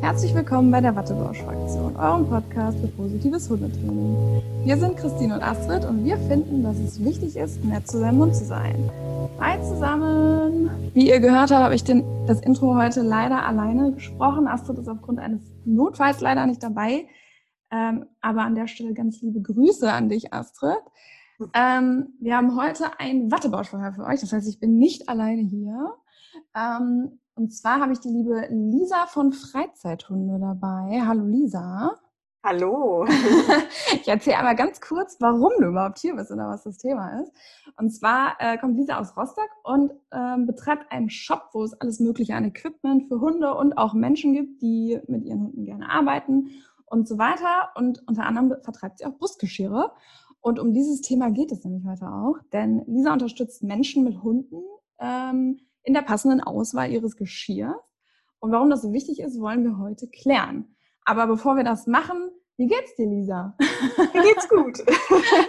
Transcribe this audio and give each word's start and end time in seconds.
Herzlich 0.00 0.32
willkommen 0.32 0.70
bei 0.70 0.80
der 0.80 0.94
Wattebausch-Fraktion, 0.94 1.96
eurem 1.96 2.28
Podcast 2.28 2.78
für 2.78 2.86
positives 2.86 3.50
Hundetraining. 3.50 4.42
Wir 4.64 4.76
sind 4.76 4.96
Christine 4.96 5.34
und 5.34 5.42
Astrid 5.42 5.84
und 5.84 6.04
wir 6.04 6.16
finden, 6.16 6.62
dass 6.62 6.78
es 6.78 7.04
wichtig 7.04 7.36
ist, 7.36 7.64
nett 7.64 7.88
zu 7.88 7.98
seinem 7.98 8.20
Hund 8.20 8.36
zu 8.36 8.44
sein. 8.44 8.90
Hi 9.40 9.60
zusammen! 9.60 10.70
Wie 10.94 11.08
ihr 11.08 11.18
gehört 11.18 11.50
habt, 11.50 11.64
habe 11.64 11.74
ich 11.74 11.82
den, 11.82 12.04
das 12.26 12.40
Intro 12.40 12.76
heute 12.76 13.02
leider 13.02 13.44
alleine 13.44 13.92
gesprochen. 13.92 14.46
Astrid 14.46 14.78
ist 14.78 14.88
aufgrund 14.88 15.18
eines 15.18 15.42
Notfalls 15.64 16.20
leider 16.20 16.46
nicht 16.46 16.62
dabei. 16.62 17.08
Ähm, 17.72 18.06
aber 18.20 18.42
an 18.42 18.54
der 18.54 18.68
Stelle 18.68 18.94
ganz 18.94 19.20
liebe 19.20 19.42
Grüße 19.42 19.92
an 19.92 20.08
dich, 20.08 20.32
Astrid. 20.32 20.78
Ähm, 21.54 22.14
wir 22.20 22.36
haben 22.36 22.56
heute 22.56 22.98
ein 22.98 23.30
Wattebausch-Verhör 23.30 23.92
für 23.92 24.04
euch. 24.04 24.20
Das 24.20 24.32
heißt, 24.32 24.48
ich 24.48 24.60
bin 24.60 24.78
nicht 24.78 25.08
alleine 25.08 25.42
hier. 25.42 25.94
Ähm, 26.54 27.18
und 27.38 27.52
zwar 27.52 27.80
habe 27.80 27.92
ich 27.92 28.00
die 28.00 28.08
liebe 28.08 28.48
Lisa 28.50 29.06
von 29.06 29.32
Freizeithunde 29.32 30.40
dabei. 30.40 31.00
Hallo 31.06 31.24
Lisa. 31.24 31.96
Hallo. 32.42 33.06
ich 33.92 34.08
erzähle 34.08 34.38
einmal 34.38 34.56
ganz 34.56 34.80
kurz, 34.80 35.16
warum 35.20 35.52
du 35.60 35.68
überhaupt 35.68 36.00
hier 36.00 36.16
bist 36.16 36.32
oder 36.32 36.48
was 36.48 36.64
das 36.64 36.78
Thema 36.78 37.20
ist. 37.20 37.32
Und 37.76 37.90
zwar 37.90 38.34
äh, 38.40 38.58
kommt 38.58 38.76
Lisa 38.76 38.98
aus 38.98 39.16
Rostock 39.16 39.50
und 39.62 39.92
ähm, 40.12 40.46
betreibt 40.46 40.90
einen 40.90 41.10
Shop, 41.10 41.50
wo 41.52 41.62
es 41.62 41.74
alles 41.74 42.00
Mögliche 42.00 42.34
an 42.34 42.44
Equipment 42.44 43.06
für 43.06 43.20
Hunde 43.20 43.54
und 43.54 43.78
auch 43.78 43.94
Menschen 43.94 44.32
gibt, 44.32 44.60
die 44.60 44.98
mit 45.06 45.24
ihren 45.24 45.44
Hunden 45.44 45.64
gerne 45.64 45.88
arbeiten 45.90 46.50
und 46.86 47.06
so 47.06 47.18
weiter. 47.18 47.70
Und 47.76 48.02
unter 48.08 48.26
anderem 48.26 48.52
vertreibt 48.62 48.98
sie 48.98 49.06
auch 49.06 49.16
Brustgeschirre. 49.16 49.92
Und 50.40 50.58
um 50.58 50.72
dieses 50.72 51.02
Thema 51.02 51.30
geht 51.30 51.52
es 51.52 51.64
nämlich 51.64 51.86
heute 51.86 52.06
auch, 52.06 52.38
denn 52.52 52.82
Lisa 52.86 53.12
unterstützt 53.12 53.62
Menschen 53.62 54.02
mit 54.02 54.24
Hunden 54.24 54.62
ähm, 54.98 55.60
in 55.88 55.94
der 55.94 56.02
passenden 56.02 56.42
Auswahl 56.42 56.92
ihres 56.92 57.16
Geschirrs. 57.16 57.74
Und 58.40 58.52
warum 58.52 58.68
das 58.68 58.82
so 58.82 58.92
wichtig 58.92 59.20
ist, 59.20 59.40
wollen 59.40 59.64
wir 59.64 59.78
heute 59.78 60.06
klären. 60.06 60.76
Aber 61.06 61.26
bevor 61.26 61.56
wir 61.56 61.64
das 61.64 61.86
machen, 61.86 62.30
wie 62.58 62.66
geht's 62.66 62.94
dir, 62.96 63.06
Lisa? 63.06 63.56
Mir 64.12 64.22
geht's 64.22 64.48
gut. 64.48 64.78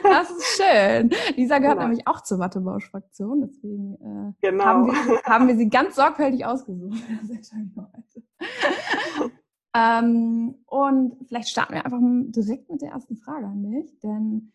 Das 0.03 0.31
ist 0.31 0.61
schön. 0.61 1.09
Lisa 1.35 1.59
gehört 1.59 1.77
genau. 1.77 1.89
nämlich 1.89 2.07
auch 2.07 2.21
zur 2.21 2.39
Wattebausch-Fraktion, 2.39 3.41
deswegen 3.41 3.95
äh, 3.95 4.47
genau. 4.47 4.63
haben, 4.63 4.87
wir, 4.87 5.21
haben 5.23 5.47
wir 5.47 5.57
sie 5.57 5.69
ganz 5.69 5.95
sorgfältig 5.95 6.45
ausgesucht. 6.45 6.97
ähm, 9.75 10.55
und 10.65 11.17
vielleicht 11.27 11.49
starten 11.49 11.73
wir 11.73 11.85
einfach 11.85 11.99
direkt 12.01 12.69
mit 12.69 12.81
der 12.81 12.91
ersten 12.91 13.17
Frage 13.17 13.45
an 13.45 13.63
dich, 13.63 13.99
denn 13.99 14.53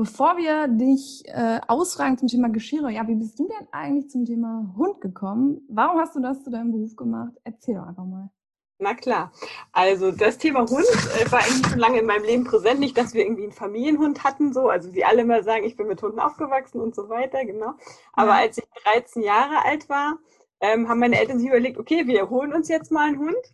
Bevor 0.00 0.38
wir 0.38 0.66
dich 0.66 1.24
äh, 1.26 1.60
ausfragen 1.68 2.16
zum 2.16 2.26
Thema 2.26 2.48
Geschirre, 2.48 2.90
ja, 2.90 3.06
wie 3.06 3.16
bist 3.16 3.38
du 3.38 3.46
denn 3.46 3.68
eigentlich 3.70 4.08
zum 4.08 4.24
Thema 4.24 4.72
Hund 4.74 5.02
gekommen? 5.02 5.60
Warum 5.68 6.00
hast 6.00 6.16
du 6.16 6.20
das 6.20 6.42
zu 6.42 6.50
deinem 6.50 6.72
Beruf 6.72 6.96
gemacht? 6.96 7.34
Erzähl 7.44 7.74
doch 7.74 7.86
einfach 7.86 8.06
mal. 8.06 8.30
Na 8.78 8.94
klar. 8.94 9.30
Also 9.72 10.10
das 10.10 10.38
Thema 10.38 10.60
Hund 10.60 10.86
äh, 11.20 11.30
war 11.30 11.40
eigentlich 11.40 11.66
schon 11.66 11.78
lange 11.78 11.98
in 11.98 12.06
meinem 12.06 12.24
Leben 12.24 12.44
präsent. 12.44 12.80
Nicht, 12.80 12.96
dass 12.96 13.12
wir 13.12 13.24
irgendwie 13.24 13.42
einen 13.42 13.52
Familienhund 13.52 14.24
hatten, 14.24 14.54
so. 14.54 14.70
Also 14.70 14.94
wie 14.94 15.04
alle 15.04 15.20
immer 15.20 15.42
sagen, 15.42 15.64
ich 15.64 15.76
bin 15.76 15.86
mit 15.86 16.00
Hunden 16.00 16.18
aufgewachsen 16.18 16.80
und 16.80 16.94
so 16.94 17.10
weiter, 17.10 17.44
genau. 17.44 17.74
Aber 18.14 18.30
ja. 18.30 18.38
als 18.38 18.56
ich 18.56 18.64
13 18.84 19.22
Jahre 19.22 19.66
alt 19.66 19.90
war, 19.90 20.16
ähm, 20.62 20.88
haben 20.88 21.00
meine 21.00 21.20
Eltern 21.20 21.40
sich 21.40 21.48
überlegt, 21.48 21.78
okay, 21.78 22.06
wir 22.06 22.30
holen 22.30 22.54
uns 22.54 22.68
jetzt 22.68 22.90
mal 22.90 23.08
einen 23.08 23.18
Hund. 23.18 23.52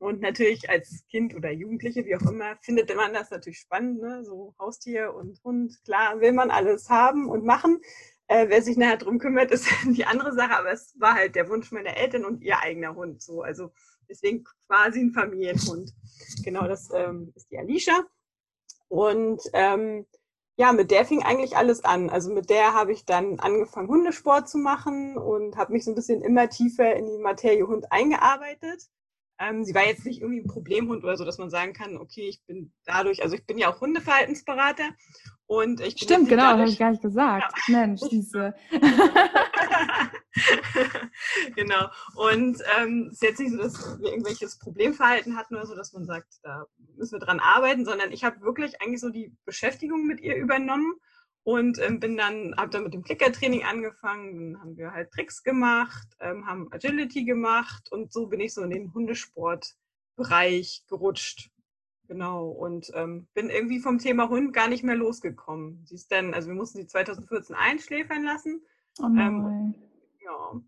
Und 0.00 0.22
natürlich 0.22 0.70
als 0.70 1.04
Kind 1.10 1.34
oder 1.34 1.50
Jugendliche, 1.50 2.06
wie 2.06 2.16
auch 2.16 2.22
immer, 2.22 2.56
findet 2.62 2.94
man 2.96 3.12
das 3.12 3.30
natürlich 3.30 3.58
spannend, 3.58 4.00
ne? 4.00 4.24
so 4.24 4.54
Haustier 4.58 5.14
und 5.14 5.38
Hund. 5.44 5.78
Klar, 5.84 6.20
will 6.20 6.32
man 6.32 6.50
alles 6.50 6.88
haben 6.88 7.28
und 7.28 7.44
machen. 7.44 7.82
Äh, 8.26 8.48
wer 8.48 8.62
sich 8.62 8.78
nachher 8.78 8.96
drum 8.96 9.18
kümmert, 9.18 9.50
ist 9.50 9.68
die 9.84 10.06
andere 10.06 10.32
Sache, 10.32 10.56
aber 10.56 10.72
es 10.72 10.94
war 10.98 11.16
halt 11.16 11.34
der 11.34 11.50
Wunsch 11.50 11.70
meiner 11.70 11.98
Eltern 11.98 12.24
und 12.24 12.40
ihr 12.40 12.58
eigener 12.60 12.94
Hund. 12.94 13.20
So, 13.20 13.42
also 13.42 13.72
deswegen 14.08 14.44
quasi 14.66 15.00
ein 15.00 15.12
Familienhund. 15.12 15.92
Genau, 16.44 16.66
das 16.66 16.88
ähm, 16.94 17.34
ist 17.36 17.50
die 17.50 17.58
Alicia. 17.58 18.06
Und 18.88 19.42
ähm, 19.52 20.06
ja, 20.56 20.72
mit 20.72 20.90
der 20.90 21.04
fing 21.04 21.22
eigentlich 21.22 21.58
alles 21.58 21.84
an. 21.84 22.08
Also 22.08 22.32
mit 22.32 22.48
der 22.48 22.72
habe 22.72 22.92
ich 22.92 23.04
dann 23.04 23.38
angefangen, 23.38 23.88
Hundesport 23.88 24.48
zu 24.48 24.56
machen 24.56 25.18
und 25.18 25.58
habe 25.58 25.74
mich 25.74 25.84
so 25.84 25.90
ein 25.90 25.94
bisschen 25.94 26.22
immer 26.22 26.48
tiefer 26.48 26.96
in 26.96 27.06
die 27.06 27.18
Materie 27.18 27.66
Hund 27.66 27.92
eingearbeitet. 27.92 28.88
Ähm, 29.42 29.64
sie 29.64 29.74
war 29.74 29.86
jetzt 29.86 30.04
nicht 30.04 30.20
irgendwie 30.20 30.40
ein 30.40 30.46
Problemhund 30.46 31.02
oder 31.02 31.16
so, 31.16 31.24
dass 31.24 31.38
man 31.38 31.48
sagen 31.48 31.72
kann, 31.72 31.96
okay, 31.96 32.28
ich 32.28 32.44
bin 32.44 32.74
dadurch, 32.84 33.22
also 33.22 33.34
ich 33.34 33.46
bin 33.46 33.56
ja 33.56 33.72
auch 33.72 33.80
Hundeverhaltensberater 33.80 34.90
und 35.46 35.80
ich 35.80 35.98
Stimmt, 35.98 36.28
genau, 36.28 36.42
dadurch, 36.42 36.60
habe 36.60 36.70
ich 36.70 36.78
gar 36.78 36.90
nicht 36.90 37.02
gesagt. 37.02 37.50
Ja. 37.68 37.78
Mensch, 37.78 38.02
diese. 38.10 38.54
genau. 41.56 41.86
Und 42.16 42.62
ähm, 42.78 43.06
es 43.06 43.14
ist 43.14 43.22
jetzt 43.22 43.40
nicht 43.40 43.52
so, 43.52 43.56
dass 43.56 43.98
wir 43.98 44.10
irgendwelches 44.10 44.58
Problemverhalten 44.58 45.34
hatten 45.36 45.56
oder 45.56 45.64
so, 45.64 45.74
dass 45.74 45.94
man 45.94 46.04
sagt, 46.04 46.34
da 46.42 46.66
müssen 46.96 47.18
wir 47.18 47.24
dran 47.24 47.40
arbeiten, 47.40 47.86
sondern 47.86 48.12
ich 48.12 48.24
habe 48.24 48.42
wirklich 48.42 48.82
eigentlich 48.82 49.00
so 49.00 49.08
die 49.08 49.34
Beschäftigung 49.46 50.06
mit 50.06 50.20
ihr 50.20 50.36
übernommen 50.36 51.00
und 51.42 51.78
ähm, 51.78 52.00
bin 52.00 52.16
dann, 52.16 52.54
habe 52.56 52.70
dann 52.70 52.84
mit 52.84 52.94
dem 52.94 53.02
Klickertraining 53.02 53.64
angefangen, 53.64 54.52
dann 54.52 54.60
haben 54.60 54.76
wir 54.76 54.92
halt 54.92 55.10
Tricks 55.10 55.42
gemacht, 55.42 56.08
ähm, 56.20 56.46
haben 56.46 56.72
Agility 56.72 57.24
gemacht 57.24 57.90
und 57.90 58.12
so 58.12 58.26
bin 58.26 58.40
ich 58.40 58.54
so 58.54 58.62
in 58.62 58.70
den 58.70 58.92
Hundesportbereich 58.92 60.84
gerutscht. 60.88 61.50
Genau, 62.08 62.48
und 62.48 62.90
ähm, 62.94 63.28
bin 63.34 63.50
irgendwie 63.50 63.78
vom 63.78 63.98
Thema 63.98 64.28
Hund 64.28 64.52
gar 64.52 64.68
nicht 64.68 64.82
mehr 64.82 64.96
losgekommen. 64.96 65.84
Sie 65.86 65.94
ist 65.94 66.10
dann, 66.10 66.34
also 66.34 66.48
wir 66.48 66.56
mussten 66.56 66.78
sie 66.78 66.88
2014 66.88 67.54
einschläfern 67.54 68.24
lassen. 68.24 68.62
Oh 69.00 69.04
ähm, 69.04 69.74
ja, 70.20 70.60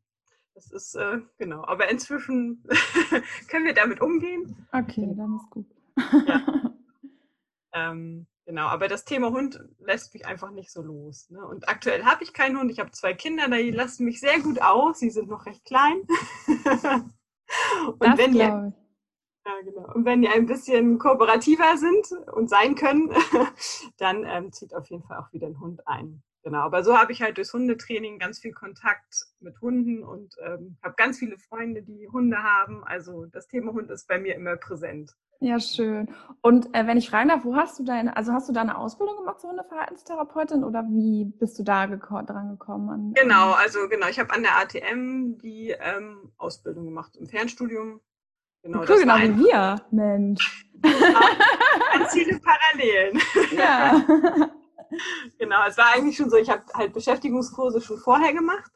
das 0.55 0.71
ist, 0.71 0.95
äh, 0.95 1.19
genau, 1.39 1.65
aber 1.65 1.91
inzwischen 1.91 2.63
können 3.49 3.65
wir 3.65 3.75
damit 3.75 4.01
umgehen. 4.01 4.69
Okay, 4.71 5.13
dann 5.17 5.37
ist 5.37 5.51
gut. 5.51 5.67
ja. 6.29 6.73
ähm, 7.75 8.27
Genau, 8.53 8.67
aber 8.67 8.87
das 8.87 9.07
Thema 9.07 9.31
Hund 9.31 9.59
lässt 9.79 10.13
mich 10.13 10.27
einfach 10.27 10.51
nicht 10.51 10.71
so 10.71 10.83
los. 10.83 11.31
Ne? 11.31 11.43
Und 11.43 11.71
aktuell 11.71 12.05
habe 12.05 12.23
ich 12.23 12.35
keinen 12.35 12.59
Hund. 12.59 12.71
Ich 12.71 12.81
habe 12.81 12.91
zwei 12.91 13.15
Kinder, 13.15 13.49
die 13.49 13.71
lassen 13.71 14.05
mich 14.05 14.21
sehr 14.21 14.41
gut 14.41 14.61
aus. 14.61 14.99
Sie 14.99 15.09
sind 15.09 15.31
noch 15.31 15.47
recht 15.47 15.65
klein. 15.65 16.03
und 16.47 17.97
das 17.99 18.19
wenn 18.19 18.33
die, 18.33 18.41
ja, 18.41 18.71
genau. 19.65 19.95
Und 19.95 20.05
wenn 20.05 20.21
die 20.21 20.29
ein 20.29 20.45
bisschen 20.45 20.99
kooperativer 20.99 21.79
sind 21.79 22.13
und 22.35 22.51
sein 22.51 22.75
können, 22.75 23.11
dann 23.97 24.27
ähm, 24.27 24.53
zieht 24.53 24.75
auf 24.75 24.87
jeden 24.91 25.05
Fall 25.05 25.17
auch 25.17 25.33
wieder 25.33 25.47
ein 25.47 25.59
Hund 25.59 25.89
ein. 25.89 26.23
Genau, 26.43 26.59
aber 26.59 26.85
so 26.85 26.99
habe 26.99 27.13
ich 27.13 27.23
halt 27.23 27.39
durchs 27.39 27.55
Hundetraining 27.55 28.19
ganz 28.19 28.39
viel 28.39 28.53
Kontakt 28.53 29.29
mit 29.41 29.59
Hunden 29.63 30.05
und 30.05 30.35
ähm, 30.45 30.77
habe 30.83 30.95
ganz 30.99 31.19
viele 31.19 31.39
Freunde, 31.39 31.83
die 31.83 32.07
Hunde 32.13 32.43
haben. 32.43 32.85
Also 32.85 33.25
das 33.25 33.49
Thema 33.49 33.73
Hund 33.73 33.91
ist 33.91 34.07
bei 34.09 34.19
mir 34.19 34.35
immer 34.35 34.57
präsent. 34.57 35.17
Ja, 35.43 35.59
schön. 35.59 36.09
Und 36.41 36.73
äh, 36.73 36.87
wenn 36.87 36.97
ich 36.97 37.11
fragen 37.11 37.29
darf, 37.29 37.45
wo 37.45 37.57
hast 37.57 37.77
du 37.79 37.83
deine, 37.83 38.17
also 38.17 38.33
hast 38.33 38.49
du 38.49 38.53
da 38.53 38.61
eine 38.61 38.79
Ausbildung 38.79 39.17
gemacht 39.17 39.41
zur 39.41 39.51
Hundeverhaltenstherapeutin 39.51 40.63
oder 40.63 40.85
wie 40.89 41.25
bist 41.25 41.59
du 41.59 41.65
da 41.65 41.87
geko 41.87 42.23
dran 42.23 42.51
gekommen? 42.51 42.89
An, 42.91 43.13
genau, 43.15 43.51
also 43.53 43.89
genau, 43.89 44.07
ich 44.07 44.21
habe 44.21 44.33
an 44.33 44.43
der 44.43 44.57
ATM 44.57 45.39
die 45.39 45.75
ähm, 45.81 46.33
Ausbildung 46.39 46.85
gemacht 46.85 47.17
im 47.17 47.27
Fernstudium. 47.27 48.01
Genau, 48.63 48.85
cool, 48.89 49.01
genau 49.01 49.17
wie 49.17 49.37
wir, 49.37 49.81
Mensch. 49.91 50.65
Ganz 50.81 52.13
viele 52.13 52.39
Parallelen. 52.39 53.21
Ja. 53.57 54.01
genau, 55.39 55.67
es 55.67 55.77
war 55.77 55.87
eigentlich 55.97 56.17
schon 56.17 56.31
so, 56.31 56.37
ich 56.37 56.51
habe 56.51 56.63
halt 56.73 56.93
Beschäftigungskurse 56.93 57.81
schon 57.81 57.99
vorher 57.99 58.33
gemacht 58.33 58.71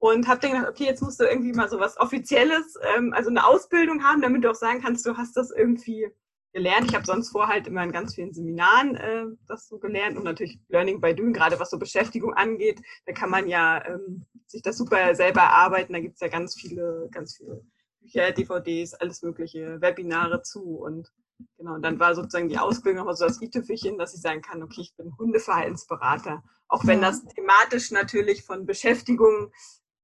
und 0.00 0.26
habe 0.26 0.40
dann 0.40 0.52
gedacht, 0.52 0.68
okay, 0.68 0.84
jetzt 0.84 1.02
musst 1.02 1.20
du 1.20 1.24
irgendwie 1.24 1.52
mal 1.52 1.68
so 1.68 1.78
was 1.78 1.98
Offizielles, 2.00 2.74
ähm, 2.96 3.12
also 3.12 3.28
eine 3.28 3.46
Ausbildung 3.46 4.02
haben, 4.02 4.22
damit 4.22 4.42
du 4.42 4.50
auch 4.50 4.54
sagen 4.54 4.80
kannst, 4.80 5.06
du 5.06 5.16
hast 5.16 5.36
das 5.36 5.50
irgendwie 5.50 6.08
gelernt. 6.52 6.88
Ich 6.88 6.94
habe 6.94 7.04
sonst 7.04 7.28
vorher 7.28 7.54
halt 7.54 7.66
immer 7.66 7.84
in 7.84 7.92
ganz 7.92 8.14
vielen 8.14 8.32
Seminaren 8.32 8.96
äh, 8.96 9.26
das 9.46 9.68
so 9.68 9.78
gelernt 9.78 10.16
und 10.16 10.24
natürlich 10.24 10.58
Learning 10.68 11.00
by 11.02 11.14
Doing, 11.14 11.34
gerade 11.34 11.60
was 11.60 11.70
so 11.70 11.78
Beschäftigung 11.78 12.32
angeht, 12.32 12.80
da 13.04 13.12
kann 13.12 13.30
man 13.30 13.46
ja 13.46 13.84
ähm, 13.86 14.24
sich 14.46 14.62
das 14.62 14.78
super 14.78 15.14
selber 15.14 15.42
erarbeiten. 15.42 15.92
Da 15.92 16.00
gibt's 16.00 16.20
ja 16.20 16.28
ganz 16.28 16.58
viele, 16.58 17.08
ganz 17.12 17.36
viele 17.36 17.62
Bücher, 18.00 18.32
DVDs, 18.32 18.94
alles 18.94 19.22
mögliche, 19.22 19.82
Webinare 19.82 20.40
zu 20.40 20.78
und 20.78 21.12
genau, 21.58 21.74
und 21.74 21.82
dann 21.82 22.00
war 22.00 22.14
sozusagen 22.14 22.48
die 22.48 22.58
Ausbildung 22.58 23.00
nochmal 23.00 23.16
so 23.16 23.26
das 23.26 23.40
i-Tüpfelchen, 23.42 23.98
dass 23.98 24.14
ich 24.14 24.22
sagen 24.22 24.40
kann, 24.40 24.62
okay, 24.62 24.80
ich 24.80 24.96
bin 24.96 25.16
Hundeverhaltensberater. 25.18 26.42
Auch 26.68 26.86
wenn 26.86 27.02
das 27.02 27.22
thematisch 27.26 27.90
natürlich 27.90 28.44
von 28.44 28.64
Beschäftigung 28.64 29.52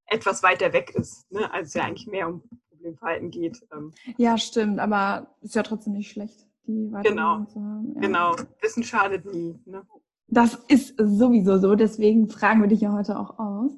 etwas 0.06 0.42
weiter 0.42 0.72
weg 0.72 0.90
ist, 0.94 1.30
ne? 1.32 1.52
als 1.52 1.68
es 1.68 1.74
ja 1.74 1.84
eigentlich 1.84 2.06
mehr 2.06 2.28
um 2.28 2.42
Problemverhalten 2.70 3.30
geht. 3.30 3.66
Ähm. 3.72 3.92
Ja, 4.16 4.38
stimmt, 4.38 4.78
aber 4.78 5.34
ist 5.42 5.54
ja 5.54 5.62
trotzdem 5.62 5.94
nicht 5.94 6.10
schlecht, 6.10 6.46
die 6.66 6.92
Genau, 7.02 7.44
zu 7.44 7.60
haben. 7.60 7.92
Ja. 7.94 8.00
genau. 8.00 8.36
Wissen 8.60 8.82
schadet 8.82 9.24
nie. 9.24 9.58
Ne? 9.64 9.82
Das 10.28 10.56
ist 10.66 10.94
sowieso 10.98 11.58
so, 11.58 11.76
deswegen 11.76 12.28
fragen 12.28 12.60
wir 12.60 12.68
dich 12.68 12.80
ja 12.80 12.92
heute 12.92 13.16
auch 13.18 13.38
aus. 13.38 13.70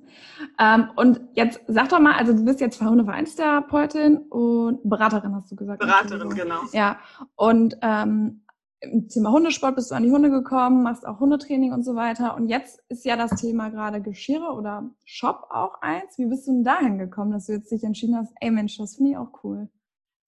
Ähm, 0.58 0.88
und 0.96 1.20
jetzt 1.34 1.60
sag 1.66 1.90
doch 1.90 2.00
mal, 2.00 2.14
also 2.14 2.32
du 2.32 2.42
bist 2.44 2.60
jetzt 2.60 2.78
Verhundevereinstherapeutin 2.78 4.16
und 4.30 4.80
Beraterin, 4.88 5.34
hast 5.34 5.52
du 5.52 5.56
gesagt. 5.56 5.80
Beraterin, 5.80 6.30
genau. 6.30 6.60
Ja, 6.72 6.98
und 7.36 7.76
ähm, 7.82 8.40
im 8.80 9.08
Thema 9.08 9.32
Hundesport 9.32 9.74
bist 9.74 9.90
du 9.90 9.94
an 9.94 10.04
die 10.04 10.10
Hunde 10.10 10.30
gekommen, 10.30 10.82
machst 10.82 11.06
auch 11.06 11.20
Hundetraining 11.20 11.72
und 11.72 11.84
so 11.84 11.94
weiter. 11.94 12.36
Und 12.36 12.48
jetzt 12.48 12.80
ist 12.88 13.04
ja 13.04 13.16
das 13.16 13.40
Thema 13.40 13.70
gerade 13.70 14.00
Geschirre 14.00 14.52
oder 14.52 14.88
Shop 15.04 15.48
auch 15.50 15.80
eins. 15.80 16.16
Wie 16.18 16.26
bist 16.26 16.46
du 16.46 16.52
denn 16.52 16.64
dahin 16.64 16.98
gekommen, 16.98 17.32
dass 17.32 17.46
du 17.46 17.52
jetzt 17.52 17.70
dich 17.70 17.82
entschieden 17.82 18.16
hast, 18.16 18.32
ey 18.40 18.50
Mensch, 18.50 18.76
das 18.78 18.96
finde 18.96 19.12
ich 19.12 19.16
auch 19.16 19.42
cool? 19.42 19.68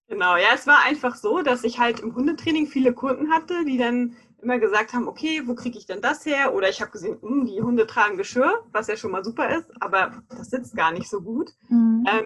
Genau, 0.07 0.35
ja, 0.35 0.49
es 0.53 0.67
war 0.67 0.83
einfach 0.85 1.15
so, 1.15 1.41
dass 1.41 1.63
ich 1.63 1.79
halt 1.79 2.01
im 2.01 2.13
Hundetraining 2.13 2.67
viele 2.67 2.93
Kunden 2.93 3.31
hatte, 3.31 3.63
die 3.63 3.77
dann 3.77 4.17
immer 4.41 4.59
gesagt 4.59 4.93
haben, 4.93 5.07
okay, 5.07 5.43
wo 5.45 5.55
kriege 5.55 5.77
ich 5.77 5.85
denn 5.85 6.01
das 6.01 6.25
her? 6.25 6.53
Oder 6.53 6.67
ich 6.67 6.81
habe 6.81 6.91
gesehen, 6.91 7.17
mh, 7.21 7.29
hm, 7.29 7.45
die 7.45 7.61
Hunde 7.61 7.87
tragen 7.87 8.17
Geschirr, 8.17 8.65
was 8.73 8.87
ja 8.87 8.97
schon 8.97 9.11
mal 9.11 9.23
super 9.23 9.55
ist, 9.55 9.71
aber 9.79 10.21
das 10.29 10.49
sitzt 10.49 10.75
gar 10.75 10.91
nicht 10.91 11.09
so 11.09 11.21
gut. 11.21 11.51
Mhm. 11.69 12.05
Ähm, 12.11 12.25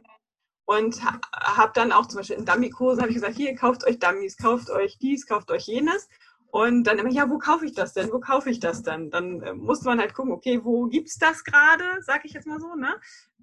und 0.66 1.04
ha 1.04 1.20
habe 1.32 1.72
dann 1.76 1.92
auch 1.92 2.08
zum 2.08 2.20
Beispiel 2.20 2.38
in 2.38 2.46
Dummy-Kursen 2.46 3.02
habe 3.02 3.12
ich 3.12 3.16
gesagt, 3.16 3.36
hier, 3.36 3.56
kauft 3.56 3.86
euch 3.86 4.00
Dummies, 4.00 4.38
kauft 4.38 4.70
euch 4.70 4.98
dies, 4.98 5.28
kauft 5.28 5.52
euch 5.52 5.68
jenes. 5.68 6.10
Und 6.48 6.86
dann 6.86 6.98
immer, 7.00 7.10
ja, 7.10 7.30
wo 7.30 7.38
kaufe 7.38 7.66
ich 7.66 7.74
das 7.74 7.94
denn? 7.94 8.12
Wo 8.12 8.20
kaufe 8.20 8.50
ich 8.50 8.60
das 8.60 8.82
denn? 8.82 9.12
Dann 9.12 9.42
äh, 9.42 9.54
musste 9.54 9.86
man 9.86 10.00
halt 10.00 10.14
gucken, 10.14 10.32
okay, 10.32 10.64
wo 10.64 10.86
gibt's 10.88 11.18
das 11.18 11.44
gerade, 11.44 11.84
sag 12.02 12.26
ich 12.26 12.34
jetzt 12.34 12.48
mal 12.48 12.60
so, 12.60 12.76
ne? 12.76 12.96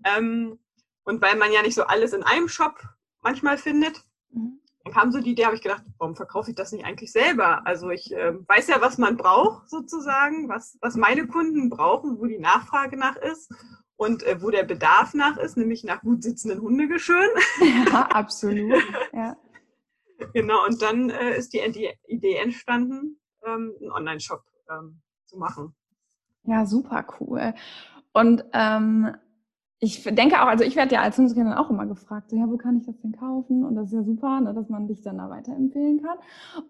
Ähm, 0.04 0.58
und 1.04 1.20
weil 1.20 1.36
man 1.36 1.52
ja 1.52 1.62
nicht 1.62 1.74
so 1.74 1.84
alles 1.84 2.12
in 2.12 2.22
einem 2.22 2.48
Shop 2.48 2.80
manchmal 3.20 3.58
findet, 3.58 4.02
mhm. 4.30 4.60
dann 4.82 4.94
kam 4.94 5.12
so 5.12 5.20
die 5.20 5.32
Idee, 5.32 5.44
habe 5.44 5.54
ich 5.54 5.62
gedacht, 5.62 5.84
warum 5.98 6.16
verkaufe 6.16 6.50
ich 6.50 6.56
das 6.56 6.72
nicht 6.72 6.84
eigentlich 6.84 7.12
selber? 7.12 7.66
Also 7.66 7.90
ich 7.90 8.12
äh, 8.12 8.32
weiß 8.48 8.68
ja, 8.68 8.80
was 8.80 8.98
man 8.98 9.16
braucht 9.16 9.68
sozusagen, 9.68 10.48
was, 10.48 10.78
was 10.80 10.96
meine 10.96 11.26
Kunden 11.26 11.68
brauchen, 11.68 12.18
wo 12.18 12.24
die 12.24 12.38
Nachfrage 12.38 12.96
nach 12.96 13.16
ist 13.16 13.52
und 14.02 14.22
äh, 14.24 14.42
wo 14.42 14.50
der 14.50 14.64
Bedarf 14.64 15.14
nach 15.14 15.36
ist, 15.36 15.56
nämlich 15.56 15.84
nach 15.84 16.00
gut 16.02 16.22
sitzenden 16.22 16.60
Hundegeschirren. 16.60 17.30
Ja, 17.92 18.06
absolut. 18.06 18.82
Ja. 19.12 19.36
genau, 20.32 20.64
und 20.66 20.82
dann 20.82 21.10
äh, 21.10 21.36
ist 21.36 21.52
die, 21.52 21.60
Idee 22.06 22.36
entstanden, 22.36 23.20
ähm, 23.46 23.72
einen 23.80 23.92
Online-Shop 23.92 24.42
ähm, 24.70 25.00
zu 25.26 25.38
machen. 25.38 25.74
Ja, 26.44 26.66
super 26.66 27.04
cool. 27.20 27.54
Und 28.12 28.44
ähm, 28.52 29.14
ich 29.78 30.02
denke 30.04 30.42
auch, 30.42 30.46
also 30.46 30.64
ich 30.64 30.76
werde 30.76 30.94
ja 30.94 31.02
als 31.02 31.18
Hundetrainer 31.18 31.60
auch 31.60 31.70
immer 31.70 31.86
gefragt, 31.86 32.30
so, 32.30 32.36
ja, 32.36 32.48
wo 32.48 32.56
kann 32.56 32.78
ich 32.78 32.86
das 32.86 33.00
denn 33.00 33.12
kaufen? 33.12 33.64
Und 33.64 33.76
das 33.76 33.86
ist 33.86 33.94
ja 33.94 34.02
super, 34.02 34.40
ne, 34.40 34.54
dass 34.54 34.68
man 34.68 34.86
dich 34.86 35.02
dann 35.02 35.18
da 35.18 35.30
weiterempfehlen 35.30 36.02
kann. 36.02 36.18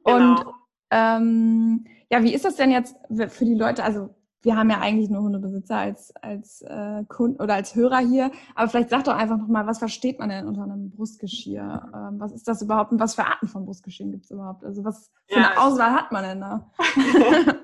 Genau. 0.04 0.40
Und 0.40 0.46
ähm, 0.90 1.86
ja, 2.10 2.22
wie 2.22 2.34
ist 2.34 2.44
das 2.44 2.56
denn 2.56 2.70
jetzt 2.70 2.96
für 3.28 3.44
die 3.44 3.54
Leute? 3.54 3.84
Also 3.84 4.14
wir 4.42 4.56
haben 4.56 4.70
ja 4.70 4.80
eigentlich 4.80 5.08
nur 5.08 5.22
Hundebesitzer 5.22 5.76
als, 5.76 6.14
als 6.16 6.62
äh, 6.62 7.04
Kunden 7.08 7.40
oder 7.40 7.54
als 7.54 7.74
Hörer 7.74 7.98
hier. 7.98 8.32
Aber 8.54 8.68
vielleicht 8.68 8.90
sag 8.90 9.04
doch 9.04 9.14
einfach 9.14 9.38
nochmal, 9.38 9.66
was 9.66 9.78
versteht 9.78 10.18
man 10.18 10.30
denn 10.30 10.46
unter 10.46 10.64
einem 10.64 10.90
Brustgeschirr? 10.90 11.90
Ähm, 11.94 12.20
was 12.20 12.32
ist 12.32 12.48
das 12.48 12.60
überhaupt 12.60 12.92
und 12.92 13.00
was 13.00 13.14
für 13.14 13.24
Arten 13.24 13.46
von 13.46 13.64
Brustgeschirren 13.64 14.10
gibt 14.10 14.24
es 14.24 14.30
überhaupt? 14.32 14.64
Also 14.64 14.84
was 14.84 15.12
für 15.28 15.38
ja, 15.38 15.50
eine 15.50 15.60
Auswahl 15.60 15.92
hat 15.92 16.10
man 16.10 16.24
denn 16.24 16.40
da? 16.40 16.70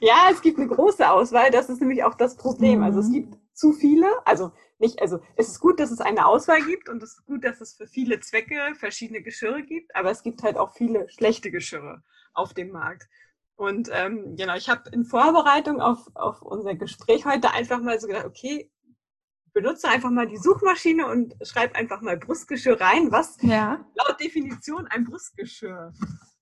ja, 0.00 0.28
es 0.30 0.40
gibt 0.40 0.58
eine 0.58 0.68
große 0.68 1.08
Auswahl. 1.08 1.50
Das 1.50 1.68
ist 1.68 1.80
nämlich 1.80 2.02
auch 2.02 2.14
das 2.14 2.36
Problem. 2.36 2.78
Mhm. 2.78 2.84
Also 2.84 3.00
es 3.00 3.08
mhm. 3.08 3.12
gibt 3.12 3.38
zu 3.52 3.72
viele. 3.72 4.06
Also 4.24 4.52
nicht, 4.78 5.00
also 5.02 5.20
es 5.36 5.48
ist 5.48 5.60
gut, 5.60 5.80
dass 5.80 5.90
es 5.90 6.00
eine 6.00 6.26
Auswahl 6.26 6.62
gibt 6.62 6.88
und 6.88 7.02
es 7.02 7.12
ist 7.18 7.26
gut, 7.26 7.44
dass 7.44 7.60
es 7.60 7.74
für 7.74 7.86
viele 7.86 8.20
Zwecke 8.20 8.58
verschiedene 8.74 9.22
Geschirre 9.22 9.62
gibt. 9.62 9.94
Aber 9.94 10.10
es 10.10 10.22
gibt 10.22 10.42
halt 10.42 10.56
auch 10.56 10.72
viele 10.72 11.08
schlechte 11.10 11.50
Geschirre 11.50 12.02
auf 12.34 12.54
dem 12.54 12.70
Markt. 12.70 13.08
Und 13.62 13.90
ähm, 13.92 14.34
genau, 14.34 14.56
ich 14.56 14.68
habe 14.68 14.90
in 14.90 15.04
Vorbereitung 15.04 15.80
auf, 15.80 16.10
auf 16.14 16.42
unser 16.42 16.74
Gespräch 16.74 17.24
heute 17.24 17.52
einfach 17.52 17.80
mal 17.80 18.00
so 18.00 18.08
gedacht, 18.08 18.26
okay, 18.26 18.72
benutze 19.52 19.88
einfach 19.88 20.10
mal 20.10 20.26
die 20.26 20.36
Suchmaschine 20.36 21.06
und 21.06 21.36
schreib 21.42 21.76
einfach 21.76 22.00
mal 22.00 22.16
Brustgeschirr 22.16 22.80
rein, 22.80 23.12
was 23.12 23.36
ja. 23.40 23.86
laut 23.94 24.18
Definition 24.18 24.88
ein 24.88 25.04
Brustgeschirr 25.04 25.92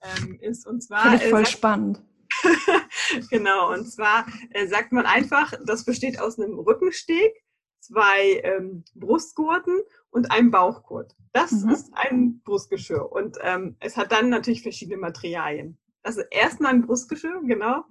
ähm, 0.01 0.39
ist. 0.41 0.67
Und 0.67 0.83
zwar. 0.83 1.03
Finde 1.11 1.25
ich 1.25 1.31
voll 1.31 1.43
äh, 1.43 1.47
spannend. 1.47 2.03
genau, 3.31 3.71
und 3.71 3.85
zwar 3.85 4.25
äh, 4.53 4.67
sagt 4.67 4.93
man 4.93 5.05
einfach, 5.05 5.53
das 5.67 5.85
besteht 5.85 6.19
aus 6.19 6.39
einem 6.39 6.59
Rückensteg, 6.59 7.35
zwei 7.81 8.41
ähm, 8.45 8.83
Brustgurten 8.95 9.79
und 10.09 10.31
einem 10.31 10.51
Bauchgurt. 10.51 11.15
Das 11.35 11.53
mhm. 11.53 11.69
ist 11.69 11.93
ein 11.93 12.41
Brustgeschirr. 12.45 13.13
Und 13.13 13.37
ähm, 13.43 13.77
es 13.79 13.99
hat 13.99 14.11
dann 14.11 14.31
natürlich 14.31 14.63
verschiedene 14.63 14.97
Materialien. 14.97 15.77
Also 16.03 16.23
erstmal 16.31 16.73
ein 16.73 16.87
Brustgeschirr, 16.87 17.41
genau. 17.45 17.85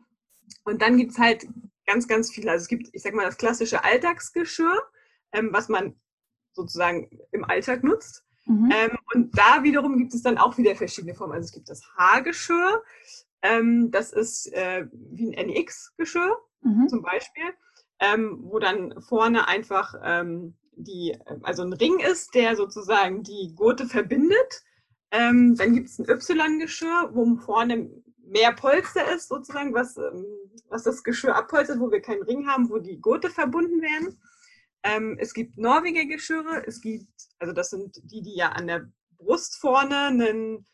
Und 0.63 0.81
dann 0.81 0.97
gibt's 0.97 1.17
halt 1.17 1.47
ganz, 1.85 2.07
ganz 2.07 2.31
viele. 2.31 2.51
Also 2.51 2.63
es 2.63 2.67
gibt, 2.67 2.89
ich 2.91 3.01
sag 3.01 3.13
mal, 3.13 3.25
das 3.25 3.37
klassische 3.37 3.83
Alltagsgeschirr, 3.83 4.81
ähm, 5.31 5.49
was 5.51 5.69
man 5.69 5.95
sozusagen 6.53 7.09
im 7.31 7.43
Alltag 7.43 7.83
nutzt. 7.83 8.25
Mhm. 8.45 8.71
Ähm, 8.73 8.97
und 9.13 9.37
da 9.37 9.63
wiederum 9.63 9.97
gibt 9.97 10.13
es 10.13 10.23
dann 10.23 10.37
auch 10.37 10.57
wieder 10.57 10.75
verschiedene 10.75 11.13
Formen. 11.13 11.33
Also 11.33 11.45
es 11.45 11.51
gibt 11.51 11.69
das 11.69 11.83
Haargeschirr, 11.95 12.83
ähm, 13.41 13.91
das 13.91 14.11
ist 14.11 14.51
äh, 14.53 14.85
wie 14.91 15.35
ein 15.35 15.49
NX-Geschirr 15.49 16.37
mhm. 16.61 16.87
zum 16.89 17.01
Beispiel, 17.01 17.53
ähm, 17.99 18.39
wo 18.43 18.59
dann 18.59 19.01
vorne 19.01 19.47
einfach 19.47 19.93
ähm, 20.03 20.55
die, 20.75 21.17
also 21.43 21.63
ein 21.63 21.73
Ring 21.73 21.99
ist, 21.99 22.33
der 22.35 22.55
sozusagen 22.55 23.23
die 23.23 23.53
Gurte 23.55 23.85
verbindet 23.85 24.63
ähm, 25.11 25.55
dann 25.55 25.73
gibt 25.73 25.89
es 25.89 25.99
ein 25.99 26.09
Y-Geschirr, 26.09 27.09
wo 27.13 27.35
vorne 27.37 27.89
mehr 28.25 28.53
Polster 28.53 29.13
ist, 29.13 29.29
sozusagen, 29.29 29.73
was, 29.73 29.97
ähm, 29.97 30.25
was 30.69 30.83
das 30.83 31.03
Geschirr 31.03 31.35
abpolstert, 31.35 31.79
wo 31.79 31.91
wir 31.91 32.01
keinen 32.01 32.23
Ring 32.23 32.47
haben, 32.47 32.69
wo 32.69 32.77
die 32.77 32.99
Gurte 32.99 33.29
verbunden 33.29 33.81
werden. 33.81 34.19
Ähm, 34.83 35.17
es 35.19 35.33
gibt 35.33 35.57
Norweger 35.57 36.05
Geschirre, 36.05 36.63
es 36.65 36.79
gibt, 36.79 37.09
also 37.39 37.53
das 37.53 37.71
sind 37.71 37.99
die, 38.03 38.21
die 38.21 38.35
ja 38.35 38.49
an 38.49 38.67
der 38.67 38.87
Brust 39.17 39.57
vorne 39.57 39.97
einen, 39.97 40.65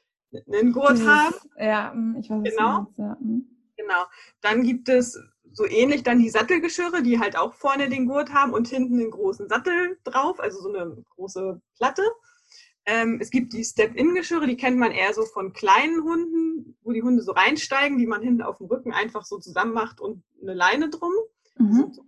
einen 0.48 0.74
Gurt 0.74 0.94
Dieses, 0.94 1.08
haben. 1.08 1.36
Ja, 1.58 1.92
hm, 1.92 2.18
ich 2.20 2.30
weiß 2.30 2.44
genau. 2.44 2.82
Meinst, 2.82 2.98
ja. 2.98 3.18
Hm. 3.20 3.48
Genau. 3.78 4.06
Dann 4.42 4.64
gibt 4.64 4.90
es 4.90 5.20
so 5.52 5.66
ähnlich 5.66 6.04
dann 6.04 6.20
die 6.20 6.30
Sattelgeschirre, 6.30 7.02
die 7.02 7.20
halt 7.20 7.38
auch 7.38 7.54
vorne 7.54 7.90
den 7.90 8.08
Gurt 8.08 8.34
haben 8.34 8.54
und 8.54 8.68
hinten 8.68 9.00
einen 9.00 9.12
großen 9.12 9.48
Sattel 9.48 9.98
drauf, 10.04 10.40
also 10.40 10.60
so 10.62 10.74
eine 10.74 11.04
große 11.16 11.62
Platte. 11.78 12.04
Ähm, 12.88 13.18
es 13.20 13.32
gibt 13.32 13.54
die 13.54 13.64
Step-In-Geschirre, 13.64 14.46
die 14.46 14.58
kennt 14.58 14.78
man 14.78 14.92
eher 14.92 15.14
so 15.14 15.26
von 15.26 15.54
kleinen 15.54 16.04
Hunden, 16.04 16.78
wo 16.82 16.92
die 16.92 17.02
Hunde 17.02 17.24
so 17.24 17.32
reinsteigen, 17.32 17.98
die 17.98 18.06
man 18.06 18.22
hinten 18.22 18.44
auf 18.44 18.58
dem 18.58 18.68
Rücken 18.68 18.94
einfach 18.94 19.26
so 19.26 19.40
zusammen 19.40 19.74
macht 19.74 20.00
und 20.00 20.24
eine 20.42 20.54
Leine 20.54 20.90
drum. 20.90 21.12
Mhm. 21.58 21.92
So, 21.92 22.04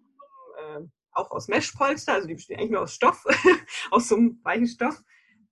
äh, 0.58 0.86
auch 1.12 1.32
aus 1.32 1.48
Meshpolster, 1.48 2.14
also 2.14 2.28
die 2.28 2.36
bestehen 2.36 2.60
eigentlich 2.60 2.72
nur 2.72 2.82
aus 2.82 2.94
Stoff, 2.94 3.26
aus 3.92 4.08
so 4.08 4.16
einem 4.16 4.40
weichen 4.44 4.68
Stoff. 4.68 5.04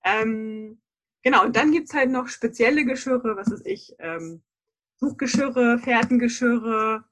Ähm, 0.04 0.80
genau, 1.24 1.44
und 1.44 1.56
dann 1.56 1.72
gibt's 1.72 1.94
halt 1.94 2.12
noch 2.12 2.28
spezielle 2.28 2.86
Geschirre, 2.86 3.36
was 3.36 3.48
ist 3.48 3.66
ich, 3.66 3.96
ähm, 3.98 4.44
Suchgeschirre, 4.98 5.80
Fährtengeschirre, 5.80 7.04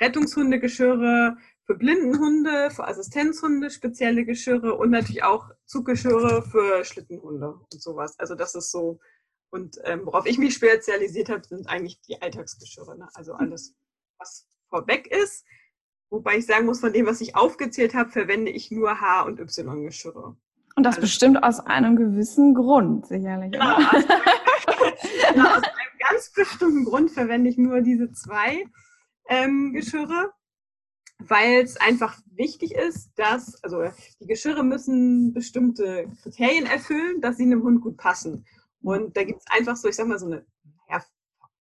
Rettungshundegeschirre, 0.00 1.36
für 1.72 1.78
Blindenhunde, 1.78 2.70
für 2.70 2.86
Assistenzhunde 2.86 3.70
spezielle 3.70 4.26
Geschirre 4.26 4.74
und 4.74 4.90
natürlich 4.90 5.24
auch 5.24 5.48
Zuggeschirre 5.64 6.42
für 6.42 6.84
Schlittenhunde 6.84 7.54
und 7.54 7.82
sowas. 7.82 8.18
Also 8.18 8.34
das 8.34 8.54
ist 8.54 8.70
so. 8.70 8.98
Und 9.50 9.78
ähm, 9.84 10.02
worauf 10.04 10.26
ich 10.26 10.36
mich 10.36 10.54
spezialisiert 10.54 11.30
habe, 11.30 11.42
sind 11.46 11.66
eigentlich 11.68 12.00
die 12.02 12.20
Alltagsgeschirre. 12.20 12.98
Ne? 12.98 13.08
Also 13.14 13.32
alles, 13.32 13.74
was 14.18 14.46
vorweg 14.68 15.06
ist. 15.06 15.46
Wobei 16.10 16.36
ich 16.36 16.46
sagen 16.46 16.66
muss, 16.66 16.80
von 16.80 16.92
dem, 16.92 17.06
was 17.06 17.22
ich 17.22 17.36
aufgezählt 17.36 17.94
habe, 17.94 18.10
verwende 18.10 18.50
ich 18.50 18.70
nur 18.70 19.00
H- 19.00 19.22
und 19.22 19.40
Y-Geschirre. 19.40 20.36
Und 20.76 20.82
das 20.82 20.96
also, 20.96 21.06
bestimmt 21.06 21.42
aus 21.42 21.60
einem 21.60 21.96
gewissen 21.96 22.54
Grund, 22.54 23.06
sicherlich. 23.06 23.52
Genau, 23.52 23.76
aus 23.76 23.94
einem, 23.94 24.04
genau, 25.32 25.48
aus 25.48 25.62
einem 25.62 25.98
ganz 25.98 26.32
bestimmten 26.34 26.84
Grund 26.84 27.10
verwende 27.10 27.48
ich 27.48 27.56
nur 27.56 27.80
diese 27.80 28.12
zwei 28.12 28.66
ähm, 29.28 29.72
Geschirre 29.72 30.32
weil 31.28 31.62
es 31.62 31.76
einfach 31.76 32.18
wichtig 32.34 32.74
ist, 32.74 33.10
dass, 33.16 33.62
also 33.62 33.82
die 34.20 34.26
Geschirre 34.26 34.64
müssen 34.64 35.32
bestimmte 35.32 36.06
Kriterien 36.22 36.66
erfüllen, 36.66 37.20
dass 37.20 37.36
sie 37.36 37.44
einem 37.44 37.62
Hund 37.62 37.80
gut 37.80 37.96
passen. 37.96 38.46
Und 38.82 39.16
da 39.16 39.24
gibt 39.24 39.40
es 39.40 39.46
einfach 39.56 39.76
so, 39.76 39.88
ich 39.88 39.96
sag 39.96 40.06
mal, 40.06 40.18
so 40.18 40.26
eine 40.26 40.44
ja, 40.88 41.02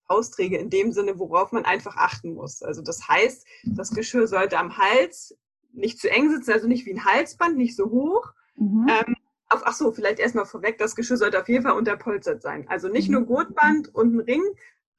Faustregel 0.06 0.58
in 0.58 0.70
dem 0.70 0.92
Sinne, 0.92 1.18
worauf 1.18 1.52
man 1.52 1.64
einfach 1.64 1.96
achten 1.96 2.34
muss. 2.34 2.62
Also 2.62 2.82
das 2.82 3.08
heißt, 3.08 3.46
das 3.64 3.90
Geschirr 3.90 4.26
sollte 4.26 4.58
am 4.58 4.76
Hals 4.76 5.36
nicht 5.72 6.00
zu 6.00 6.10
eng 6.10 6.30
sitzen, 6.30 6.52
also 6.52 6.66
nicht 6.66 6.86
wie 6.86 6.94
ein 6.94 7.04
Halsband, 7.04 7.56
nicht 7.56 7.76
so 7.76 7.90
hoch. 7.90 8.32
Mhm. 8.56 8.86
Ähm, 8.88 9.16
auf, 9.48 9.62
ach 9.64 9.74
so, 9.74 9.92
vielleicht 9.92 10.18
erstmal 10.18 10.46
vorweg, 10.46 10.78
das 10.78 10.94
Geschirr 10.94 11.16
sollte 11.16 11.40
auf 11.40 11.48
jeden 11.48 11.64
Fall 11.64 11.76
unterpolstert 11.76 12.42
sein. 12.42 12.66
Also 12.68 12.88
nicht 12.88 13.08
mhm. 13.08 13.14
nur 13.14 13.26
Gurtband 13.26 13.94
und 13.94 14.14
ein 14.14 14.20
Ring, 14.20 14.42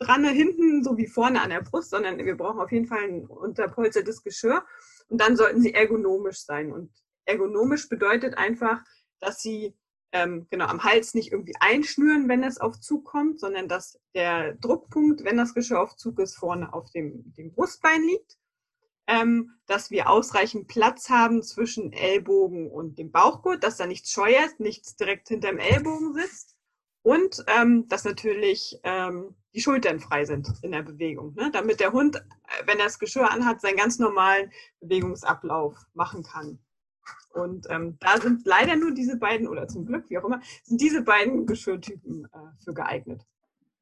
dran 0.01 0.25
hinten, 0.25 0.83
so 0.83 0.97
wie 0.97 1.07
vorne 1.07 1.41
an 1.41 1.51
der 1.51 1.61
Brust, 1.61 1.91
sondern 1.91 2.17
wir 2.17 2.35
brauchen 2.35 2.59
auf 2.59 2.71
jeden 2.71 2.87
Fall 2.87 3.03
ein 3.03 3.25
unterpolstertes 3.25 4.23
Geschirr. 4.23 4.65
Und 5.07 5.21
dann 5.21 5.37
sollten 5.37 5.61
sie 5.61 5.73
ergonomisch 5.73 6.43
sein. 6.43 6.71
Und 6.71 6.91
ergonomisch 7.25 7.87
bedeutet 7.87 8.37
einfach, 8.37 8.81
dass 9.19 9.41
sie 9.41 9.75
ähm, 10.11 10.47
genau 10.49 10.65
am 10.65 10.83
Hals 10.83 11.13
nicht 11.13 11.31
irgendwie 11.31 11.55
einschnüren, 11.59 12.27
wenn 12.27 12.43
es 12.43 12.59
auf 12.59 12.79
Zug 12.79 13.05
kommt, 13.05 13.39
sondern 13.39 13.67
dass 13.67 13.99
der 14.15 14.55
Druckpunkt, 14.55 15.23
wenn 15.23 15.37
das 15.37 15.53
Geschirr 15.53 15.81
auf 15.81 15.95
Zug 15.95 16.19
ist, 16.19 16.35
vorne 16.35 16.73
auf 16.73 16.89
dem, 16.91 17.33
dem 17.37 17.53
Brustbein 17.53 18.03
liegt. 18.03 18.37
Ähm, 19.07 19.57
dass 19.65 19.91
wir 19.91 20.09
ausreichend 20.09 20.67
Platz 20.67 21.09
haben 21.09 21.43
zwischen 21.43 21.91
Ellbogen 21.91 22.69
und 22.69 22.97
dem 22.97 23.11
Bauchgurt, 23.11 23.63
dass 23.63 23.77
da 23.77 23.85
nichts 23.85 24.11
scheuert, 24.11 24.59
nichts 24.59 24.95
direkt 24.95 25.27
hinterm 25.27 25.57
Ellbogen 25.57 26.13
sitzt. 26.13 26.50
Und 27.03 27.43
ähm, 27.47 27.87
dass 27.87 28.05
natürlich 28.05 28.79
ähm, 28.83 29.35
die 29.53 29.61
Schultern 29.61 29.99
frei 29.99 30.25
sind 30.25 30.47
in 30.61 30.71
der 30.71 30.83
Bewegung, 30.83 31.33
ne? 31.33 31.49
damit 31.51 31.79
der 31.79 31.93
Hund, 31.93 32.15
äh, 32.17 32.67
wenn 32.67 32.77
er 32.77 32.85
das 32.85 32.99
Geschirr 32.99 33.31
anhat, 33.31 33.61
seinen 33.61 33.77
ganz 33.77 33.99
normalen 33.99 34.51
Bewegungsablauf 34.79 35.75
machen 35.93 36.23
kann. 36.23 36.59
Und 37.33 37.65
ähm, 37.69 37.97
da 37.99 38.19
sind 38.19 38.45
leider 38.45 38.75
nur 38.75 38.93
diese 38.93 39.17
beiden, 39.17 39.47
oder 39.47 39.67
zum 39.67 39.85
Glück, 39.85 40.09
wie 40.09 40.17
auch 40.17 40.25
immer, 40.25 40.41
sind 40.63 40.81
diese 40.81 41.01
beiden 41.01 41.45
Geschirrtypen 41.45 42.25
äh, 42.25 42.63
für 42.63 42.73
geeignet. 42.73 43.25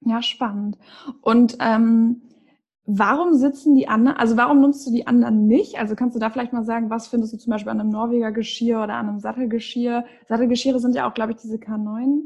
Ja, 0.01 0.21
spannend. 0.21 0.77
Und 1.21 1.57
ähm, 1.59 2.21
warum 2.85 3.33
sitzen 3.33 3.75
die 3.75 3.88
anderen, 3.88 4.17
also 4.17 4.38
warum 4.38 4.61
nutzt 4.61 4.88
du 4.88 4.91
die 4.91 5.07
anderen 5.07 5.47
nicht? 5.47 5.77
Also 5.77 5.95
kannst 5.95 6.15
du 6.15 6.19
da 6.19 6.29
vielleicht 6.29 6.53
mal 6.53 6.63
sagen, 6.63 6.89
was 6.89 7.07
findest 7.07 7.33
du 7.33 7.38
zum 7.38 7.51
Beispiel 7.51 7.71
an 7.71 7.81
einem 7.81 7.89
Norweger 7.89 8.31
Geschirr 8.31 8.83
oder 8.83 8.95
an 8.95 9.09
einem 9.09 9.19
Sattelgeschirr? 9.19 10.05
Sattelgeschirre 10.27 10.79
sind 10.79 10.95
ja 10.95 11.09
auch, 11.09 11.13
glaube 11.13 11.33
ich, 11.33 11.39
diese 11.39 11.57
K9. 11.57 12.21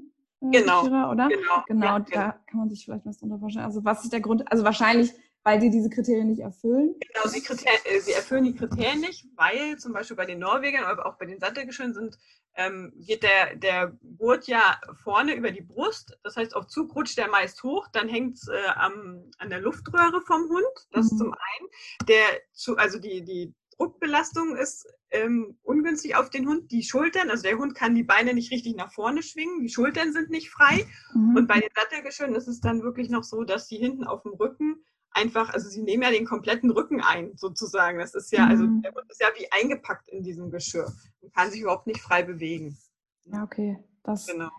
Genau. 0.51 0.83
Geschirre, 0.83 1.09
oder? 1.09 1.27
Genau. 1.29 1.63
Genau, 1.67 1.85
ja, 1.85 2.00
da 2.00 2.05
genau. 2.05 2.33
kann 2.47 2.59
man 2.59 2.69
sich 2.69 2.85
vielleicht 2.85 3.05
was 3.05 3.17
drunter 3.17 3.39
vorstellen. 3.39 3.65
Also 3.65 3.83
was 3.83 4.03
ist 4.03 4.13
der 4.13 4.21
Grund? 4.21 4.51
Also 4.51 4.63
wahrscheinlich 4.63 5.13
weil 5.43 5.59
die 5.59 5.69
diese 5.69 5.89
Kriterien 5.89 6.27
nicht 6.27 6.41
erfüllen? 6.41 6.95
Genau, 7.00 7.27
sie, 7.27 7.39
äh, 7.39 8.00
sie, 8.00 8.13
erfüllen 8.13 8.45
die 8.45 8.55
Kriterien 8.55 9.01
nicht, 9.01 9.25
weil 9.35 9.77
zum 9.77 9.93
Beispiel 9.93 10.15
bei 10.15 10.25
den 10.25 10.39
Norwegern, 10.39 10.85
aber 10.85 11.05
auch 11.05 11.17
bei 11.17 11.25
den 11.25 11.39
Sattelgeschirren 11.39 11.93
sind, 11.93 12.17
ähm, 12.55 12.93
geht 12.95 13.23
der, 13.23 13.55
der 13.55 13.97
Gurt 14.17 14.47
ja 14.47 14.79
vorne 15.03 15.33
über 15.33 15.51
die 15.51 15.62
Brust. 15.62 16.17
Das 16.23 16.38
heißt, 16.38 16.55
auf 16.55 16.67
Zug 16.67 16.95
rutscht 16.95 17.17
der 17.17 17.27
meist 17.27 17.62
hoch, 17.63 17.88
dann 17.91 18.07
hängt 18.07 18.38
es 18.38 18.47
äh, 18.47 18.69
an 18.75 19.50
der 19.50 19.59
Luftröhre 19.59 20.21
vom 20.21 20.47
Hund. 20.50 20.88
Das 20.91 21.12
mhm. 21.12 21.17
zum 21.17 21.33
einen. 21.33 22.07
Der, 22.07 22.23
zu, 22.53 22.77
also 22.77 23.00
die, 23.00 23.23
die 23.23 23.53
Druckbelastung 23.77 24.55
ist 24.55 24.87
ähm, 25.11 25.57
ungünstig 25.63 26.15
auf 26.15 26.29
den 26.29 26.47
Hund. 26.47 26.71
Die 26.71 26.83
Schultern, 26.83 27.29
also 27.29 27.43
der 27.43 27.57
Hund 27.57 27.75
kann 27.75 27.95
die 27.95 28.03
Beine 28.03 28.33
nicht 28.33 28.51
richtig 28.51 28.75
nach 28.75 28.91
vorne 28.91 29.23
schwingen, 29.23 29.61
die 29.61 29.69
Schultern 29.69 30.13
sind 30.13 30.29
nicht 30.29 30.49
frei. 30.49 30.85
Mhm. 31.13 31.35
Und 31.35 31.47
bei 31.47 31.59
den 31.59 31.69
Sattelgeschirren 31.75 32.35
ist 32.35 32.47
es 32.47 32.61
dann 32.61 32.81
wirklich 32.81 33.09
noch 33.09 33.23
so, 33.23 33.43
dass 33.43 33.67
sie 33.67 33.77
hinten 33.77 34.03
auf 34.03 34.23
dem 34.23 34.33
Rücken 34.33 34.83
einfach, 35.11 35.53
also 35.53 35.69
sie 35.69 35.83
nehmen 35.83 36.03
ja 36.03 36.11
den 36.11 36.25
kompletten 36.25 36.71
Rücken 36.71 37.01
ein, 37.01 37.31
sozusagen. 37.35 37.99
Das 37.99 38.15
ist 38.15 38.31
ja, 38.31 38.47
also 38.47 38.65
mhm. 38.65 38.81
der 38.81 38.93
Hund 38.93 39.09
ist 39.09 39.21
ja 39.21 39.27
wie 39.37 39.51
eingepackt 39.51 40.09
in 40.09 40.23
diesem 40.23 40.49
Geschirr 40.49 40.91
und 41.21 41.33
kann 41.33 41.51
sich 41.51 41.61
überhaupt 41.61 41.87
nicht 41.87 42.01
frei 42.01 42.23
bewegen. 42.23 42.77
Ja, 43.25 43.43
okay. 43.43 43.77
Das, 44.03 44.27
genau. 44.27 44.49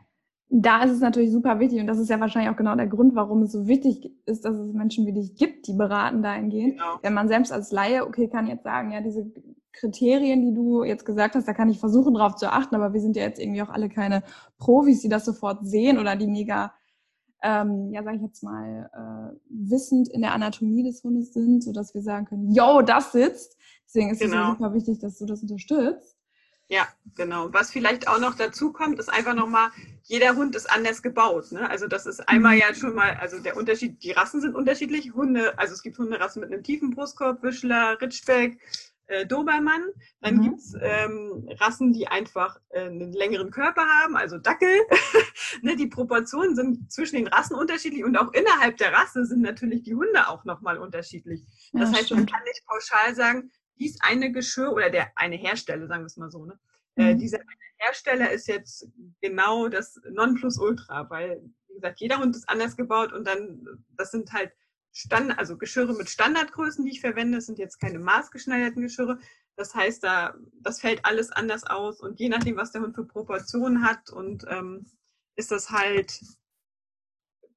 Da 0.48 0.84
ist 0.84 0.92
es 0.92 1.00
natürlich 1.00 1.32
super 1.32 1.58
wichtig 1.58 1.80
und 1.80 1.86
das 1.86 1.98
ist 1.98 2.10
ja 2.10 2.20
wahrscheinlich 2.20 2.50
auch 2.50 2.56
genau 2.56 2.76
der 2.76 2.86
Grund, 2.86 3.14
warum 3.14 3.42
es 3.42 3.52
so 3.52 3.66
wichtig 3.66 4.12
ist, 4.26 4.44
dass 4.44 4.56
es 4.56 4.72
Menschen 4.72 5.06
wie 5.06 5.12
dich 5.12 5.34
gibt, 5.34 5.66
die 5.66 5.72
beraten 5.72 6.22
dahingehend. 6.22 6.74
Genau. 6.74 6.98
Wenn 7.02 7.14
man 7.14 7.28
selbst 7.28 7.52
als 7.52 7.72
Laie, 7.72 8.06
okay, 8.06 8.28
kann 8.28 8.46
jetzt 8.46 8.64
sagen, 8.64 8.92
ja, 8.92 9.00
diese 9.00 9.32
Kriterien, 9.72 10.42
die 10.42 10.54
du 10.54 10.84
jetzt 10.84 11.04
gesagt 11.04 11.34
hast, 11.34 11.48
da 11.48 11.54
kann 11.54 11.70
ich 11.70 11.80
versuchen, 11.80 12.14
drauf 12.14 12.36
zu 12.36 12.52
achten, 12.52 12.76
aber 12.76 12.92
wir 12.92 13.00
sind 13.00 13.16
ja 13.16 13.22
jetzt 13.22 13.40
irgendwie 13.40 13.62
auch 13.62 13.70
alle 13.70 13.88
keine 13.88 14.22
Profis, 14.58 15.00
die 15.00 15.08
das 15.08 15.24
sofort 15.24 15.66
sehen 15.66 15.98
oder 15.98 16.14
die 16.14 16.28
mega 16.28 16.72
ähm, 17.44 17.90
ja, 17.92 18.02
sage 18.02 18.16
ich 18.16 18.22
jetzt 18.22 18.42
mal, 18.42 18.90
äh, 18.94 19.38
wissend 19.50 20.08
in 20.08 20.22
der 20.22 20.32
Anatomie 20.32 20.82
des 20.82 21.04
Hundes 21.04 21.34
sind, 21.34 21.62
so 21.62 21.72
dass 21.72 21.94
wir 21.94 22.00
sagen 22.00 22.24
können, 22.24 22.50
yo, 22.50 22.80
das 22.80 23.12
sitzt. 23.12 23.58
Deswegen 23.84 24.10
ist 24.10 24.20
genau. 24.20 24.52
es 24.52 24.58
super 24.58 24.72
wichtig, 24.72 24.98
dass 25.00 25.18
du 25.18 25.26
das 25.26 25.42
unterstützt. 25.42 26.13
Ja, 26.68 26.88
genau. 27.14 27.52
Was 27.52 27.70
vielleicht 27.70 28.08
auch 28.08 28.18
noch 28.18 28.34
dazu 28.36 28.72
kommt, 28.72 28.98
ist 28.98 29.10
einfach 29.12 29.34
nochmal, 29.34 29.70
jeder 30.02 30.34
Hund 30.34 30.56
ist 30.56 30.70
anders 30.70 31.02
gebaut. 31.02 31.52
Ne? 31.52 31.68
Also 31.68 31.86
das 31.86 32.06
ist 32.06 32.26
einmal 32.28 32.54
mhm. 32.54 32.60
ja 32.62 32.74
schon 32.74 32.94
mal, 32.94 33.14
also 33.20 33.38
der 33.38 33.56
Unterschied, 33.56 34.02
die 34.02 34.12
Rassen 34.12 34.40
sind 34.40 34.54
unterschiedlich. 34.54 35.12
Hunde, 35.12 35.58
also 35.58 35.74
es 35.74 35.82
gibt 35.82 35.98
Hunderassen 35.98 36.40
mit 36.40 36.52
einem 36.52 36.62
tiefen 36.62 36.90
Brustkorb, 36.90 37.42
Wischler, 37.42 38.00
Ritschbeck, 38.00 38.58
äh, 39.06 39.26
Dobermann. 39.26 39.82
Dann 40.20 40.36
mhm. 40.36 40.42
gibt's 40.42 40.74
ähm, 40.80 41.46
Rassen, 41.60 41.92
die 41.92 42.08
einfach 42.08 42.58
äh, 42.70 42.84
einen 42.84 43.12
längeren 43.12 43.50
Körper 43.50 43.82
haben, 44.00 44.16
also 44.16 44.38
Dackel. 44.38 44.80
ne, 45.62 45.76
die 45.76 45.88
Proportionen 45.88 46.56
sind 46.56 46.90
zwischen 46.90 47.16
den 47.16 47.26
Rassen 47.26 47.56
unterschiedlich 47.56 48.04
und 48.04 48.16
auch 48.16 48.32
innerhalb 48.32 48.78
der 48.78 48.94
Rasse 48.94 49.26
sind 49.26 49.42
natürlich 49.42 49.82
die 49.82 49.94
Hunde 49.94 50.28
auch 50.28 50.46
nochmal 50.46 50.78
unterschiedlich. 50.78 51.44
Das 51.72 51.90
ja, 51.90 51.98
heißt, 51.98 52.06
stimmt. 52.06 52.20
man 52.20 52.26
kann 52.26 52.44
nicht 52.44 52.64
pauschal 52.66 53.14
sagen, 53.14 53.50
dies 53.78 53.98
eine 54.00 54.32
Geschirr 54.32 54.72
oder 54.72 54.90
der 54.90 55.16
eine 55.16 55.36
Hersteller, 55.36 55.86
sagen 55.86 56.02
wir 56.02 56.06
es 56.06 56.16
mal 56.16 56.30
so, 56.30 56.44
ne? 56.44 56.58
Äh, 56.96 57.02
mhm. 57.02 57.08
Äh, 57.08 57.14
dieser 57.16 57.38
Hersteller 57.78 58.30
ist 58.30 58.48
jetzt 58.48 58.88
genau 59.20 59.68
das 59.68 60.00
Nonplusultra, 60.10 61.08
weil, 61.10 61.42
wie 61.68 61.74
gesagt, 61.74 62.00
jeder 62.00 62.18
Hund 62.18 62.36
ist 62.36 62.48
anders 62.48 62.76
gebaut 62.76 63.12
und 63.12 63.26
dann, 63.26 63.66
das 63.96 64.10
sind 64.10 64.32
halt 64.32 64.52
Stand, 64.92 65.36
also 65.38 65.56
Geschirre 65.58 65.92
mit 65.94 66.08
Standardgrößen, 66.08 66.84
die 66.84 66.92
ich 66.92 67.00
verwende, 67.00 67.38
das 67.38 67.46
sind 67.46 67.58
jetzt 67.58 67.80
keine 67.80 67.98
maßgeschneiderten 67.98 68.80
Geschirre. 68.80 69.18
Das 69.56 69.74
heißt, 69.74 70.04
da, 70.04 70.34
das 70.60 70.80
fällt 70.80 71.04
alles 71.04 71.30
anders 71.32 71.64
aus 71.64 72.00
und 72.00 72.20
je 72.20 72.28
nachdem, 72.28 72.56
was 72.56 72.70
der 72.70 72.82
Hund 72.82 72.94
für 72.94 73.04
Proportionen 73.04 73.84
hat 73.84 74.10
und 74.10 74.44
ähm, 74.48 74.86
ist 75.36 75.50
das 75.50 75.70
halt 75.70 76.20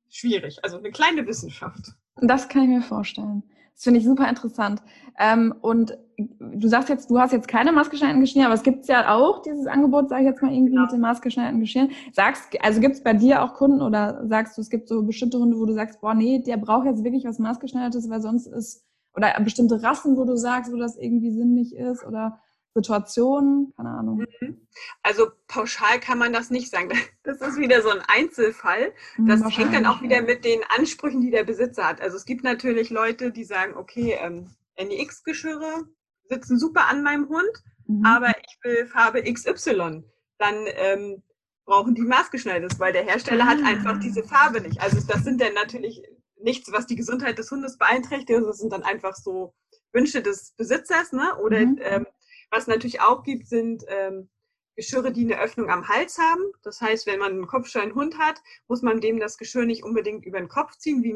schwierig. 0.09 0.63
Also 0.63 0.77
eine 0.77 0.91
kleine 0.91 1.27
Wissenschaft. 1.27 1.93
Das 2.21 2.49
kann 2.49 2.63
ich 2.63 2.69
mir 2.69 2.81
vorstellen. 2.81 3.43
Das 3.73 3.83
finde 3.83 3.99
ich 3.99 4.05
super 4.05 4.27
interessant. 4.27 4.81
Ähm, 5.19 5.53
und 5.61 5.97
du 6.17 6.67
sagst 6.67 6.89
jetzt, 6.89 7.09
du 7.09 7.19
hast 7.19 7.31
jetzt 7.31 7.47
keine 7.47 7.71
maßgeschneiderten 7.71 8.21
Geschirr, 8.21 8.45
aber 8.45 8.55
es 8.55 8.63
gibt 8.63 8.87
ja 8.87 9.13
auch 9.13 9.41
dieses 9.41 9.67
Angebot, 9.67 10.09
sage 10.09 10.23
ich 10.23 10.27
jetzt 10.27 10.41
mal 10.41 10.51
irgendwie 10.51 10.71
genau. 10.71 10.83
mit 10.83 10.91
den 10.91 11.01
maßgeschneiderten 11.01 11.59
Geschirren. 11.59 11.91
Sagst, 12.11 12.57
also 12.61 12.81
gibt 12.81 12.95
es 12.95 13.03
bei 13.03 13.13
dir 13.13 13.43
auch 13.43 13.53
Kunden 13.53 13.81
oder 13.81 14.25
sagst 14.27 14.57
du, 14.57 14.61
es 14.61 14.69
gibt 14.69 14.87
so 14.87 15.03
bestimmte 15.03 15.37
Hunde, 15.37 15.57
wo 15.57 15.65
du 15.65 15.73
sagst, 15.73 16.01
boah, 16.01 16.15
nee, 16.15 16.39
der 16.39 16.57
braucht 16.57 16.85
jetzt 16.85 17.03
wirklich 17.03 17.25
was 17.25 17.37
maßgeschneidertes, 17.39 18.09
weil 18.09 18.21
sonst 18.21 18.47
ist, 18.47 18.83
oder 19.15 19.39
bestimmte 19.41 19.81
Rassen, 19.83 20.17
wo 20.17 20.25
du 20.25 20.35
sagst, 20.35 20.71
wo 20.71 20.77
das 20.77 20.97
irgendwie 20.97 21.31
sinnlich 21.31 21.75
ist 21.75 22.03
oder 22.03 22.39
Situationen, 22.73 23.73
keine 23.75 23.89
Ahnung. 23.89 24.25
Mhm. 24.39 24.67
Also 25.03 25.27
pauschal 25.47 25.99
kann 25.99 26.17
man 26.17 26.33
das 26.33 26.49
nicht 26.49 26.71
sagen. 26.71 26.89
Das 27.23 27.41
ist 27.41 27.57
wieder 27.57 27.81
so 27.81 27.89
ein 27.89 28.01
Einzelfall. 28.07 28.93
Mhm, 29.17 29.27
das 29.27 29.57
hängt 29.57 29.73
dann 29.73 29.85
auch 29.85 30.01
wieder 30.01 30.21
mit 30.21 30.45
den 30.45 30.61
Ansprüchen, 30.77 31.19
die 31.19 31.29
der 31.29 31.43
Besitzer 31.43 31.83
hat. 31.85 31.99
Also 31.99 32.15
es 32.15 32.23
gibt 32.23 32.45
natürlich 32.45 32.89
Leute, 32.89 33.31
die 33.31 33.43
sagen, 33.43 33.75
okay, 33.75 34.17
ähm, 34.21 34.47
NEX-Geschirre 34.77 35.89
sitzen 36.29 36.59
super 36.59 36.87
an 36.89 37.03
meinem 37.03 37.27
Hund, 37.29 37.51
mhm. 37.87 38.05
aber 38.05 38.29
ich 38.29 38.57
will 38.63 38.87
Farbe 38.87 39.23
XY. 39.23 40.03
Dann 40.37 40.55
ähm, 40.75 41.23
brauchen 41.65 41.95
die 41.95 42.01
maßgeschneidertes, 42.01 42.79
weil 42.79 42.93
der 42.93 43.03
Hersteller 43.03 43.43
ah. 43.43 43.47
hat 43.47 43.63
einfach 43.63 43.99
diese 43.99 44.23
Farbe 44.23 44.61
nicht. 44.61 44.81
Also 44.81 44.99
das 45.07 45.23
sind 45.23 45.41
dann 45.41 45.53
natürlich 45.53 46.01
nichts, 46.39 46.71
was 46.71 46.87
die 46.87 46.95
Gesundheit 46.95 47.37
des 47.37 47.51
Hundes 47.51 47.77
beeinträchtigt. 47.77 48.41
Das 48.41 48.59
sind 48.59 48.71
dann 48.71 48.83
einfach 48.83 49.15
so 49.15 49.53
Wünsche 49.91 50.21
des 50.21 50.53
Besitzers, 50.57 51.11
ne? 51.11 51.35
Oder 51.41 51.59
mhm. 51.59 51.79
ähm, 51.81 52.07
was 52.51 52.67
natürlich 52.67 53.01
auch 53.01 53.23
gibt, 53.23 53.47
sind 53.47 53.83
ähm, 53.87 54.29
Geschirre, 54.77 55.11
die 55.11 55.25
eine 55.25 55.41
Öffnung 55.41 55.69
am 55.69 55.89
Hals 55.89 56.19
haben. 56.19 56.43
Das 56.63 56.79
heißt, 56.79 57.07
wenn 57.07 57.19
man 57.19 57.31
einen 57.31 57.47
kopfscheunen 57.47 57.95
Hund 57.95 58.17
hat, 58.19 58.41
muss 58.67 58.83
man 58.83 59.01
dem 59.01 59.19
das 59.19 59.37
Geschirr 59.37 59.65
nicht 59.65 59.83
unbedingt 59.83 60.23
über 60.23 60.37
den 60.37 60.47
Kopf 60.47 60.77
ziehen, 60.77 61.03
wie, 61.03 61.13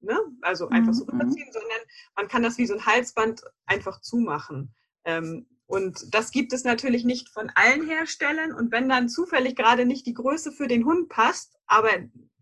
ne? 0.00 0.18
also 0.40 0.68
einfach 0.70 0.94
so 0.94 1.04
mhm, 1.04 1.10
rüberziehen, 1.10 1.52
sondern 1.52 1.78
man 2.16 2.28
kann 2.28 2.42
das 2.42 2.56
wie 2.56 2.66
so 2.66 2.74
ein 2.74 2.86
Halsband 2.86 3.42
einfach 3.66 4.00
zumachen. 4.00 4.74
Ähm, 5.04 5.46
und 5.66 6.14
das 6.14 6.30
gibt 6.30 6.54
es 6.54 6.64
natürlich 6.64 7.04
nicht 7.04 7.28
von 7.28 7.52
allen 7.54 7.86
Herstellern. 7.86 8.54
Und 8.54 8.72
wenn 8.72 8.88
dann 8.88 9.10
zufällig 9.10 9.54
gerade 9.54 9.84
nicht 9.84 10.06
die 10.06 10.14
Größe 10.14 10.50
für 10.50 10.66
den 10.66 10.86
Hund 10.86 11.10
passt, 11.10 11.58
aber 11.66 11.90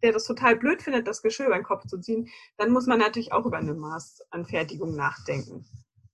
der 0.05 0.13
das 0.13 0.27
total 0.27 0.55
blöd 0.55 0.81
findet, 0.81 1.09
das 1.09 1.23
Geschirr 1.23 1.47
über 1.47 1.57
den 1.57 1.65
Kopf 1.65 1.87
zu 1.89 1.99
ziehen, 1.99 2.29
dann 2.57 2.71
muss 2.71 2.87
man 2.87 3.01
natürlich 3.01 3.33
auch 3.33 3.45
über 3.47 3.59
eine 3.59 3.75
Maßanfertigung 3.75 4.95
nachdenken. 4.95 5.67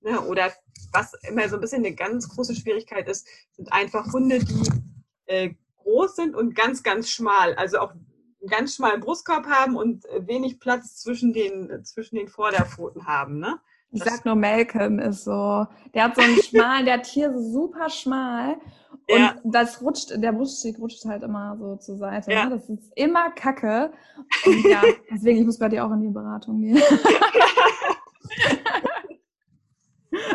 Ne? 0.02 0.20
Oder 0.20 0.52
was 0.92 1.14
immer 1.28 1.48
so 1.48 1.56
ein 1.56 1.60
bisschen 1.60 1.84
eine 1.84 1.94
ganz 1.94 2.28
große 2.28 2.54
Schwierigkeit 2.54 3.08
ist, 3.08 3.26
sind 3.52 3.72
einfach 3.72 4.12
Hunde, 4.12 4.40
die 4.40 4.70
äh, 5.26 5.54
groß 5.78 6.16
sind 6.16 6.34
und 6.34 6.54
ganz, 6.54 6.82
ganz 6.82 7.10
schmal. 7.10 7.54
Also 7.54 7.78
auch 7.78 7.92
einen 7.92 8.48
ganz 8.48 8.76
schmalen 8.76 9.00
Brustkorb 9.00 9.46
haben 9.46 9.76
und 9.76 10.04
äh, 10.06 10.26
wenig 10.26 10.60
Platz 10.60 10.96
zwischen 10.96 11.32
den, 11.32 11.84
zwischen 11.84 12.16
den 12.16 12.28
Vorderpfoten 12.28 13.06
haben. 13.06 13.38
Ne? 13.38 13.60
Ich 13.92 14.02
sag 14.02 14.24
nur, 14.24 14.34
Malcolm 14.34 14.98
ist 14.98 15.24
so, 15.24 15.66
der 15.94 16.04
hat 16.04 16.16
so 16.16 16.22
einen 16.22 16.42
schmalen, 16.42 16.86
der 16.86 16.94
hat 16.94 17.06
hier 17.06 17.32
super 17.38 17.90
schmal 17.90 18.56
und 19.08 19.18
ja. 19.18 19.34
das 19.44 19.82
rutscht, 19.82 20.12
der 20.16 20.32
Bruststeg 20.32 20.78
rutscht 20.78 21.04
halt 21.04 21.22
immer 21.22 21.56
so 21.58 21.76
zur 21.76 21.96
Seite. 21.98 22.32
Ja. 22.32 22.44
Ne? 22.44 22.56
Das 22.56 22.68
ist 22.68 22.92
immer 22.94 23.30
Kacke. 23.30 23.92
Und 24.46 24.64
ja, 24.64 24.82
deswegen, 25.10 25.40
ich 25.40 25.46
muss 25.46 25.58
bei 25.58 25.68
dir 25.68 25.84
auch 25.84 25.90
in 25.92 26.00
die 26.00 26.08
Beratung 26.08 26.60
gehen. 26.60 26.76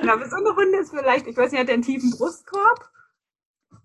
Genau, 0.01 0.17
gesunde 0.17 0.55
Hunde 0.55 0.79
ist 0.79 0.89
vielleicht, 0.89 1.27
ich 1.27 1.38
weiß 1.38 1.51
nicht, 1.51 1.62
hat 1.62 1.67
der 1.67 1.75
einen 1.75 1.84
tiefen 1.84 2.12
Brustkorb? 2.12 2.89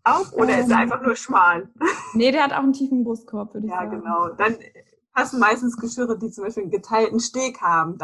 Auch? 0.04 0.32
Oder 0.32 0.54
ähm, 0.54 0.60
ist 0.60 0.70
er 0.70 0.76
ähm. 0.76 0.82
einfach 0.82 1.02
nur 1.02 1.16
schmal? 1.16 1.68
Nee, 2.14 2.30
der 2.30 2.44
hat 2.44 2.52
auch 2.52 2.58
einen 2.58 2.74
tiefen 2.74 3.04
Brustkorb, 3.04 3.54
würde 3.54 3.66
ich 3.66 3.72
ja, 3.72 3.78
sagen. 3.78 4.02
Ja, 4.04 4.26
genau. 4.26 4.28
Dann 4.36 4.58
passen 5.14 5.40
meistens 5.40 5.78
Geschirre, 5.78 6.18
die 6.18 6.30
zum 6.30 6.44
Beispiel 6.44 6.64
einen 6.64 6.72
geteilten 6.72 7.20
Steg 7.20 7.62
haben, 7.62 7.96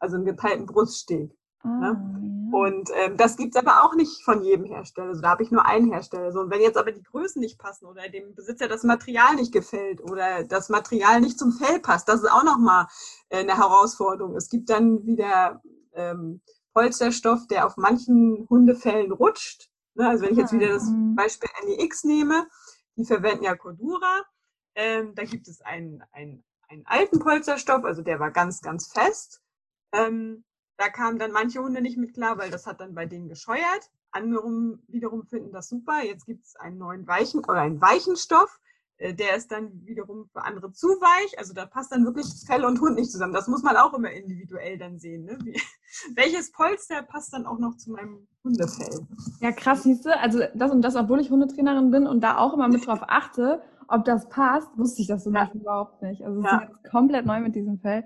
also 0.00 0.16
einen 0.16 0.24
geteilten 0.24 0.64
Bruststeg. 0.64 1.36
Ah, 1.60 1.68
ne? 1.68 1.86
ja. 1.86 2.58
Und 2.58 2.90
ähm, 2.94 3.16
das 3.16 3.36
gibt's 3.36 3.56
aber 3.56 3.84
auch 3.84 3.94
nicht 3.94 4.22
von 4.24 4.42
jedem 4.42 4.66
Hersteller. 4.66 5.08
Also, 5.08 5.22
da 5.22 5.30
habe 5.30 5.42
ich 5.42 5.50
nur 5.50 5.64
einen 5.64 5.90
Hersteller. 5.90 6.32
So, 6.32 6.40
und 6.40 6.50
wenn 6.50 6.60
jetzt 6.60 6.76
aber 6.76 6.92
die 6.92 7.02
Größen 7.02 7.40
nicht 7.40 7.58
passen 7.58 7.86
oder 7.86 8.08
dem 8.08 8.34
Besitzer 8.34 8.68
das 8.68 8.84
Material 8.84 9.36
nicht 9.36 9.52
gefällt 9.52 10.02
oder 10.02 10.44
das 10.44 10.68
Material 10.68 11.20
nicht 11.20 11.38
zum 11.38 11.52
Fell 11.52 11.80
passt, 11.80 12.08
das 12.08 12.22
ist 12.22 12.30
auch 12.30 12.44
nochmal 12.44 12.86
äh, 13.28 13.38
eine 13.38 13.56
Herausforderung. 13.56 14.36
Es 14.36 14.50
gibt 14.50 14.68
dann 14.70 15.06
wieder 15.06 15.62
ähm, 15.94 16.40
Polsterstoff, 16.72 17.46
der 17.46 17.66
auf 17.66 17.76
manchen 17.76 18.46
Hundefällen 18.48 19.12
rutscht. 19.12 19.70
Ne, 19.94 20.08
also 20.08 20.24
wenn 20.24 20.32
ich 20.32 20.38
jetzt 20.38 20.52
wieder 20.52 20.68
das 20.68 20.84
mhm. 20.84 21.14
Beispiel 21.14 21.50
NEX 21.66 22.04
nehme, 22.04 22.46
die 22.96 23.04
verwenden 23.04 23.44
ja 23.44 23.56
Cordura. 23.56 24.22
Ähm, 24.74 25.14
da 25.14 25.24
gibt 25.24 25.48
es 25.48 25.60
einen, 25.60 26.02
einen, 26.12 26.44
einen 26.68 26.86
alten 26.86 27.18
Polsterstoff, 27.18 27.84
also 27.84 28.02
der 28.02 28.18
war 28.18 28.30
ganz, 28.30 28.62
ganz 28.62 28.90
fest. 28.90 29.42
Ähm, 29.92 30.44
da 30.78 30.88
kamen 30.88 31.18
dann 31.18 31.32
manche 31.32 31.60
Hunde 31.60 31.82
nicht 31.82 31.98
mit 31.98 32.14
klar, 32.14 32.38
weil 32.38 32.50
das 32.50 32.66
hat 32.66 32.80
dann 32.80 32.94
bei 32.94 33.06
denen 33.06 33.28
gescheuert. 33.28 33.90
Andere 34.10 34.78
wiederum 34.88 35.26
finden 35.26 35.52
das 35.52 35.68
super. 35.68 36.02
Jetzt 36.02 36.26
gibt 36.26 36.44
es 36.44 36.56
einen 36.56 36.78
neuen 36.78 37.06
weichen 37.06 37.40
oder 37.40 37.60
einen 37.60 37.80
weichen 37.80 38.16
Stoff. 38.16 38.58
Äh, 39.02 39.14
der 39.14 39.36
ist 39.36 39.50
dann 39.50 39.84
wiederum 39.84 40.28
für 40.32 40.44
andere 40.44 40.72
zu 40.72 40.88
weich. 40.88 41.38
Also 41.38 41.52
da 41.52 41.66
passt 41.66 41.92
dann 41.92 42.04
wirklich 42.04 42.26
Fell 42.46 42.64
und 42.64 42.80
Hund 42.80 42.96
nicht 42.96 43.10
zusammen. 43.10 43.32
Das 43.32 43.48
muss 43.48 43.62
man 43.62 43.76
auch 43.76 43.92
immer 43.94 44.10
individuell 44.10 44.78
dann 44.78 44.98
sehen. 44.98 45.24
Ne? 45.24 45.38
Wie, 45.42 45.60
welches 46.14 46.52
Polster 46.52 47.02
passt 47.02 47.32
dann 47.32 47.46
auch 47.46 47.58
noch 47.58 47.76
zu 47.76 47.90
meinem 47.90 48.26
Hundefell? 48.44 49.06
Ja, 49.40 49.52
krass, 49.52 49.82
siehst 49.82 50.06
du. 50.06 50.16
Also 50.16 50.40
das 50.54 50.70
und 50.70 50.82
das, 50.82 50.94
obwohl 50.96 51.20
ich 51.20 51.30
Hundetrainerin 51.30 51.90
bin 51.90 52.06
und 52.06 52.20
da 52.20 52.38
auch 52.38 52.54
immer 52.54 52.68
mit 52.68 52.86
drauf 52.86 53.00
achte, 53.08 53.62
ob 53.88 54.04
das 54.04 54.28
passt, 54.28 54.68
wusste 54.78 55.02
ich 55.02 55.08
das 55.08 55.24
zum 55.24 55.34
ja. 55.34 55.42
Beispiel 55.42 55.60
überhaupt 55.60 56.00
nicht. 56.02 56.24
Also 56.24 56.38
es 56.38 56.44
ja. 56.44 56.58
ist 56.58 56.68
jetzt 56.68 56.90
komplett 56.90 57.26
neu 57.26 57.40
mit 57.40 57.54
diesem 57.54 57.78
Fell. 57.80 58.04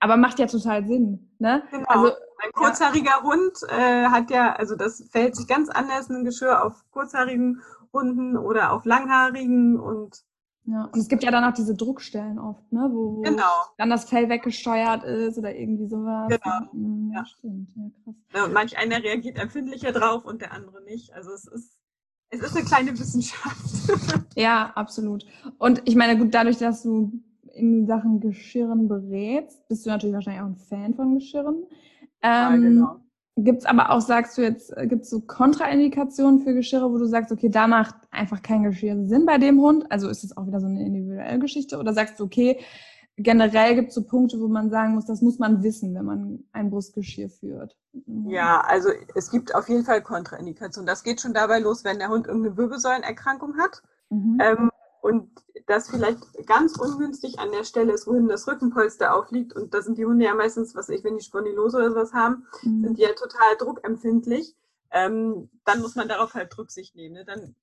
Aber 0.00 0.16
macht 0.16 0.38
ja 0.38 0.46
total 0.46 0.86
Sinn. 0.86 1.28
Ne? 1.38 1.62
Genau. 1.70 1.84
Also, 1.88 2.12
ein 2.40 2.52
kurzhaariger 2.52 3.18
ja. 3.18 3.22
Hund 3.22 3.52
äh, 3.68 4.04
hat 4.06 4.30
ja, 4.30 4.52
also 4.54 4.76
das 4.76 5.04
verhält 5.10 5.34
sich 5.34 5.48
ganz 5.48 5.68
anders 5.68 6.08
in 6.08 6.16
ein 6.16 6.24
Geschirr 6.24 6.64
auf 6.64 6.84
kurzhaarigen 6.92 7.60
Hunden 7.92 8.36
oder 8.36 8.72
auf 8.72 8.84
langhaarigen 8.84 9.78
und 9.78 10.22
ja, 10.70 10.84
und 10.92 10.98
es 10.98 11.08
gibt 11.08 11.22
ja 11.24 11.30
dann 11.30 11.44
auch 11.44 11.54
diese 11.54 11.74
Druckstellen 11.74 12.38
oft, 12.38 12.70
ne, 12.70 12.90
wo, 12.92 13.16
wo 13.16 13.20
genau. 13.22 13.64
dann 13.78 13.88
das 13.88 14.04
Fell 14.04 14.28
weggesteuert 14.28 15.02
ist 15.02 15.38
oder 15.38 15.54
irgendwie 15.56 15.86
sowas. 15.86 16.28
Genau. 16.28 16.72
Hm, 16.72 17.10
ja, 17.14 17.24
stimmt. 17.24 17.70
Ja, 17.74 17.90
krass. 18.04 18.50
Manch 18.52 18.76
einer 18.76 19.02
reagiert 19.02 19.38
empfindlicher 19.38 19.92
drauf 19.92 20.26
und 20.26 20.42
der 20.42 20.52
andere 20.52 20.82
nicht. 20.82 21.14
Also 21.14 21.30
es 21.30 21.46
ist, 21.46 21.78
es 22.28 22.40
ist 22.40 22.54
eine 22.54 22.66
kleine 22.66 22.98
Wissenschaft. 22.98 24.26
ja, 24.36 24.70
absolut. 24.74 25.24
Und 25.56 25.80
ich 25.86 25.96
meine, 25.96 26.18
gut, 26.18 26.34
dadurch, 26.34 26.58
dass 26.58 26.82
du 26.82 27.12
in 27.54 27.86
Sachen 27.86 28.20
Geschirren 28.20 28.88
berätst, 28.88 29.66
bist 29.68 29.86
du 29.86 29.90
natürlich 29.90 30.14
wahrscheinlich 30.14 30.42
auch 30.42 30.48
ein 30.48 30.56
Fan 30.56 30.94
von 30.94 31.14
Geschirren. 31.14 31.64
Ähm, 32.20 32.30
ja, 32.30 32.56
genau. 32.56 33.00
Gibt 33.40 33.60
es 33.60 33.66
aber 33.66 33.90
auch, 33.90 34.00
sagst 34.00 34.36
du 34.36 34.42
jetzt, 34.42 34.76
äh, 34.76 34.88
gibt 34.88 35.04
es 35.04 35.10
so 35.10 35.20
Kontraindikationen 35.20 36.40
für 36.40 36.54
Geschirre, 36.54 36.90
wo 36.90 36.98
du 36.98 37.04
sagst, 37.04 37.30
okay, 37.30 37.48
da 37.48 37.68
macht 37.68 37.94
einfach 38.10 38.42
kein 38.42 38.64
Geschirr 38.64 39.06
Sinn 39.06 39.26
bei 39.26 39.38
dem 39.38 39.60
Hund? 39.60 39.86
Also 39.90 40.08
ist 40.08 40.24
es 40.24 40.36
auch 40.36 40.46
wieder 40.46 40.60
so 40.60 40.66
eine 40.66 40.84
individuelle 40.84 41.38
Geschichte? 41.38 41.78
Oder 41.78 41.92
sagst 41.92 42.18
du, 42.18 42.24
okay, 42.24 42.58
generell 43.16 43.76
gibt 43.76 43.90
es 43.90 43.94
so 43.94 44.02
Punkte, 44.02 44.40
wo 44.40 44.48
man 44.48 44.70
sagen 44.70 44.94
muss, 44.94 45.04
das 45.04 45.22
muss 45.22 45.38
man 45.38 45.62
wissen, 45.62 45.94
wenn 45.94 46.04
man 46.04 46.44
ein 46.52 46.70
Brustgeschirr 46.70 47.30
führt? 47.30 47.76
Ja, 48.26 48.60
also 48.60 48.88
es 49.14 49.30
gibt 49.30 49.54
auf 49.54 49.68
jeden 49.68 49.84
Fall 49.84 50.02
Kontraindikationen. 50.02 50.86
Das 50.86 51.04
geht 51.04 51.20
schon 51.20 51.32
dabei 51.32 51.60
los, 51.60 51.84
wenn 51.84 52.00
der 52.00 52.08
Hund 52.08 52.26
irgendeine 52.26 52.56
Wirbelsäulenerkrankung 52.56 53.56
hat. 53.56 53.82
Mhm. 54.10 54.38
Ähm, 54.40 54.70
und 55.00 55.30
das 55.66 55.90
vielleicht 55.90 56.46
ganz 56.46 56.76
ungünstig 56.76 57.38
an 57.38 57.52
der 57.52 57.64
Stelle 57.64 57.92
ist, 57.92 58.06
wohin 58.06 58.28
das 58.28 58.46
Rückenpolster 58.46 59.14
aufliegt. 59.14 59.54
Und 59.54 59.74
da 59.74 59.82
sind 59.82 59.98
die 59.98 60.06
Hunde 60.06 60.24
ja 60.24 60.34
meistens, 60.34 60.74
was 60.74 60.88
ich, 60.88 61.04
wenn 61.04 61.16
die 61.16 61.24
Spondylose 61.24 61.76
oder 61.76 61.90
sowas 61.90 62.12
haben, 62.12 62.46
mhm. 62.62 62.84
sind 62.84 62.98
die 62.98 63.02
ja 63.02 63.12
total 63.12 63.56
druckempfindlich. 63.58 64.54
Ähm, 64.90 65.50
dann 65.64 65.80
muss 65.80 65.94
man 65.94 66.08
darauf 66.08 66.34
halt 66.34 66.56
Rücksicht 66.56 66.96
nehmen. 66.96 67.14
Ne? 67.14 67.24
Dann 67.24 67.54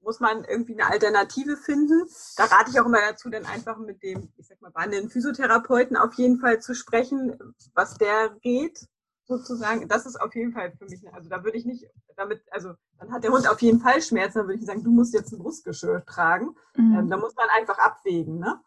muss 0.00 0.20
man 0.20 0.44
irgendwie 0.44 0.80
eine 0.80 0.90
Alternative 0.90 1.56
finden. 1.56 2.08
Da 2.36 2.44
rate 2.44 2.70
ich 2.70 2.80
auch 2.80 2.86
immer 2.86 3.00
dazu, 3.00 3.28
dann 3.28 3.44
einfach 3.44 3.76
mit 3.76 4.02
dem, 4.02 4.32
ich 4.38 4.46
sag 4.46 4.60
mal, 4.62 4.70
behandelnden 4.70 5.10
Physiotherapeuten 5.10 5.96
auf 5.96 6.14
jeden 6.14 6.38
Fall 6.38 6.60
zu 6.60 6.74
sprechen, 6.74 7.36
was 7.74 7.98
der 7.98 8.36
rät, 8.44 8.86
sozusagen. 9.26 9.88
Das 9.88 10.06
ist 10.06 10.20
auf 10.20 10.34
jeden 10.34 10.52
Fall 10.52 10.72
für 10.72 10.86
mich, 10.86 11.02
also 11.12 11.28
da 11.28 11.44
würde 11.44 11.58
ich 11.58 11.64
nicht 11.64 11.84
damit, 12.16 12.42
also 12.50 12.74
dann 12.98 13.12
hat 13.12 13.24
der 13.24 13.32
Hund 13.32 13.48
auf 13.48 13.60
jeden 13.60 13.80
Fall 13.80 14.00
Schmerzen, 14.00 14.38
dann 14.38 14.48
würde 14.48 14.60
ich 14.60 14.66
sagen, 14.66 14.84
du 14.84 14.90
musst 14.90 15.14
jetzt 15.14 15.32
ein 15.32 15.38
Brustgeschirr 15.38 16.04
tragen. 16.06 16.54
Mhm. 16.76 16.98
Ähm, 16.98 17.10
da 17.10 17.16
muss 17.16 17.34
man 17.36 17.48
einfach 17.56 17.78
abwägen, 17.78 18.38
ne? 18.38 18.60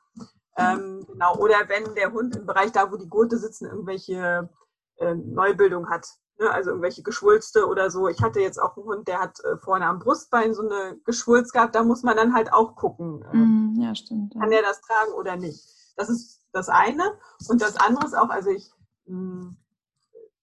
Ähm, 0.57 1.05
genau. 1.07 1.37
Oder 1.37 1.67
wenn 1.67 1.95
der 1.95 2.11
Hund 2.11 2.35
im 2.35 2.45
Bereich 2.45 2.71
da, 2.71 2.91
wo 2.91 2.97
die 2.97 3.07
Gurte 3.07 3.37
sitzen, 3.37 3.65
irgendwelche 3.65 4.49
äh, 4.97 5.15
Neubildung 5.15 5.89
hat, 5.89 6.07
ne? 6.37 6.51
also 6.51 6.71
irgendwelche 6.71 7.01
Geschwulste 7.01 7.67
oder 7.67 7.89
so. 7.89 8.07
Ich 8.09 8.21
hatte 8.21 8.41
jetzt 8.41 8.61
auch 8.61 8.75
einen 8.75 8.85
Hund, 8.85 9.07
der 9.07 9.21
hat 9.21 9.39
äh, 9.45 9.57
vorne 9.57 9.85
am 9.85 9.99
Brustbein 9.99 10.53
so 10.53 10.63
eine 10.63 10.97
Geschwulst 11.05 11.53
gehabt, 11.53 11.75
da 11.75 11.83
muss 11.83 12.03
man 12.03 12.17
dann 12.17 12.33
halt 12.33 12.51
auch 12.51 12.75
gucken. 12.75 13.23
Äh, 13.31 13.37
mhm, 13.37 13.81
ja, 13.81 13.95
stimmt. 13.95 14.33
Kann 14.33 14.49
der 14.49 14.61
das 14.61 14.81
tragen 14.81 15.13
oder 15.13 15.37
nicht? 15.37 15.65
Das 15.95 16.09
ist 16.09 16.41
das 16.51 16.67
eine. 16.67 17.03
Und 17.47 17.61
das 17.61 17.77
andere 17.77 18.05
ist 18.05 18.17
auch, 18.17 18.29
also 18.29 18.49
ich, 18.49 18.69
mh, 19.05 19.15
hm, 19.15 19.57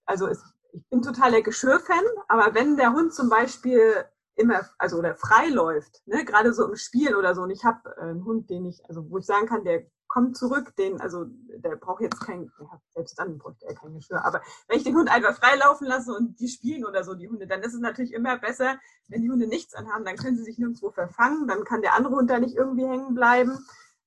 also 0.07 0.27
es, 0.27 0.42
ich 0.73 0.88
bin 0.88 1.03
totaler 1.03 1.42
Geschirrfan, 1.42 2.05
aber 2.29 2.55
wenn 2.55 2.77
der 2.77 2.92
Hund 2.92 3.14
zum 3.14 3.29
Beispiel 3.29 4.05
immer, 4.37 4.61
also 4.79 4.99
oder 4.99 5.14
frei 5.14 5.49
läuft, 5.49 6.03
ne, 6.07 6.25
gerade 6.25 6.53
so 6.53 6.69
im 6.69 6.77
Spiel 6.77 7.16
oder 7.16 7.35
so, 7.35 7.42
und 7.42 7.51
ich 7.51 7.64
habe 7.64 7.97
einen 7.99 8.25
Hund, 8.25 8.51
den 8.51 8.66
ich, 8.66 8.85
also 8.88 9.11
wo 9.11 9.19
ich 9.19 9.27
sagen 9.27 9.47
kann, 9.47 9.64
der 9.64 9.87
kommt 10.09 10.37
zurück, 10.37 10.77
den, 10.77 11.01
also 11.01 11.25
der 11.27 11.77
braucht 11.77 12.03
jetzt 12.03 12.21
kein, 12.21 12.51
ja, 12.61 12.81
selbst 12.90 13.19
dann 13.19 13.38
bräuchte 13.38 13.66
er 13.66 13.75
kein 13.75 13.95
Geschirr, 13.95 14.25
aber 14.25 14.40
wenn 14.69 14.79
ich 14.79 14.85
den 14.85 14.97
Hund 14.97 15.11
einfach 15.11 15.37
frei 15.37 15.57
laufen 15.57 15.87
lasse 15.87 16.14
und 16.14 16.38
die 16.38 16.49
spielen 16.49 16.85
oder 16.85 17.03
so, 17.03 17.14
die 17.14 17.29
Hunde, 17.29 17.47
dann 17.47 17.62
ist 17.62 17.75
es 17.75 17.81
natürlich 17.81 18.12
immer 18.12 18.38
besser, 18.38 18.79
wenn 19.09 19.23
die 19.23 19.31
Hunde 19.31 19.47
nichts 19.47 19.75
anhaben, 19.75 20.05
dann 20.05 20.16
können 20.16 20.37
sie 20.37 20.45
sich 20.45 20.59
nirgendwo 20.59 20.90
verfangen, 20.90 21.49
dann 21.49 21.64
kann 21.64 21.83
der 21.83 21.95
andere 21.95 22.14
Hund 22.14 22.31
da 22.31 22.38
nicht 22.38 22.57
irgendwie 22.57 22.87
hängen 22.87 23.14
bleiben. 23.14 23.59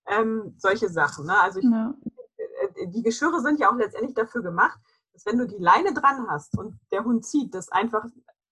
Ähm, 0.08 0.56
solche 0.58 0.90
Sachen. 0.90 1.28
Ne? 1.28 1.40
Also 1.40 1.60
ich, 1.60 1.66
ja. 1.66 1.94
Äh, 2.76 2.88
die 2.88 3.04
Geschirre 3.04 3.42
sind 3.42 3.60
ja 3.60 3.72
auch 3.72 3.76
letztendlich 3.76 4.16
dafür 4.16 4.42
gemacht, 4.42 4.80
dass 5.19 5.32
wenn 5.32 5.39
du 5.39 5.47
die 5.47 5.62
Leine 5.62 5.93
dran 5.93 6.27
hast 6.29 6.58
und 6.58 6.79
der 6.91 7.03
Hund 7.03 7.25
zieht, 7.25 7.53
dass 7.53 7.71
einfach 7.71 8.05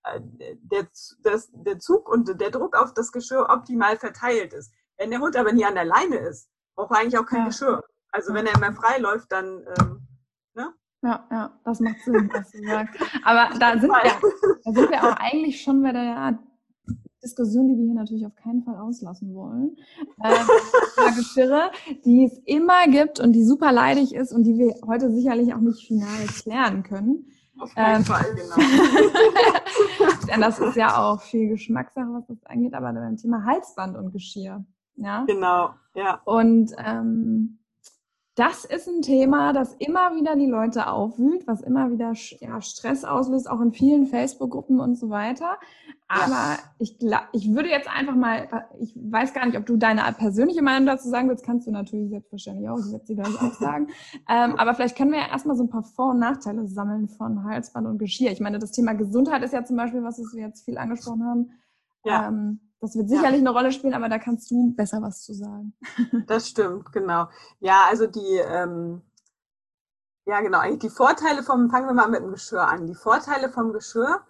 äh, 0.03 0.19
der, 0.21 0.87
das, 1.23 1.49
der 1.53 1.79
Zug 1.79 2.09
und 2.09 2.39
der 2.39 2.51
Druck 2.51 2.75
auf 2.75 2.93
das 2.93 3.11
Geschirr 3.11 3.47
optimal 3.49 3.97
verteilt 3.97 4.53
ist. 4.53 4.73
Wenn 4.97 5.11
der 5.11 5.19
Hund 5.19 5.35
aber 5.35 5.53
nie 5.53 5.65
an 5.65 5.75
der 5.75 5.85
Leine 5.85 6.17
ist, 6.17 6.49
braucht 6.75 6.91
er 6.91 6.99
eigentlich 6.99 7.17
auch 7.17 7.25
kein 7.25 7.41
ja. 7.41 7.45
Geschirr. 7.47 7.83
Also 8.11 8.33
wenn 8.33 8.45
er 8.45 8.55
immer 8.55 8.73
frei 8.73 8.97
läuft, 8.97 9.31
dann 9.31 9.65
ähm, 9.79 10.07
ne? 10.55 10.73
Ja, 11.03 11.27
ja, 11.31 11.59
das 11.63 11.79
macht 11.79 11.99
Sinn, 12.03 12.29
was 12.33 12.51
du 12.51 12.65
sagst. 12.65 12.99
Aber 13.23 13.57
da 13.59 13.71
sind, 13.79 13.91
wir, 13.91 14.21
da 14.63 14.71
sind 14.73 14.89
wir 14.89 15.03
auch 15.03 15.17
eigentlich 15.17 15.61
schon 15.61 15.81
bei 15.81 15.91
der 15.91 16.39
Diskussion, 17.27 17.67
die 17.67 17.77
wir 17.77 17.85
hier 17.85 17.93
natürlich 17.93 18.25
auf 18.25 18.35
keinen 18.35 18.63
Fall 18.63 18.77
auslassen 18.77 19.35
wollen. 19.35 19.75
Äh, 20.23 21.11
Geschirre, 21.15 21.71
die 22.05 22.25
es 22.25 22.37
immer 22.45 22.87
gibt 22.87 23.19
und 23.19 23.33
die 23.33 23.43
super 23.43 23.71
leidig 23.71 24.15
ist 24.15 24.31
und 24.31 24.43
die 24.43 24.57
wir 24.57 24.75
heute 24.85 25.11
sicherlich 25.11 25.53
auch 25.53 25.59
nicht 25.59 25.85
final 25.85 26.25
klären 26.41 26.83
können. 26.83 27.25
Auf 27.59 27.73
keinen 27.75 27.97
ähm, 27.97 28.05
Fall, 28.05 28.25
genau. 28.35 28.55
Denn 30.31 30.41
das 30.41 30.59
ist 30.59 30.75
ja 30.75 30.97
auch 30.97 31.21
viel 31.21 31.49
Geschmackssache, 31.49 32.07
was 32.11 32.27
das 32.27 32.45
angeht, 32.45 32.73
aber 32.73 32.93
beim 32.93 33.17
Thema 33.17 33.43
Halsband 33.43 33.97
und 33.97 34.11
Geschirr. 34.13 34.63
Ja? 34.95 35.25
Genau, 35.25 35.71
ja. 35.95 36.21
Und 36.25 36.71
ähm, 36.77 37.59
das 38.37 38.65
ist 38.65 38.87
ein 38.87 39.01
Thema, 39.01 39.51
das 39.51 39.73
immer 39.79 40.15
wieder 40.15 40.35
die 40.35 40.45
Leute 40.45 40.85
aufwühlt, 40.85 41.47
was 41.47 41.61
immer 41.61 41.89
wieder 41.89 42.13
ja, 42.39 42.61
Stress 42.61 43.03
auslöst, 43.03 43.49
auch 43.49 43.59
in 43.61 43.73
vielen 43.73 44.05
Facebook-Gruppen 44.05 44.79
und 44.79 44.95
so 44.95 45.09
weiter. 45.09 45.57
Aber 46.07 46.59
ich, 46.77 46.99
ich 47.33 47.55
würde 47.55 47.69
jetzt 47.69 47.89
einfach 47.89 48.13
mal, 48.13 48.47
ich 48.79 48.95
weiß 48.95 49.33
gar 49.33 49.43
nicht, 49.47 49.57
ob 49.57 49.65
du 49.65 49.75
deine 49.75 50.03
persönliche 50.15 50.61
Meinung 50.61 50.85
dazu 50.85 51.09
sagen 51.09 51.27
willst, 51.29 51.43
kannst 51.43 51.65
du 51.65 51.71
natürlich 51.71 52.11
selbstverständlich 52.11 52.69
auch, 52.69 52.77
ich 52.77 52.91
werde 52.91 53.05
sie 53.07 53.15
gleich 53.15 53.41
auch 53.41 53.53
sagen. 53.59 53.87
Ähm, 54.29 54.55
aber 54.55 54.75
vielleicht 54.75 54.95
können 54.95 55.13
wir 55.13 55.19
ja 55.19 55.29
erstmal 55.29 55.57
so 55.57 55.63
ein 55.63 55.71
paar 55.71 55.83
Vor- 55.83 56.11
und 56.11 56.19
Nachteile 56.19 56.67
sammeln 56.67 57.09
von 57.09 57.43
Halsband 57.43 57.87
und 57.87 57.97
Geschirr. 57.97 58.31
Ich 58.31 58.39
meine, 58.39 58.59
das 58.59 58.69
Thema 58.69 58.93
Gesundheit 58.93 59.41
ist 59.41 59.53
ja 59.53 59.65
zum 59.65 59.77
Beispiel, 59.77 60.03
was 60.03 60.19
wir 60.19 60.45
jetzt 60.45 60.63
viel 60.63 60.77
angesprochen 60.77 61.25
haben. 61.25 61.51
Ja. 62.05 62.27
Ähm, 62.27 62.59
das 62.79 62.95
wird 62.95 63.09
sicherlich 63.09 63.41
ja. 63.41 63.49
eine 63.49 63.57
Rolle 63.57 63.71
spielen, 63.71 63.93
aber 63.93 64.09
da 64.09 64.19
kannst 64.19 64.51
du 64.51 64.73
besser 64.75 65.01
was 65.01 65.23
zu 65.23 65.33
sagen. 65.33 65.73
Das 66.27 66.49
stimmt, 66.49 66.91
genau. 66.91 67.27
Ja, 67.59 67.85
also 67.89 68.07
die, 68.07 68.37
ähm, 68.37 69.01
ja 70.25 70.41
genau, 70.41 70.59
eigentlich 70.59 70.91
die 70.91 70.95
Vorteile 70.95 71.43
vom, 71.43 71.69
fangen 71.69 71.87
wir 71.87 71.93
mal 71.93 72.09
mit 72.09 72.21
dem 72.21 72.31
Geschirr 72.31 72.67
an. 72.67 72.85
Die 72.85 72.95
Vorteile 72.95 73.49
vom 73.49 73.73
Geschirr 73.73 74.21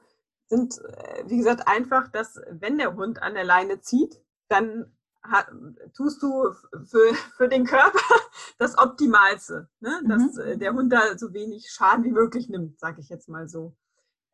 sind, 0.48 0.80
äh, 0.80 1.24
wie 1.28 1.38
gesagt, 1.38 1.68
einfach, 1.68 2.08
dass 2.10 2.40
wenn 2.50 2.78
der 2.78 2.96
Hund 2.96 3.22
an 3.22 3.34
der 3.34 3.44
Leine 3.44 3.82
zieht, 3.82 4.22
dann 4.48 4.94
hat, 5.24 5.48
tust 5.96 6.24
du 6.24 6.54
für, 6.86 7.14
für 7.36 7.50
den 7.50 7.66
Körper 7.66 8.00
das 8.58 8.78
Optimalste, 8.78 9.68
ne? 9.80 10.02
dass 10.08 10.36
mhm. 10.36 10.42
Äh, 10.42 10.58
der 10.58 10.74
Hund 10.74 10.94
da 10.94 11.18
so 11.18 11.34
wenig 11.34 11.70
Schaden 11.70 12.06
wie 12.06 12.12
möglich 12.12 12.48
nimmt, 12.48 12.80
sage 12.80 13.02
ich 13.02 13.10
jetzt 13.10 13.28
mal 13.28 13.50
so. 13.50 13.76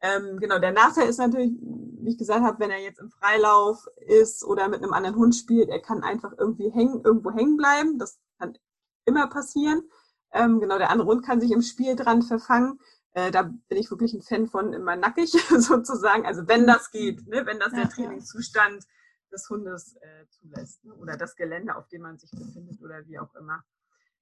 Ähm, 0.03 0.37
genau, 0.37 0.59
der 0.59 0.73
Nachteil 0.73 1.07
ist 1.07 1.17
natürlich, 1.17 1.53
wie 1.61 2.09
ich 2.09 2.17
gesagt 2.17 2.43
habe, 2.43 2.59
wenn 2.59 2.71
er 2.71 2.81
jetzt 2.81 2.99
im 2.99 3.09
Freilauf 3.09 3.87
ist 4.05 4.43
oder 4.43 4.67
mit 4.67 4.83
einem 4.83 4.91
anderen 4.91 5.15
Hund 5.15 5.33
spielt, 5.33 5.69
er 5.69 5.81
kann 5.81 6.03
einfach 6.03 6.33
irgendwie 6.37 6.69
hängen, 6.69 7.01
irgendwo 7.05 7.31
hängen 7.31 7.55
bleiben. 7.55 7.97
Das 7.97 8.19
kann 8.37 8.57
immer 9.05 9.27
passieren. 9.29 9.89
Ähm, 10.33 10.59
genau, 10.59 10.77
der 10.77 10.89
andere 10.89 11.07
Hund 11.07 11.25
kann 11.25 11.39
sich 11.39 11.51
im 11.51 11.61
Spiel 11.61 11.95
dran 11.95 12.21
verfangen. 12.21 12.79
Äh, 13.13 13.31
da 13.31 13.43
bin 13.43 13.77
ich 13.77 13.89
wirklich 13.91 14.13
ein 14.13 14.21
Fan 14.21 14.47
von 14.47 14.73
immer 14.73 14.97
nackig 14.97 15.31
sozusagen. 15.57 16.25
Also 16.25 16.49
wenn 16.49 16.67
das 16.67 16.91
geht, 16.91 17.25
ne? 17.25 17.45
wenn 17.45 17.59
das 17.59 17.71
der 17.71 17.89
Trainingszustand 17.89 18.83
des 19.31 19.49
Hundes 19.49 19.95
äh, 20.01 20.27
zulässt 20.27 20.83
ne? 20.83 20.95
oder 20.95 21.15
das 21.15 21.37
Gelände, 21.37 21.77
auf 21.77 21.87
dem 21.87 22.01
man 22.01 22.17
sich 22.17 22.31
befindet 22.31 22.81
oder 22.81 23.07
wie 23.07 23.19
auch 23.19 23.33
immer. 23.35 23.63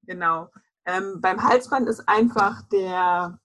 Genau. 0.03 0.51
Ähm, 0.85 1.21
beim 1.21 1.41
Halsband 1.41 1.89
ist 1.89 2.07
einfach 2.07 2.61
der 2.69 3.39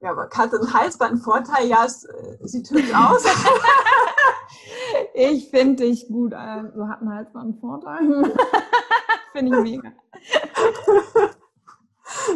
ja, 0.00 0.10
aber 0.10 0.28
hat 0.30 0.52
ein 0.52 0.74
Halsband 0.74 1.12
einen 1.12 1.20
Vorteil? 1.20 1.66
Ja, 1.66 1.84
es 1.84 2.04
äh, 2.04 2.38
sieht 2.42 2.70
hübsch 2.70 2.92
aus. 2.94 3.24
ich 5.14 5.50
finde 5.50 5.84
dich 5.84 6.08
gut. 6.08 6.34
Also 6.34 6.88
hat 6.88 7.02
ein 7.02 7.12
Halsband 7.12 7.44
einen 7.44 7.60
Vorteil. 7.60 8.34
finde 9.32 9.56
ich 9.56 9.62
mega. 9.62 9.92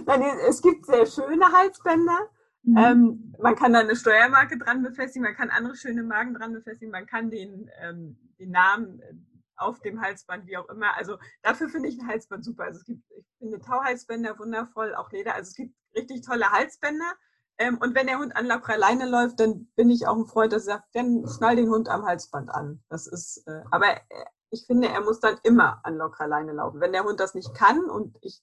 Nein, 0.07 0.23
es 0.49 0.63
gibt 0.63 0.87
sehr 0.87 1.07
schöne 1.07 1.53
Halsbänder. 1.53 2.31
Mhm. 2.63 2.77
Ähm, 2.77 3.35
man 3.41 3.57
kann 3.57 3.73
da 3.73 3.81
eine 3.81 3.97
Steuermarke 3.97 4.59
dran 4.59 4.83
befestigen, 4.83 5.25
man 5.25 5.35
kann 5.35 5.51
andere 5.51 5.77
schöne 5.77 6.03
Marken 6.03 6.35
dran 6.35 6.53
befestigen, 6.53 6.91
man 6.91 7.07
kann 7.07 7.31
den, 7.31 7.71
ähm, 7.81 8.19
den 8.39 8.51
Namen 8.51 9.01
äh, 9.01 9.15
auf 9.57 9.81
dem 9.81 10.01
Halsband, 10.01 10.47
wie 10.47 10.57
auch 10.57 10.69
immer. 10.69 10.95
Also 10.97 11.19
dafür 11.43 11.69
finde 11.69 11.89
ich 11.89 11.99
ein 11.99 12.07
Halsband 12.07 12.45
super. 12.45 12.65
Also 12.65 12.81
es 12.81 12.85
gibt, 12.85 13.03
ich 13.17 13.27
finde 13.39 13.61
Tauhalsbänder 13.61 14.39
wundervoll, 14.39 14.95
auch 14.95 15.11
Leder. 15.11 15.35
Also 15.35 15.49
es 15.49 15.55
gibt 15.55 15.75
richtig 15.95 16.23
tolle 16.23 16.51
Halsbänder. 16.51 17.13
Ähm, 17.61 17.77
und 17.79 17.95
wenn 17.95 18.07
der 18.07 18.19
Hund 18.19 18.35
an 18.35 18.47
locker 18.47 18.79
Leine 18.79 19.07
läuft, 19.07 19.39
dann 19.39 19.67
bin 19.77 19.91
ich 19.91 20.07
auch 20.07 20.17
ein 20.17 20.27
Freund, 20.27 20.51
der 20.51 20.61
sagt, 20.61 20.95
dann 20.95 21.29
schnall 21.29 21.57
den 21.57 21.69
Hund 21.69 21.91
am 21.91 22.07
Halsband 22.07 22.49
an. 22.49 22.83
Das 22.89 23.07
ist, 23.07 23.47
äh, 23.47 23.63
aber 23.71 23.97
äh, 23.97 24.25
ich 24.49 24.65
finde, 24.67 24.89
er 24.89 25.03
muss 25.03 25.21
dann 25.21 25.37
immer 25.43 25.79
an 25.85 25.97
lockerer 25.97 26.27
Leine 26.27 26.53
laufen. 26.53 26.81
Wenn 26.81 26.93
der 26.93 27.05
Hund 27.05 27.21
das 27.21 27.35
nicht 27.35 27.55
kann 27.55 27.85
und 27.91 28.17
ich 28.23 28.43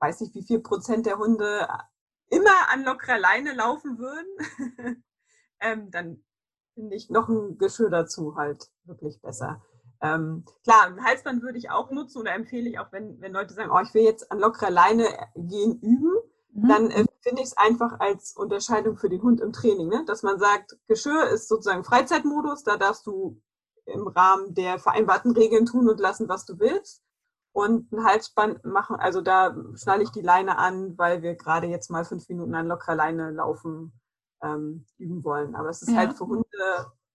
weiß 0.00 0.22
nicht, 0.22 0.34
wie 0.34 0.42
viel 0.42 0.60
Prozent 0.60 1.04
der 1.04 1.18
Hunde 1.18 1.68
immer 2.30 2.70
an 2.72 2.82
lockerer 2.82 3.18
Leine 3.18 3.52
laufen 3.52 3.98
würden, 3.98 5.04
ähm, 5.60 5.90
dann 5.90 6.24
finde 6.72 6.96
ich 6.96 7.10
noch 7.10 7.28
ein 7.28 7.58
Geschirr 7.58 7.90
dazu 7.90 8.36
halt 8.36 8.70
wirklich 8.84 9.20
besser. 9.20 9.62
Ähm, 10.00 10.46
klar, 10.64 10.86
ein 10.86 11.04
Halsband 11.04 11.42
würde 11.42 11.58
ich 11.58 11.68
auch 11.68 11.90
nutzen 11.90 12.20
oder 12.22 12.32
empfehle 12.32 12.70
ich 12.70 12.78
auch, 12.78 12.90
wenn, 12.90 13.20
wenn 13.20 13.32
Leute 13.32 13.52
sagen, 13.52 13.70
oh, 13.70 13.80
ich 13.80 13.92
will 13.92 14.02
jetzt 14.02 14.32
an 14.32 14.38
lockerer 14.38 14.70
Leine 14.70 15.04
gehen 15.36 15.78
üben, 15.82 16.14
mhm. 16.54 16.68
dann 16.68 16.90
äh, 16.90 17.04
finde 17.22 17.42
ich 17.42 17.48
es 17.48 17.56
einfach 17.56 18.00
als 18.00 18.34
Unterscheidung 18.36 18.96
für 18.96 19.08
den 19.08 19.22
Hund 19.22 19.40
im 19.40 19.52
Training, 19.52 19.88
ne? 19.88 20.04
dass 20.06 20.22
man 20.22 20.38
sagt, 20.38 20.76
Geschirr 20.88 21.28
ist 21.28 21.48
sozusagen 21.48 21.84
Freizeitmodus, 21.84 22.64
da 22.64 22.76
darfst 22.76 23.06
du 23.06 23.40
im 23.86 24.06
Rahmen 24.06 24.54
der 24.54 24.78
vereinbarten 24.78 25.32
Regeln 25.32 25.66
tun 25.66 25.88
und 25.88 26.00
lassen, 26.00 26.28
was 26.28 26.46
du 26.46 26.58
willst. 26.58 27.02
Und 27.52 27.90
ein 27.92 28.04
Halsband 28.04 28.64
machen, 28.64 28.96
also 28.96 29.20
da 29.20 29.56
schnalle 29.74 30.04
ich 30.04 30.10
die 30.10 30.20
Leine 30.20 30.56
an, 30.56 30.96
weil 30.96 31.22
wir 31.22 31.34
gerade 31.34 31.66
jetzt 31.66 31.90
mal 31.90 32.04
fünf 32.04 32.28
Minuten 32.28 32.54
an 32.54 32.68
lockerer 32.68 32.94
Leine 32.94 33.32
laufen 33.32 33.92
ähm, 34.40 34.86
üben 34.98 35.24
wollen. 35.24 35.56
Aber 35.56 35.68
es 35.68 35.82
ist 35.82 35.90
ja. 35.90 35.96
halt 35.96 36.16
für 36.16 36.26
Hunde 36.26 36.44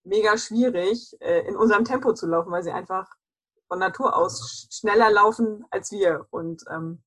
mega 0.03 0.37
schwierig, 0.37 1.15
äh, 1.21 1.47
in 1.47 1.55
unserem 1.55 1.85
Tempo 1.85 2.13
zu 2.13 2.27
laufen, 2.27 2.51
weil 2.51 2.63
sie 2.63 2.71
einfach 2.71 3.09
von 3.67 3.79
Natur 3.79 4.15
aus 4.15 4.67
schneller 4.71 5.09
laufen 5.09 5.65
als 5.71 5.91
wir. 5.91 6.27
Und 6.31 6.63
ähm, 6.69 7.01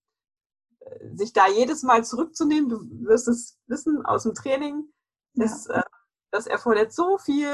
sich 1.15 1.33
da 1.33 1.49
jedes 1.49 1.83
Mal 1.83 2.05
zurückzunehmen, 2.05 2.69
du 2.69 2.81
wirst 3.07 3.29
es 3.29 3.59
wissen 3.67 4.05
aus 4.05 4.25
dem 4.25 4.35
Training, 4.35 4.85
ja. 5.35 5.45
ist, 5.45 5.67
äh, 5.69 5.83
das 6.31 6.47
erfordert 6.47 6.93
so 6.93 7.19
viel 7.19 7.49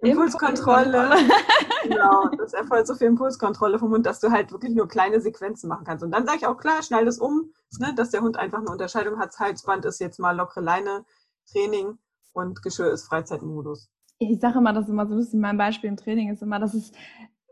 Impulskontrolle. 0.00 1.10
genau, 1.82 2.28
das 2.38 2.54
erfordert 2.54 2.86
so 2.86 2.94
viel 2.94 3.08
Impulskontrolle 3.08 3.78
vom 3.78 3.90
Hund, 3.90 4.06
dass 4.06 4.20
du 4.20 4.30
halt 4.30 4.50
wirklich 4.50 4.74
nur 4.74 4.88
kleine 4.88 5.20
Sequenzen 5.20 5.68
machen 5.68 5.84
kannst. 5.84 6.02
Und 6.02 6.10
dann 6.10 6.26
sage 6.26 6.38
ich 6.38 6.46
auch 6.46 6.56
klar, 6.56 6.82
schnall 6.82 7.04
das 7.04 7.18
um, 7.18 7.52
ne, 7.78 7.94
dass 7.94 8.10
der 8.10 8.22
Hund 8.22 8.36
einfach 8.36 8.58
eine 8.58 8.70
Unterscheidung 8.70 9.18
hat. 9.18 9.38
Halsband 9.38 9.84
ist 9.84 10.00
jetzt 10.00 10.18
mal 10.18 10.36
lockere 10.36 10.64
Leine, 10.64 11.04
Training 11.50 11.98
und 12.32 12.62
Geschirr 12.62 12.90
ist 12.90 13.06
Freizeitmodus. 13.06 13.90
Ich 14.18 14.40
sage 14.40 14.58
immer, 14.58 14.72
das 14.72 14.84
ist 14.84 14.90
immer 14.90 15.06
so 15.06 15.14
ein 15.14 15.18
bisschen 15.18 15.40
mein 15.40 15.56
Beispiel 15.56 15.88
im 15.88 15.96
Training 15.96 16.30
ist 16.30 16.42
immer, 16.42 16.58
dass 16.58 16.74
es 16.74 16.92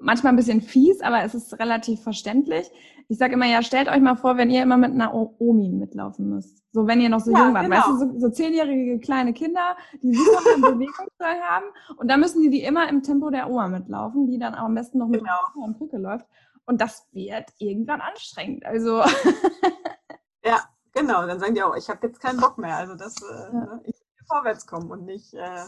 manchmal 0.00 0.32
ein 0.32 0.36
bisschen 0.36 0.60
fies, 0.60 1.00
aber 1.00 1.22
es 1.22 1.34
ist 1.34 1.58
relativ 1.58 2.02
verständlich. 2.02 2.70
Ich 3.08 3.18
sage 3.18 3.34
immer, 3.34 3.46
ja, 3.46 3.62
stellt 3.62 3.88
euch 3.88 4.00
mal 4.00 4.16
vor, 4.16 4.36
wenn 4.36 4.50
ihr 4.50 4.62
immer 4.62 4.76
mit 4.76 4.92
einer 4.92 5.14
Omi 5.14 5.70
mitlaufen 5.70 6.28
müsst. 6.28 6.62
So, 6.72 6.86
wenn 6.86 7.00
ihr 7.00 7.08
noch 7.08 7.20
so 7.20 7.32
ja, 7.32 7.44
jung 7.44 7.54
wart. 7.54 7.64
Genau. 7.64 7.76
Weißt 7.76 7.88
du, 7.88 7.96
so, 7.96 8.18
so 8.18 8.28
zehnjährige 8.28 8.98
kleine 9.00 9.32
Kinder, 9.32 9.76
die 10.02 10.14
super 10.14 10.40
viel 10.42 10.60
Bewegungsdrang 10.72 11.40
haben. 11.40 11.66
Und 11.96 12.10
da 12.10 12.18
müssen 12.18 12.42
die 12.42 12.50
die 12.50 12.62
immer 12.62 12.88
im 12.88 13.02
Tempo 13.02 13.30
der 13.30 13.48
Oma 13.48 13.68
mitlaufen, 13.68 14.26
die 14.26 14.38
dann 14.38 14.54
auch 14.54 14.64
am 14.64 14.74
besten 14.74 14.98
noch 14.98 15.08
mit 15.08 15.20
genau. 15.20 15.66
der 15.66 15.72
Brücke 15.72 15.96
läuft. 15.96 16.26
Und 16.66 16.82
das 16.82 17.08
wird 17.12 17.50
irgendwann 17.58 18.02
anstrengend. 18.02 18.66
Also. 18.66 19.02
ja, 20.44 20.60
genau. 20.92 21.26
Dann 21.26 21.40
sagen 21.40 21.54
die 21.54 21.62
auch, 21.62 21.74
ich 21.74 21.88
habe 21.88 22.06
jetzt 22.06 22.20
keinen 22.20 22.40
Bock 22.40 22.58
mehr. 22.58 22.76
Also 22.76 22.94
das, 22.94 23.16
äh, 23.22 23.34
ja. 23.34 23.52
Ne, 23.52 23.80
ich 23.84 23.94
will 23.94 24.26
vorwärts 24.26 24.66
kommen 24.66 24.90
und 24.90 25.06
nicht, 25.06 25.32
äh, 25.32 25.64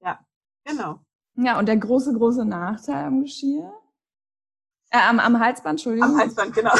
ja, 0.00 0.18
genau. 0.64 1.00
Ja, 1.34 1.58
und 1.58 1.66
der 1.66 1.76
große, 1.76 2.12
große 2.12 2.44
Nachteil 2.44 3.06
am 3.06 3.22
Geschirr? 3.22 3.72
Äh, 4.90 4.98
am, 4.98 5.20
am 5.20 5.38
Halsband, 5.38 5.78
Entschuldigung. 5.78 6.10
Am 6.10 6.18
Halsband, 6.18 6.54
genau. 6.54 6.74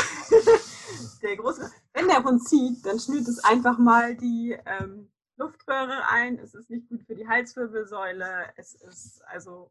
der 1.22 1.36
große, 1.36 1.70
wenn 1.92 2.08
der 2.08 2.22
Hund 2.24 2.46
zieht, 2.46 2.84
dann 2.84 2.98
schnürt 2.98 3.28
es 3.28 3.42
einfach 3.44 3.78
mal 3.78 4.16
die 4.16 4.58
ähm, 4.66 5.10
Luftröhre 5.36 6.08
ein. 6.08 6.38
Es 6.38 6.54
ist 6.54 6.68
nicht 6.70 6.88
gut 6.88 7.02
für 7.04 7.14
die 7.14 7.26
Halswirbelsäule. 7.26 8.52
Es 8.56 8.74
ist 8.74 9.22
also 9.26 9.70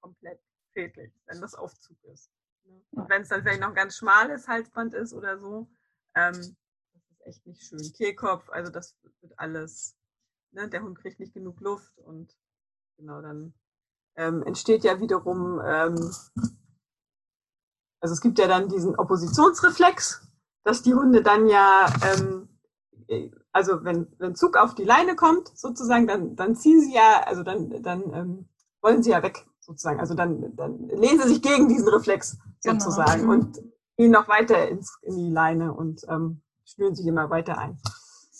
komplett 0.00 0.40
schädlich, 0.72 1.12
wenn 1.26 1.40
das 1.40 1.54
Aufzug 1.54 1.96
ist. 2.04 2.30
Ne? 2.64 2.82
Und 2.92 3.08
wenn 3.08 3.22
es 3.22 3.28
dann 3.28 3.42
vielleicht 3.42 3.60
noch 3.60 3.68
ein 3.68 3.74
ganz 3.74 3.96
schmales 3.96 4.48
Halsband 4.48 4.94
ist 4.94 5.12
oder 5.12 5.38
so, 5.38 5.68
ähm, 6.14 6.34
das 6.34 6.46
ist 7.10 7.26
echt 7.26 7.46
nicht 7.46 7.62
schön. 7.62 7.92
Kehlkopf, 7.92 8.48
also 8.50 8.70
das 8.70 8.96
wird 9.20 9.38
alles, 9.38 9.96
ne? 10.50 10.68
der 10.68 10.82
Hund 10.82 10.98
kriegt 10.98 11.20
nicht 11.20 11.34
genug 11.34 11.60
Luft 11.60 11.98
und 11.98 12.36
genau 12.96 13.22
dann 13.22 13.54
ähm, 14.18 14.42
entsteht 14.42 14.84
ja 14.84 15.00
wiederum, 15.00 15.60
ähm, 15.64 15.94
also 18.00 18.12
es 18.12 18.20
gibt 18.20 18.38
ja 18.38 18.48
dann 18.48 18.68
diesen 18.68 18.96
Oppositionsreflex, 18.96 20.28
dass 20.64 20.82
die 20.82 20.94
Hunde 20.94 21.22
dann 21.22 21.48
ja, 21.48 21.86
ähm, 22.02 22.48
äh, 23.06 23.30
also 23.52 23.84
wenn, 23.84 24.08
wenn 24.18 24.34
Zug 24.34 24.56
auf 24.56 24.74
die 24.74 24.84
Leine 24.84 25.16
kommt, 25.16 25.56
sozusagen, 25.56 26.06
dann, 26.06 26.36
dann 26.36 26.56
ziehen 26.56 26.80
sie 26.80 26.94
ja, 26.94 27.22
also 27.26 27.42
dann, 27.42 27.82
dann 27.82 28.02
ähm, 28.12 28.48
wollen 28.82 29.02
sie 29.02 29.10
ja 29.10 29.22
weg, 29.22 29.46
sozusagen. 29.60 30.00
Also 30.00 30.14
dann, 30.14 30.54
dann 30.56 30.88
lehnen 30.88 31.20
sie 31.20 31.28
sich 31.28 31.42
gegen 31.42 31.68
diesen 31.68 31.88
Reflex 31.88 32.38
genau. 32.62 32.78
sozusagen 32.78 33.22
genau. 33.22 33.32
und 33.32 33.58
gehen 33.96 34.10
noch 34.10 34.28
weiter 34.28 34.68
ins, 34.68 34.98
in 35.02 35.16
die 35.16 35.30
Leine 35.30 35.72
und 35.72 36.02
ähm, 36.08 36.42
spüren 36.64 36.94
sich 36.94 37.06
immer 37.06 37.30
weiter 37.30 37.56
ein. 37.58 37.78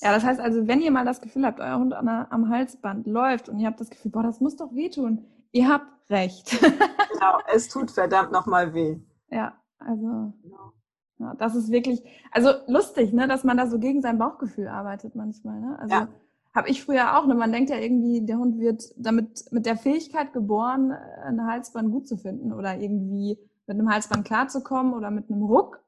Ja, 0.01 0.13
das 0.13 0.23
heißt 0.23 0.41
also, 0.41 0.69
wenn 0.69 0.81
ihr 0.81 0.93
mal 0.93 1.05
das 1.05 1.21
Gefühl 1.21 1.45
habt, 1.45 1.61
euer 1.61 1.79
Hund 1.79 1.93
an 1.93 2.07
der, 2.07 2.33
am 2.33 2.49
Halsband 2.49 3.07
läuft 3.07 3.49
und 3.49 3.59
ihr 3.59 3.67
habt 3.67 3.81
das 3.81 3.91
Gefühl, 3.91 4.13
boah, 4.13 4.23
das 4.23 4.41
muss 4.41 4.57
doch 4.57 4.73
wehtun, 4.73 5.25
ihr 5.53 5.69
habt 5.69 5.87
recht. 6.11 6.51
genau, 6.61 7.39
es 7.55 7.69
tut 7.69 7.91
verdammt 7.91 8.33
nochmal 8.33 8.75
weh. 8.75 8.99
Ja, 9.31 9.55
also 9.79 10.33
genau. 10.43 10.73
ja, 11.19 11.35
das 11.35 11.55
ist 11.55 11.71
wirklich, 11.71 12.03
also 12.33 12.51
lustig, 12.67 13.13
ne, 13.13 13.29
dass 13.29 13.45
man 13.45 13.57
da 13.57 13.67
so 13.67 13.79
gegen 13.79 14.03
sein 14.03 14.19
Bauchgefühl 14.19 14.69
arbeitet 14.69 15.15
manchmal. 15.15 15.61
Ne? 15.61 15.79
Also 15.79 15.95
ja. 15.95 16.09
habe 16.55 16.69
ich 16.69 16.83
früher 16.83 17.19
auch, 17.19 17.27
ne, 17.27 17.35
man 17.35 17.53
denkt 17.53 17.71
ja 17.71 17.77
irgendwie, 17.77 18.25
der 18.25 18.39
Hund 18.39 18.59
wird 18.59 18.85
damit 18.97 19.45
mit 19.53 19.67
der 19.67 19.77
Fähigkeit 19.77 20.33
geboren, 20.33 20.93
ein 21.25 21.47
Halsband 21.47 21.91
gut 21.91 22.09
zu 22.09 22.17
finden 22.17 22.53
oder 22.53 22.79
irgendwie 22.79 23.39
mit 23.67 23.79
einem 23.79 23.91
Halsband 23.91 24.25
klarzukommen 24.25 24.95
oder 24.95 25.11
mit 25.11 25.31
einem 25.31 25.43
Ruck, 25.43 25.81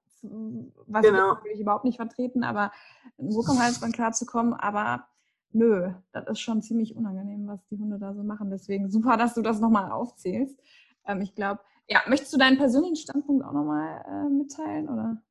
was 0.87 1.03
genau. 1.03 1.39
ich 1.51 1.61
überhaupt 1.61 1.85
nicht 1.85 1.97
vertreten, 1.97 2.45
aber 2.45 2.73
mit 3.17 3.29
einem 3.29 3.37
Ruck 3.37 3.49
am 3.49 3.59
Halsband 3.59 3.95
klarzukommen, 3.95 4.53
aber 4.53 5.07
nö, 5.53 5.93
das 6.13 6.27
ist 6.29 6.41
schon 6.41 6.63
ziemlich 6.63 6.97
unangenehm, 6.97 7.47
was 7.47 7.65
die 7.67 7.79
Hunde 7.79 7.99
da 7.99 8.15
so 8.15 8.23
machen. 8.23 8.51
Deswegen 8.51 8.91
super, 8.91 9.17
dass 9.17 9.35
du 9.35 9.43
das 9.43 9.61
nochmal 9.61 9.91
aufzählst. 9.91 10.59
Ähm, 11.07 11.21
ich 11.21 11.35
glaube, 11.35 11.61
ja, 11.87 12.01
möchtest 12.07 12.33
du 12.33 12.39
deinen 12.39 12.57
persönlichen 12.57 12.97
Standpunkt 12.97 13.45
auch 13.45 13.53
nochmal 13.53 14.05
äh, 14.09 14.29
mitteilen, 14.29 14.89
oder? 14.89 15.23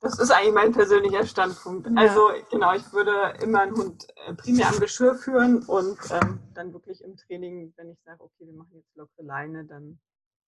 Das 0.00 0.18
ist 0.18 0.30
eigentlich 0.30 0.54
mein 0.54 0.72
persönlicher 0.72 1.24
Standpunkt. 1.24 1.86
Ja. 1.86 1.94
Also 1.96 2.28
genau, 2.50 2.74
ich 2.74 2.92
würde 2.92 3.34
immer 3.42 3.60
einen 3.60 3.76
Hund 3.76 4.06
äh, 4.26 4.34
primär 4.34 4.68
am 4.68 4.78
Geschirr 4.78 5.14
führen 5.14 5.64
und 5.64 5.98
ähm, 6.10 6.38
dann 6.54 6.72
wirklich 6.72 7.02
im 7.02 7.16
Training, 7.16 7.72
wenn 7.76 7.90
ich 7.90 7.98
sage, 8.04 8.22
okay, 8.22 8.46
wir 8.46 8.52
machen 8.52 8.74
jetzt 8.74 8.94
lockere 8.94 9.24
Leine, 9.24 9.64
dann 9.64 9.98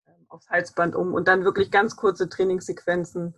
ähm, 0.06 0.26
aufs 0.28 0.48
Halsband 0.50 0.94
um 0.94 1.14
und 1.14 1.28
dann 1.28 1.44
wirklich 1.44 1.70
ganz 1.70 1.96
kurze 1.96 2.28
Trainingssequenzen 2.28 3.34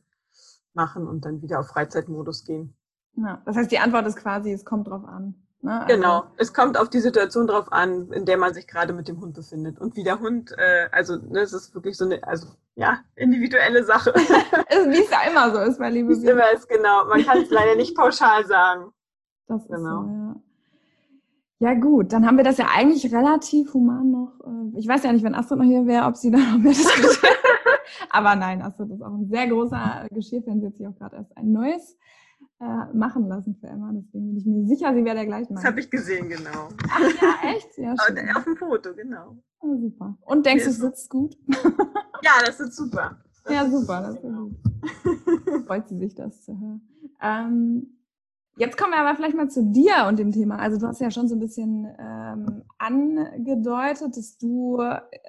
machen 0.75 1.07
und 1.07 1.25
dann 1.25 1.43
wieder 1.43 1.61
auf 1.61 1.69
Freizeitmodus 1.69 2.45
gehen. 2.45 2.77
Ja, 3.15 3.41
das 3.45 3.57
heißt, 3.57 3.71
die 3.71 3.79
Antwort 3.79 4.07
ist 4.07 4.17
quasi, 4.17 4.53
es 4.53 4.65
kommt 4.65 4.89
drauf 4.89 5.05
an. 5.05 5.35
Ne? 5.63 5.83
Also 5.83 5.95
genau, 5.95 6.25
es 6.39 6.55
kommt 6.55 6.79
auf 6.79 6.89
die 6.89 7.01
Situation 7.01 7.47
drauf 7.47 7.71
an, 7.71 8.11
in 8.13 8.25
der 8.25 8.39
man 8.39 8.55
sich 8.55 8.67
gerade 8.67 8.95
mit 8.95 9.09
dem 9.09 9.21
Hund 9.21 9.35
befindet. 9.35 9.79
Und 9.79 9.95
wie 9.97 10.05
der 10.05 10.19
Hund, 10.21 10.53
äh, 10.57 10.89
also 10.91 11.17
ne, 11.17 11.41
es 11.41 11.53
ist 11.53 11.75
wirklich 11.75 11.97
so 11.97 12.07
eine, 12.07 12.23
also 12.25 12.49
ja, 12.77 13.01
individuelle 13.15 13.85
Sache. 13.85 14.13
wie 14.15 15.03
es 15.03 15.11
ja 15.11 15.31
immer 15.31 15.55
so 15.55 15.61
ist, 15.61 15.79
mein 15.79 15.93
Liebe. 15.93 16.09
Wie 16.09 16.13
es 16.15 16.25
immer 16.25 16.51
ist, 16.53 16.69
genau. 16.69 17.05
Man 17.07 17.23
kann 17.25 17.39
es 17.39 17.51
leider 17.51 17.77
nicht 17.77 17.95
pauschal 17.95 18.47
sagen. 18.47 18.93
Das 19.49 19.67
genau. 19.67 19.77
ist 19.77 20.07
so, 20.07 20.13
ja. 20.13 20.37
Ja 21.63 21.75
gut, 21.75 22.15
dann 22.15 22.27
haben 22.27 22.39
wir 22.39 22.45
das 22.45 22.57
ja 22.57 22.69
eigentlich 22.75 23.13
relativ 23.15 23.75
human 23.75 24.11
noch. 24.11 24.33
Äh, 24.47 24.79
ich 24.79 24.89
weiß 24.89 25.03
ja 25.03 25.13
nicht, 25.13 25.23
wenn 25.25 25.35
Astrid 25.35 25.59
noch 25.59 25.67
hier 25.67 25.87
wäre, 25.87 26.07
ob 26.07 26.17
sie 26.17 26.31
da 26.31 26.39
noch 26.39 26.57
mehr 26.57 26.73
diskutiert. 26.73 27.39
Aber 28.09 28.35
nein, 28.35 28.63
Astrid 28.63 28.91
ist 28.91 29.03
auch 29.03 29.13
ein 29.13 29.29
sehr 29.29 29.47
großer 29.47 30.07
Geschirrfan. 30.11 30.61
Sie 30.61 30.69
hat 30.69 30.77
sich 30.77 30.87
auch 30.87 30.97
gerade 30.97 31.17
erst 31.17 31.37
ein 31.37 31.53
neues 31.53 31.99
äh, 32.61 32.95
machen 32.95 33.27
lassen 33.27 33.57
für 33.59 33.69
Emma. 33.69 33.91
Deswegen 33.95 34.29
bin 34.29 34.37
ich 34.37 34.47
mir 34.47 34.67
sicher, 34.67 34.95
sie 34.95 35.05
wäre 35.05 35.17
der 35.17 35.27
gleiche 35.27 35.53
Mann. 35.53 35.63
Das 35.63 35.65
habe 35.65 35.81
ich 35.81 35.91
gesehen, 35.91 36.29
genau. 36.29 36.69
Ach 36.91 37.23
ja, 37.23 37.51
echt? 37.51 37.79
Ja, 37.79 37.95
schön. 38.07 38.37
Auf 38.37 38.45
dem 38.45 38.57
Foto, 38.57 38.95
genau. 38.95 39.37
Oh, 39.61 39.77
super. 39.77 40.17
Und 40.27 40.45
denkst 40.45 40.65
du, 40.65 40.71
es 40.71 40.77
sitzt 40.77 41.09
gut? 41.09 41.37
ja, 41.49 42.33
das 42.45 42.59
sitzt 42.59 42.77
super. 42.77 43.19
Das 43.45 43.55
ja, 43.55 43.69
super. 43.69 44.03
Das 44.03 44.21
genau. 44.21 44.49
gut. 44.49 45.67
Freut 45.67 45.89
sie 45.89 45.99
sich, 45.99 46.15
das 46.15 46.43
zu 46.43 46.59
hören. 46.59 46.83
Ähm, 47.23 47.99
jetzt 48.57 48.77
kommen 48.77 48.93
wir 48.93 49.01
aber 49.01 49.17
vielleicht 49.17 49.37
mal 49.37 49.49
zu 49.49 49.65
dir 49.65 50.07
und 50.09 50.19
dem 50.19 50.33
Thema. 50.33 50.59
Also 50.59 50.79
du 50.79 50.87
hast 50.87 51.01
ja 51.01 51.11
schon 51.11 51.29
so 51.29 51.37
ein 51.37 51.41
bisschen 51.41 51.89
ähm, 51.99 52.63
angedeutet, 52.79 54.17
dass 54.17 54.37
du 54.37 54.79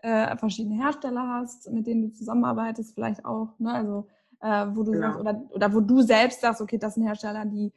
äh, 0.02 0.36
verschiedene 0.38 0.84
Hersteller 0.84 1.28
hast, 1.30 1.72
mit 1.72 1.88
denen 1.88 2.02
du 2.02 2.12
zusammenarbeitest, 2.12 2.94
vielleicht 2.94 3.26
auch. 3.26 3.58
Ne? 3.60 3.72
Also 3.72 4.08
äh, 4.42 4.68
wo 4.74 4.84
du 4.84 4.92
genau. 4.92 5.08
sagst, 5.08 5.20
oder, 5.20 5.42
oder 5.52 5.74
wo 5.74 5.80
du 5.82 6.02
selbst 6.02 6.42
sagst, 6.42 6.62
okay, 6.62 6.78
das 6.78 6.96
sind 6.96 7.06
Hersteller, 7.06 7.46
die 7.46 7.72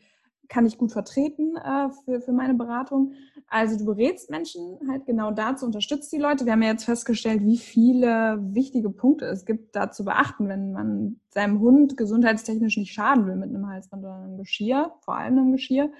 kann 0.48 0.66
ich 0.66 0.78
gut 0.78 0.92
vertreten 0.92 1.56
äh, 1.56 1.88
für, 2.04 2.20
für 2.20 2.32
meine 2.32 2.54
Beratung. 2.54 3.12
Also 3.48 3.78
du 3.78 3.84
berätst 3.84 4.30
Menschen 4.30 4.78
halt 4.88 5.06
genau 5.06 5.30
dazu, 5.30 5.66
unterstützt 5.66 6.12
die 6.12 6.18
Leute. 6.18 6.44
Wir 6.44 6.52
haben 6.52 6.62
ja 6.62 6.70
jetzt 6.70 6.84
festgestellt, 6.84 7.44
wie 7.44 7.58
viele 7.58 8.38
wichtige 8.40 8.90
Punkte 8.90 9.26
es 9.26 9.44
gibt, 9.44 9.74
da 9.76 9.90
zu 9.90 10.04
beachten, 10.04 10.48
wenn 10.48 10.72
man 10.72 11.20
seinem 11.30 11.60
Hund 11.60 11.96
gesundheitstechnisch 11.96 12.76
nicht 12.76 12.92
schaden 12.92 13.26
will 13.26 13.36
mit 13.36 13.50
einem 13.50 13.68
Halsband 13.68 14.04
oder 14.04 14.16
einem 14.16 14.38
Geschirr, 14.38 14.94
vor 15.00 15.16
allem 15.16 15.38
einem 15.38 15.52
Geschirr. 15.52 15.90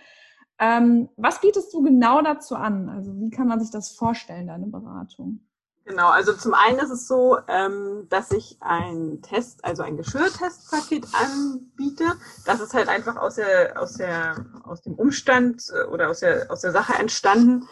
Ähm, 0.59 1.09
was 1.16 1.40
bietest 1.40 1.72
du 1.74 1.83
genau 1.83 2.22
dazu 2.22 2.55
an? 2.55 2.88
Also 2.88 3.18
wie 3.18 3.31
kann 3.31 3.48
man 3.48 3.61
sich 3.61 3.70
das 3.70 3.90
vorstellen, 3.90 4.46
deine 4.46 4.66
Beratung? 4.66 5.40
Genau, 5.87 6.09
also 6.09 6.33
zum 6.33 6.55
einen 6.55 6.79
ist 6.79 6.90
es 6.90 7.07
so, 7.07 7.38
ähm, 7.47 8.07
dass 8.09 8.31
ich 8.31 8.57
ein 8.61 9.20
Test, 9.20 9.62
also 9.64 9.83
ein 9.83 9.99
Geschirrtestpaket 9.99 11.07
anbiete. 11.12 12.05
Das 12.47 12.61
ist 12.61 12.73
halt 12.73 12.88
einfach 12.88 13.16
aus 13.16 13.35
der, 13.35 13.81
aus 13.81 13.94
der, 13.94 14.47
aus 14.64 14.81
dem 14.81 14.94
Umstand 14.94 15.62
äh, 15.75 15.85
oder 15.88 16.09
aus 16.09 16.20
der, 16.20 16.51
aus 16.51 16.62
der 16.62 16.73
Sache 16.73 16.94
entstanden, 16.94 17.68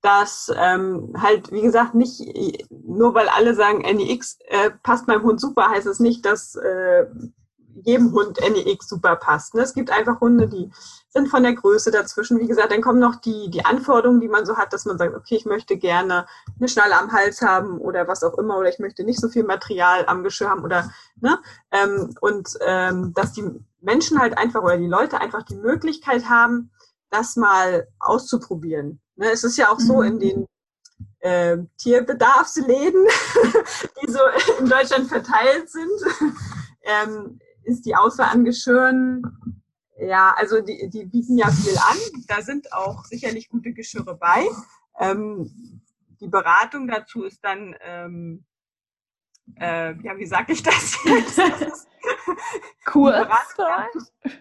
dass 0.00 0.48
ähm, 0.56 1.12
halt, 1.20 1.50
wie 1.50 1.62
gesagt, 1.62 1.96
nicht 1.96 2.22
nur 2.70 3.14
weil 3.14 3.28
alle 3.28 3.56
sagen, 3.56 3.78
NEX 3.78 4.38
äh, 4.46 4.70
passt 4.84 5.08
meinem 5.08 5.24
Hund 5.24 5.40
super, 5.40 5.68
heißt 5.68 5.88
es 5.88 5.98
nicht, 5.98 6.24
dass 6.24 6.54
äh, 6.54 7.06
jedem 7.82 8.12
Hund 8.12 8.38
NEX 8.40 8.88
super 8.88 9.16
passt. 9.16 9.54
Ne? 9.54 9.62
Es 9.62 9.74
gibt 9.74 9.90
einfach 9.90 10.20
Hunde, 10.20 10.48
die 10.48 10.70
sind 11.08 11.28
von 11.28 11.42
der 11.42 11.54
Größe 11.54 11.90
dazwischen. 11.90 12.40
Wie 12.40 12.46
gesagt, 12.46 12.72
dann 12.72 12.82
kommen 12.82 12.98
noch 12.98 13.16
die, 13.16 13.50
die 13.50 13.64
Anforderungen, 13.64 14.20
die 14.20 14.28
man 14.28 14.46
so 14.46 14.56
hat, 14.56 14.72
dass 14.72 14.84
man 14.84 14.98
sagt, 14.98 15.14
okay, 15.14 15.36
ich 15.36 15.46
möchte 15.46 15.76
gerne 15.76 16.26
eine 16.58 16.68
Schnalle 16.68 16.98
am 16.98 17.12
Hals 17.12 17.42
haben 17.42 17.78
oder 17.78 18.08
was 18.08 18.22
auch 18.22 18.38
immer, 18.38 18.58
oder 18.58 18.68
ich 18.68 18.78
möchte 18.78 19.04
nicht 19.04 19.20
so 19.20 19.28
viel 19.28 19.44
Material 19.44 20.04
am 20.06 20.22
Geschirr 20.22 20.50
haben 20.50 20.64
oder, 20.64 20.90
ne? 21.20 21.38
Ähm, 21.70 22.14
und 22.20 22.50
ähm, 22.60 23.12
dass 23.14 23.32
die 23.32 23.44
Menschen 23.80 24.18
halt 24.18 24.36
einfach 24.36 24.62
oder 24.62 24.76
die 24.76 24.86
Leute 24.86 25.20
einfach 25.20 25.42
die 25.42 25.56
Möglichkeit 25.56 26.28
haben, 26.28 26.70
das 27.10 27.36
mal 27.36 27.86
auszuprobieren. 27.98 29.00
Ne? 29.16 29.30
Es 29.30 29.44
ist 29.44 29.56
ja 29.56 29.70
auch 29.70 29.80
so 29.80 30.02
mhm. 30.02 30.06
in 30.06 30.18
den 30.18 30.46
äh, 31.20 31.58
Tierbedarfsläden, 31.78 33.06
die 34.02 34.10
so 34.10 34.18
in 34.58 34.68
Deutschland 34.68 35.08
verteilt 35.08 35.70
sind, 35.70 35.90
ähm, 36.82 37.38
ist 37.66 37.84
die 37.84 37.96
Auswahl 37.96 38.28
an 38.28 38.44
Geschirren, 38.44 39.22
ja, 39.98 40.34
also 40.36 40.60
die, 40.60 40.88
die 40.90 41.06
bieten 41.06 41.38
ja 41.38 41.50
viel 41.50 41.76
an. 41.76 41.96
Da 42.28 42.42
sind 42.42 42.72
auch 42.72 43.04
sicherlich 43.04 43.48
gute 43.48 43.72
Geschirre 43.72 44.14
bei. 44.14 44.46
Ähm, 44.98 45.80
die 46.20 46.28
Beratung 46.28 46.86
dazu 46.86 47.24
ist 47.24 47.42
dann, 47.42 47.74
ähm, 47.80 48.44
äh, 49.58 49.94
ja, 50.02 50.16
wie 50.16 50.26
sage 50.26 50.52
ich 50.52 50.62
das 50.62 50.98
jetzt? 51.04 51.40
kurz. 52.84 53.28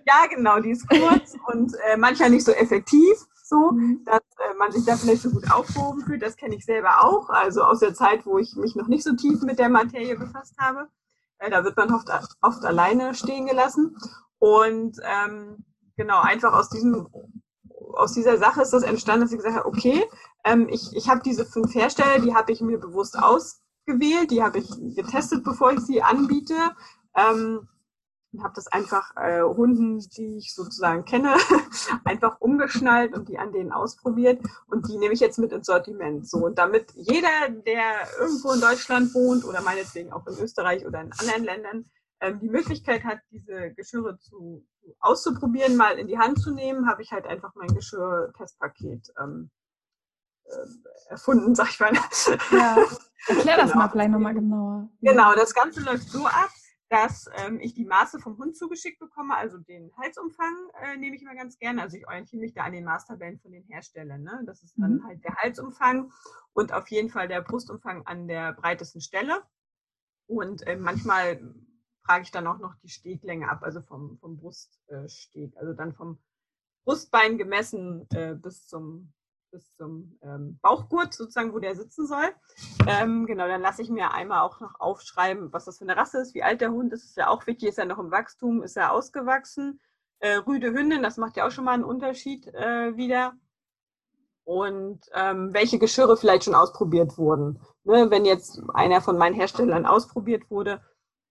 ja, 0.05 0.25
genau, 0.29 0.59
die 0.59 0.71
ist 0.71 0.87
kurz 0.87 1.35
und 1.47 1.73
äh, 1.87 1.97
manchmal 1.97 2.29
nicht 2.29 2.45
so 2.45 2.51
effektiv, 2.51 3.15
so, 3.43 3.71
mhm. 3.71 4.03
dass 4.05 4.19
äh, 4.19 4.53
man 4.57 4.71
sich 4.71 4.85
da 4.85 4.95
vielleicht 4.95 5.21
so 5.21 5.29
gut 5.29 5.51
aufgehoben 5.51 6.01
fühlt. 6.01 6.21
Das 6.21 6.35
kenne 6.35 6.55
ich 6.55 6.65
selber 6.65 7.03
auch, 7.03 7.29
also 7.29 7.63
aus 7.63 7.79
der 7.79 7.93
Zeit, 7.93 8.25
wo 8.25 8.39
ich 8.39 8.55
mich 8.55 8.75
noch 8.75 8.87
nicht 8.87 9.03
so 9.03 9.15
tief 9.15 9.41
mit 9.41 9.59
der 9.59 9.69
Materie 9.69 10.17
befasst 10.17 10.57
habe. 10.57 10.89
Da 11.39 11.63
wird 11.63 11.77
man 11.77 11.93
oft, 11.93 12.09
oft 12.41 12.65
alleine 12.65 13.13
stehen 13.13 13.45
gelassen. 13.45 13.97
Und 14.39 14.97
ähm, 15.03 15.65
genau, 15.97 16.21
einfach 16.21 16.53
aus 16.53 16.69
diesem, 16.69 17.07
aus 17.93 18.13
dieser 18.13 18.37
Sache 18.37 18.61
ist 18.61 18.71
das 18.71 18.83
entstanden, 18.83 19.21
dass 19.25 19.31
ich 19.31 19.37
gesagt 19.37 19.57
habe, 19.57 19.67
okay, 19.67 20.03
ähm, 20.43 20.67
ich, 20.69 20.95
ich 20.95 21.09
habe 21.09 21.21
diese 21.23 21.45
fünf 21.45 21.73
Hersteller, 21.73 22.19
die 22.19 22.35
habe 22.35 22.51
ich 22.51 22.61
mir 22.61 22.79
bewusst 22.79 23.17
ausgewählt, 23.17 24.31
die 24.31 24.43
habe 24.43 24.59
ich 24.59 24.69
getestet, 24.95 25.43
bevor 25.43 25.71
ich 25.71 25.79
sie 25.81 26.01
anbiete. 26.01 26.55
Ähm, 27.15 27.67
und 28.35 28.43
habe 28.43 28.53
das 28.55 28.67
einfach 28.67 29.15
äh, 29.15 29.41
Hunden, 29.41 29.99
die 29.99 30.37
ich 30.37 30.53
sozusagen 30.53 31.05
kenne, 31.05 31.35
einfach 32.03 32.39
umgeschnallt 32.41 33.13
und 33.13 33.29
die 33.29 33.37
an 33.37 33.51
denen 33.51 33.71
ausprobiert 33.71 34.41
und 34.67 34.87
die 34.87 34.97
nehme 34.97 35.13
ich 35.13 35.19
jetzt 35.19 35.39
mit 35.39 35.51
ins 35.51 35.67
Sortiment. 35.67 36.27
So 36.27 36.45
und 36.45 36.57
damit 36.57 36.91
jeder, 36.95 37.49
der 37.49 38.07
irgendwo 38.19 38.51
in 38.51 38.61
Deutschland 38.61 39.13
wohnt 39.13 39.45
oder 39.45 39.61
meinetwegen 39.61 40.11
auch 40.11 40.27
in 40.27 40.37
Österreich 40.37 40.85
oder 40.85 41.01
in 41.01 41.11
anderen 41.13 41.43
Ländern 41.43 41.85
ähm, 42.19 42.39
die 42.39 42.49
Möglichkeit 42.49 43.03
hat, 43.03 43.19
diese 43.31 43.71
Geschirre 43.73 44.17
zu, 44.19 44.65
auszuprobieren, 44.99 45.77
mal 45.77 45.97
in 45.97 46.07
die 46.07 46.17
Hand 46.17 46.39
zu 46.39 46.51
nehmen, 46.51 46.87
habe 46.87 47.01
ich 47.01 47.11
halt 47.11 47.25
einfach 47.25 47.53
mein 47.55 47.73
Geschirr-Testpaket 47.73 49.13
ähm, 49.21 49.49
äh, 50.45 51.09
erfunden, 51.09 51.55
sag 51.55 51.69
ich 51.69 51.79
mal. 51.79 51.93
Ja, 52.51 52.77
erklär 53.27 53.57
das 53.57 53.71
genau. 53.71 53.83
mal 53.83 53.89
vielleicht 53.89 54.11
nochmal 54.11 54.33
genauer. 54.33 54.89
Genau, 55.01 55.33
das 55.35 55.53
Ganze 55.53 55.81
läuft 55.81 56.09
so 56.09 56.25
ab, 56.25 56.49
dass 56.95 57.29
ähm, 57.35 57.59
ich 57.59 57.73
die 57.73 57.83
Maße 57.83 58.19
vom 58.19 58.37
Hund 58.37 58.55
zugeschickt 58.55 58.99
bekomme, 58.99 59.35
also 59.35 59.57
den 59.57 59.91
Halsumfang 59.97 60.53
äh, 60.81 60.95
nehme 60.95 61.17
ich 61.17 61.23
immer 61.23 61.35
ganz 61.35 61.59
gerne. 61.59 61.81
Also 61.81 61.97
ich 61.97 62.07
orientiere 62.07 62.39
mich 62.39 62.53
da 62.53 62.63
an 62.63 62.71
den 62.71 62.85
Maßtabellen 62.85 63.37
von 63.39 63.51
den 63.51 63.63
Herstellern. 63.63 64.23
Ne? 64.23 64.43
Das 64.45 64.63
ist 64.63 64.75
dann 64.77 64.95
mhm. 64.95 65.05
halt 65.05 65.21
der 65.25 65.35
Halsumfang 65.35 66.13
und 66.53 66.71
auf 66.71 66.87
jeden 66.87 67.09
Fall 67.09 67.27
der 67.27 67.41
Brustumfang 67.41 68.05
an 68.05 68.29
der 68.29 68.53
breitesten 68.53 69.01
Stelle. 69.01 69.43
Und 70.25 70.65
äh, 70.67 70.77
manchmal 70.77 71.41
frage 72.05 72.23
ich 72.23 72.31
dann 72.31 72.47
auch 72.47 72.59
noch 72.59 72.75
die 72.75 72.87
Steglänge 72.87 73.49
ab, 73.49 73.63
also 73.63 73.81
vom, 73.81 74.17
vom 74.19 74.37
Bruststeg, 74.37 75.57
also 75.57 75.73
dann 75.73 75.93
vom 75.93 76.17
Brustbein 76.85 77.37
gemessen 77.37 78.07
äh, 78.11 78.35
bis 78.35 78.67
zum, 78.67 79.11
bis 79.55 79.73
zum 79.77 80.19
ähm, 80.21 80.59
Bauchgurt 80.61 81.13
sozusagen, 81.13 81.53
wo 81.53 81.59
der 81.59 81.75
sitzen 81.75 82.05
soll. 82.05 82.25
Ähm, 82.87 83.25
genau, 83.25 83.47
dann 83.47 83.61
lasse 83.61 83.81
ich 83.81 83.89
mir 83.89 84.11
einmal 84.11 84.41
auch 84.41 84.59
noch 84.59 84.81
aufschreiben, 84.81 85.53
was 85.53 85.63
das 85.63 85.77
für 85.77 85.85
eine 85.85 85.95
Rasse 85.95 86.19
ist, 86.19 86.35
wie 86.35 86.43
alt 86.43 86.59
der 86.59 86.71
Hund 86.71 86.91
ist, 86.91 87.05
ist 87.05 87.15
ja 87.15 87.29
auch 87.29 87.47
wichtig, 87.47 87.69
ist 87.69 87.79
er 87.79 87.85
noch 87.85 87.99
im 87.99 88.11
Wachstum, 88.11 88.63
ist 88.63 88.75
er 88.75 88.91
ausgewachsen. 88.91 89.79
Äh, 90.19 90.35
Rüde 90.45 90.73
Hündin, 90.73 91.03
das 91.03 91.15
macht 91.15 91.37
ja 91.37 91.47
auch 91.47 91.51
schon 91.51 91.63
mal 91.63 91.71
einen 91.71 91.85
Unterschied 91.85 92.47
äh, 92.47 92.97
wieder. 92.97 93.33
Und 94.43 94.99
ähm, 95.13 95.53
welche 95.53 95.79
Geschirre 95.79 96.17
vielleicht 96.17 96.43
schon 96.43 96.55
ausprobiert 96.55 97.17
wurden. 97.17 97.61
Ne, 97.85 98.11
wenn 98.11 98.25
jetzt 98.25 98.61
einer 98.73 98.99
von 98.99 99.17
meinen 99.17 99.35
Herstellern 99.35 99.85
ausprobiert 99.85 100.51
wurde, 100.51 100.81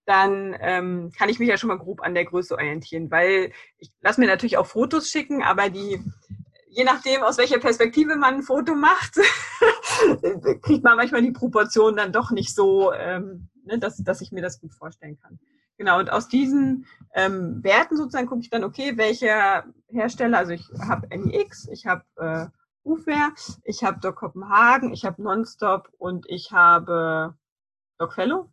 dann 0.06 0.56
ähm, 0.60 1.12
kann 1.16 1.28
ich 1.28 1.38
mich 1.38 1.48
ja 1.48 1.58
schon 1.58 1.68
mal 1.68 1.78
grob 1.78 2.00
an 2.00 2.14
der 2.14 2.24
Größe 2.24 2.54
orientieren, 2.54 3.10
weil 3.10 3.52
ich 3.76 3.92
lasse 4.00 4.20
mir 4.20 4.26
natürlich 4.26 4.56
auch 4.56 4.66
Fotos 4.66 5.08
schicken, 5.08 5.42
aber 5.42 5.68
die, 5.68 6.02
je 6.74 6.84
nachdem, 6.84 7.22
aus 7.22 7.38
welcher 7.38 7.58
Perspektive 7.58 8.16
man 8.16 8.34
ein 8.34 8.42
Foto 8.42 8.74
macht, 8.74 9.14
kriegt 10.62 10.84
man 10.84 10.96
manchmal 10.96 11.22
die 11.22 11.30
Proportionen 11.30 11.96
dann 11.96 12.12
doch 12.12 12.30
nicht 12.30 12.54
so, 12.54 12.92
ähm, 12.92 13.48
ne, 13.64 13.78
dass, 13.78 13.98
dass 13.98 14.20
ich 14.20 14.32
mir 14.32 14.42
das 14.42 14.60
gut 14.60 14.74
vorstellen 14.74 15.18
kann. 15.20 15.38
Genau, 15.78 15.98
und 15.98 16.10
aus 16.10 16.28
diesen 16.28 16.86
ähm, 17.14 17.62
Werten 17.62 17.96
sozusagen 17.96 18.28
gucke 18.28 18.42
ich 18.42 18.50
dann, 18.50 18.64
okay, 18.64 18.96
welcher 18.96 19.64
Hersteller, 19.88 20.38
also 20.38 20.52
ich 20.52 20.68
habe 20.80 21.08
NEX, 21.16 21.68
ich 21.68 21.86
habe 21.86 22.04
äh, 22.16 22.46
Ufwear, 22.84 23.32
ich 23.64 23.82
habe 23.82 24.00
Doc 24.00 24.16
Kopenhagen, 24.16 24.92
ich 24.92 25.04
habe 25.04 25.22
Nonstop 25.22 25.88
und 25.98 26.26
ich 26.28 26.52
habe 26.52 27.34
Doc 27.98 28.12
Fellow. 28.12 28.50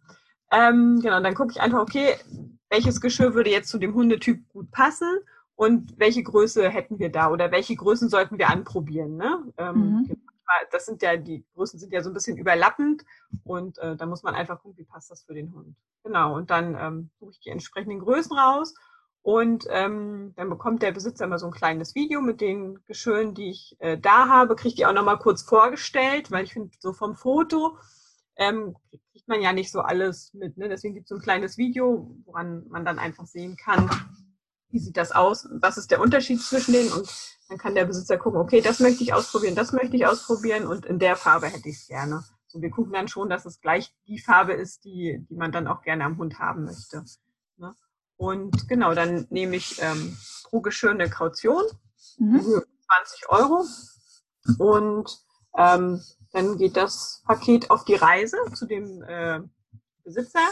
Ähm, 0.51 0.99
genau, 1.01 1.21
dann 1.21 1.35
gucke 1.35 1.51
ich 1.51 1.61
einfach, 1.61 1.79
okay, 1.79 2.15
welches 2.69 3.01
Geschirr 3.01 3.33
würde 3.33 3.49
jetzt 3.49 3.69
zu 3.69 3.77
dem 3.77 3.93
Hundetyp 3.93 4.47
gut 4.49 4.71
passen 4.71 5.19
und 5.55 5.99
welche 5.99 6.23
Größe 6.23 6.69
hätten 6.69 6.99
wir 6.99 7.11
da 7.11 7.29
oder 7.29 7.51
welche 7.51 7.75
Größen 7.75 8.09
sollten 8.09 8.37
wir 8.37 8.49
anprobieren. 8.49 9.17
Ne? 9.17 9.53
Ähm, 9.57 9.75
mhm. 9.75 10.07
Genau, 10.07 10.71
das 10.71 10.85
sind 10.85 11.01
ja, 11.01 11.17
die 11.17 11.45
Größen 11.53 11.79
sind 11.79 11.93
ja 11.93 12.01
so 12.01 12.09
ein 12.09 12.13
bisschen 12.13 12.37
überlappend 12.37 13.03
und 13.43 13.77
äh, 13.77 13.95
da 13.95 14.05
muss 14.05 14.23
man 14.23 14.35
einfach 14.35 14.61
gucken, 14.61 14.77
wie 14.77 14.85
passt 14.85 15.11
das 15.11 15.23
für 15.23 15.33
den 15.33 15.53
Hund. 15.53 15.75
Genau, 16.03 16.35
und 16.35 16.49
dann 16.49 16.75
ähm, 16.79 17.09
suche 17.19 17.31
ich 17.31 17.39
die 17.39 17.49
entsprechenden 17.49 17.99
Größen 17.99 18.35
raus 18.37 18.73
und 19.23 19.65
ähm, 19.69 20.33
dann 20.35 20.49
bekommt 20.49 20.81
der 20.81 20.91
Besitzer 20.91 21.25
immer 21.25 21.37
so 21.37 21.45
ein 21.45 21.53
kleines 21.53 21.93
Video 21.93 22.21
mit 22.21 22.41
den 22.41 22.83
Geschirren, 22.85 23.35
die 23.35 23.51
ich 23.51 23.75
äh, 23.79 23.97
da 23.97 24.27
habe, 24.27 24.55
kriege 24.55 24.75
die 24.75 24.85
auch 24.85 24.93
nochmal 24.93 25.19
kurz 25.19 25.43
vorgestellt, 25.43 26.31
weil 26.31 26.43
ich 26.43 26.53
finde, 26.53 26.71
so 26.79 26.91
vom 26.91 27.15
Foto 27.15 27.77
ähm, 28.35 28.75
kriegt 29.11 29.27
man 29.27 29.41
ja 29.41 29.53
nicht 29.53 29.71
so 29.71 29.81
alles 29.81 30.33
mit. 30.33 30.57
Ne? 30.57 30.69
Deswegen 30.69 30.95
gibt 30.95 31.05
es 31.05 31.09
so 31.09 31.15
ein 31.15 31.21
kleines 31.21 31.57
Video, 31.59 32.15
woran 32.25 32.67
man 32.69 32.83
dann 32.83 32.97
einfach 32.97 33.27
sehen 33.27 33.55
kann, 33.57 33.89
wie 34.71 34.79
sieht 34.79 34.97
das 34.97 35.11
aus, 35.11 35.47
was 35.51 35.77
ist 35.77 35.91
der 35.91 36.01
Unterschied 36.01 36.41
zwischen 36.41 36.73
denen 36.73 36.91
und 36.91 37.07
dann 37.49 37.57
kann 37.57 37.75
der 37.75 37.85
Besitzer 37.85 38.17
gucken, 38.17 38.39
okay, 38.39 38.61
das 38.61 38.79
möchte 38.79 39.03
ich 39.03 39.13
ausprobieren, 39.13 39.55
das 39.55 39.73
möchte 39.73 39.95
ich 39.95 40.05
ausprobieren 40.05 40.67
und 40.67 40.85
in 40.85 40.99
der 40.99 41.15
Farbe 41.15 41.47
hätte 41.47 41.67
ich 41.69 41.77
es 41.77 41.87
gerne. 41.87 42.23
Und 42.53 42.61
wir 42.61 42.69
gucken 42.69 42.93
dann 42.93 43.07
schon, 43.07 43.29
dass 43.29 43.45
es 43.45 43.61
gleich 43.61 43.93
die 44.07 44.19
Farbe 44.19 44.53
ist, 44.53 44.83
die, 44.83 45.25
die 45.29 45.35
man 45.35 45.51
dann 45.51 45.67
auch 45.67 45.81
gerne 45.81 46.03
am 46.05 46.17
Hund 46.17 46.39
haben 46.39 46.65
möchte. 46.65 47.03
Ne? 47.57 47.73
Und 48.17 48.67
genau, 48.67 48.93
dann 48.93 49.27
nehme 49.29 49.55
ich 49.55 49.81
ähm, 49.81 50.17
pro 50.43 50.61
Geschirr 50.61 50.91
eine 50.91 51.09
Kaution, 51.09 51.63
mhm. 52.17 52.41
20 52.41 53.29
Euro. 53.29 53.65
Und 54.57 55.17
ähm, 55.57 56.01
dann 56.31 56.57
geht 56.57 56.77
das 56.77 57.21
Paket 57.25 57.69
auf 57.69 57.85
die 57.85 57.95
Reise 57.95 58.37
zu 58.53 58.65
dem 58.65 59.03
äh, 59.03 59.41
Besitzer. 60.03 60.47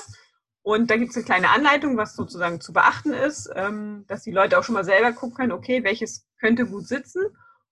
Und 0.69 0.91
da 0.91 0.97
gibt 0.97 1.09
es 1.09 1.17
eine 1.17 1.25
kleine 1.25 1.49
Anleitung, 1.49 1.97
was 1.97 2.15
sozusagen 2.15 2.61
zu 2.61 2.73
beachten 2.73 3.11
ist, 3.11 3.49
ähm, 3.55 4.05
dass 4.07 4.21
die 4.21 4.31
Leute 4.31 4.59
auch 4.59 4.63
schon 4.63 4.75
mal 4.75 4.85
selber 4.85 5.13
gucken 5.13 5.35
können, 5.35 5.51
okay, 5.51 5.83
welches 5.83 6.27
könnte 6.39 6.67
gut 6.67 6.85
sitzen. 6.87 7.23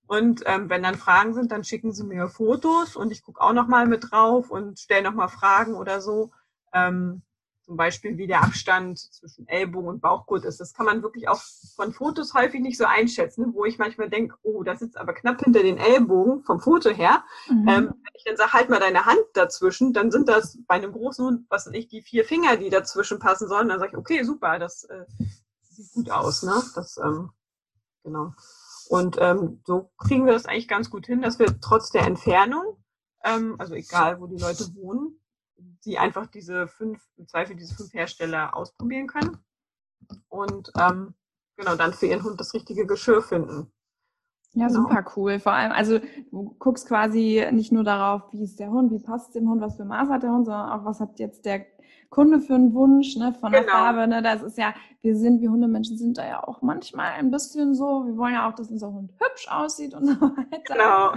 Und 0.07 0.41
ähm, 0.47 0.67
wenn 0.71 0.81
dann 0.81 0.95
Fragen 0.95 1.36
sind, 1.36 1.51
dann 1.51 1.63
schicken 1.63 1.93
sie 1.93 2.03
mir 2.03 2.27
Fotos 2.27 2.95
und 2.95 3.12
ich 3.12 3.21
gucke 3.21 3.39
auch 3.39 3.53
nochmal 3.53 3.86
mit 3.86 4.10
drauf 4.10 4.49
und 4.49 4.79
stelle 4.79 5.03
nochmal 5.03 5.29
Fragen 5.29 5.75
oder 5.75 6.01
so. 6.01 6.31
Ähm, 6.73 7.21
zum 7.67 7.75
Beispiel 7.75 8.17
wie 8.17 8.27
der 8.27 8.43
Abstand 8.43 8.97
zwischen 8.97 9.45
Ellbogen 9.45 9.89
und 9.89 9.99
Bauchgurt 10.01 10.45
ist. 10.45 10.62
Das 10.62 10.73
kann 10.73 10.86
man 10.86 11.03
wirklich 11.03 11.27
auch 11.27 11.41
von 11.75 11.91
Fotos 11.91 12.34
häufig 12.34 12.62
nicht 12.62 12.77
so 12.77 12.86
einschätzen, 12.86 13.53
wo 13.53 13.65
ich 13.65 13.77
manchmal 13.77 14.10
denke, 14.10 14.38
oh, 14.41 14.63
das 14.63 14.80
sitzt 14.80 14.97
aber 14.97 15.13
knapp 15.13 15.43
hinter 15.43 15.62
den 15.62 15.77
Ellbogen 15.77 16.43
vom 16.45 16.62
Foto 16.62 16.89
her. 16.91 17.25
Mhm. 17.49 17.67
Ähm, 17.67 17.86
wenn 17.89 18.13
ich 18.13 18.23
dann 18.23 18.38
sage, 18.38 18.53
halt 18.53 18.69
mal 18.69 18.80
deine 18.80 19.06
Hand 19.06 19.19
dazwischen, 19.34 19.91
dann 19.91 20.12
sind 20.12 20.30
das 20.30 20.58
bei 20.65 20.75
einem 20.75 20.93
großen 20.93 21.25
Hund, 21.25 21.45
was 21.49 21.67
weiß 21.67 21.73
ich, 21.73 21.89
die 21.89 22.01
vier 22.01 22.23
Finger, 22.23 22.56
die 22.56 22.69
dazwischen 22.69 23.19
passen 23.19 23.49
sollen. 23.49 23.67
Dann 23.67 23.80
sage 23.80 23.91
ich, 23.91 23.97
okay, 23.97 24.23
super, 24.23 24.60
das 24.60 24.86
äh, 24.86 25.03
sieht 25.63 25.91
gut 25.91 26.10
aus. 26.10 26.43
Ne? 26.43 26.63
Das, 26.73 26.97
ähm, 27.03 27.32
genau. 28.06 28.34
Und 28.88 29.17
ähm, 29.19 29.62
so 29.65 29.91
kriegen 29.97 30.25
wir 30.25 30.32
das 30.32 30.45
eigentlich 30.45 30.69
ganz 30.69 30.89
gut 30.89 31.06
hin, 31.06 31.21
dass 31.21 31.38
wir 31.38 31.60
trotz 31.60 31.89
der 31.89 32.08
Entfernung, 32.08 32.82
ähm, 33.25 33.58
also 33.60 33.73
egal 33.73 34.21
wo 34.21 34.27
die 34.27 34.38
Leute 34.38 34.73
wohnen, 34.75 35.19
sie 35.82 35.98
einfach 35.98 36.28
diese 36.28 36.67
fünf, 36.67 37.02
im 37.17 37.28
Zweifel 37.28 37.56
diese 37.56 37.76
fünf 37.76 37.93
Hersteller 37.93 38.56
ausprobieren 38.56 39.08
können 39.08 39.38
und 40.30 40.72
ähm, 40.80 41.13
genau 41.56 41.76
dann 41.76 41.93
für 41.93 42.08
ihren 42.08 42.24
Hund 42.24 42.39
das 42.39 42.54
richtige 42.54 42.86
Geschirr 42.86 43.22
finden. 43.22 43.72
Ja, 44.54 44.67
genau. 44.67 44.82
super 44.82 45.06
cool. 45.15 45.39
Vor 45.39 45.54
allem, 45.54 45.72
also 45.72 46.00
du 46.32 46.56
guckst 46.58 46.88
quasi 46.88 47.46
nicht 47.52 47.72
nur 47.72 47.84
darauf, 47.84 48.24
wie 48.34 48.43
ist 48.43 48.60
der 48.60 48.72
Hund, 48.72 48.91
wie 48.91 49.00
passt 49.00 49.28
es 49.28 49.34
dem 49.34 49.50
Hund, 49.50 49.62
was 49.62 49.76
für 49.76 49.86
Maß 49.86 50.10
hat 50.10 50.24
der 50.24 50.32
Hund, 50.32 50.46
sondern 50.46 50.70
auch, 50.70 50.86
was 50.86 51.00
hat 51.00 51.20
jetzt 51.20 51.46
der 51.46 51.65
Kunde 52.10 52.39
für 52.39 52.56
einen 52.56 52.74
Wunsch, 52.74 53.15
ne, 53.17 53.34
von 53.34 53.52
der 53.52 53.62
genau. 53.62 53.74
Farbe, 53.74 54.08
ne, 54.08 54.22
das 54.22 54.41
ist 54.41 54.58
ja, 54.58 54.74
wir 55.02 55.15
sind, 55.15 55.41
wir 55.41 55.52
Hundemenschen 55.52 55.98
sind 55.98 56.17
da 56.17 56.28
ja 56.28 56.48
auch 56.48 56.62
manchmal 56.62 57.12
ein 57.12 57.32
bisschen 57.32 57.76
so, 57.76 58.06
wir 58.06 58.17
wollen 58.17 58.34
ja 58.34 58.50
auch, 58.50 58.56
dass 58.56 58.72
unser 58.72 58.91
Hund 58.91 59.12
hübsch 59.20 59.48
aussieht 59.50 59.93
und 59.93 60.06
so 60.08 60.22
weiter. 60.22 60.74
Genau. 60.74 61.12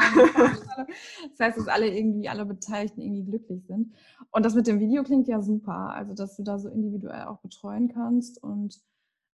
Das 1.31 1.41
heißt, 1.41 1.59
dass 1.59 1.69
alle 1.69 1.89
irgendwie, 1.89 2.29
alle 2.29 2.45
Beteiligten 2.45 3.01
irgendwie 3.01 3.25
glücklich 3.25 3.65
sind. 3.67 3.93
Und 4.31 4.45
das 4.45 4.55
mit 4.55 4.67
dem 4.67 4.81
Video 4.81 5.03
klingt 5.03 5.29
ja 5.29 5.41
super, 5.43 5.93
also, 5.95 6.15
dass 6.15 6.37
du 6.37 6.43
da 6.43 6.59
so 6.59 6.69
individuell 6.69 7.25
auch 7.25 7.39
betreuen 7.39 7.93
kannst 7.93 8.43
und, 8.43 8.81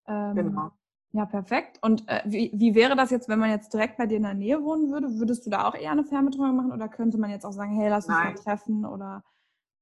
ähm, 0.07 0.35
genau. 0.35 0.71
Ja, 1.13 1.25
perfekt. 1.25 1.79
Und 1.81 2.07
äh, 2.09 2.21
wie, 2.27 2.51
wie 2.55 2.75
wäre 2.75 2.95
das 2.95 3.11
jetzt, 3.11 3.29
wenn 3.29 3.39
man 3.39 3.49
jetzt 3.49 3.73
direkt 3.73 3.97
bei 3.97 4.05
dir 4.05 4.19
in 4.19 4.25
der 4.25 4.35
Nähe 4.35 4.63
wohnen 4.63 4.93
würde? 4.93 5.19
Würdest 5.19 5.47
du 5.47 5.51
da 5.51 5.67
auch 5.67 5.75
eher 5.75 5.93
eine 5.93 6.05
Fernbetreuung 6.05 6.57
machen 6.57 6.73
oder 6.73 6.89
könnte 6.89 7.17
man 7.17 7.31
jetzt 7.31 7.47
auch 7.47 7.53
sagen, 7.53 7.73
hey, 7.73 7.89
lass 7.89 8.07
uns 8.07 8.19
Nein. 8.19 8.35
mal 8.35 8.35
treffen 8.35 8.85
oder 8.85 9.25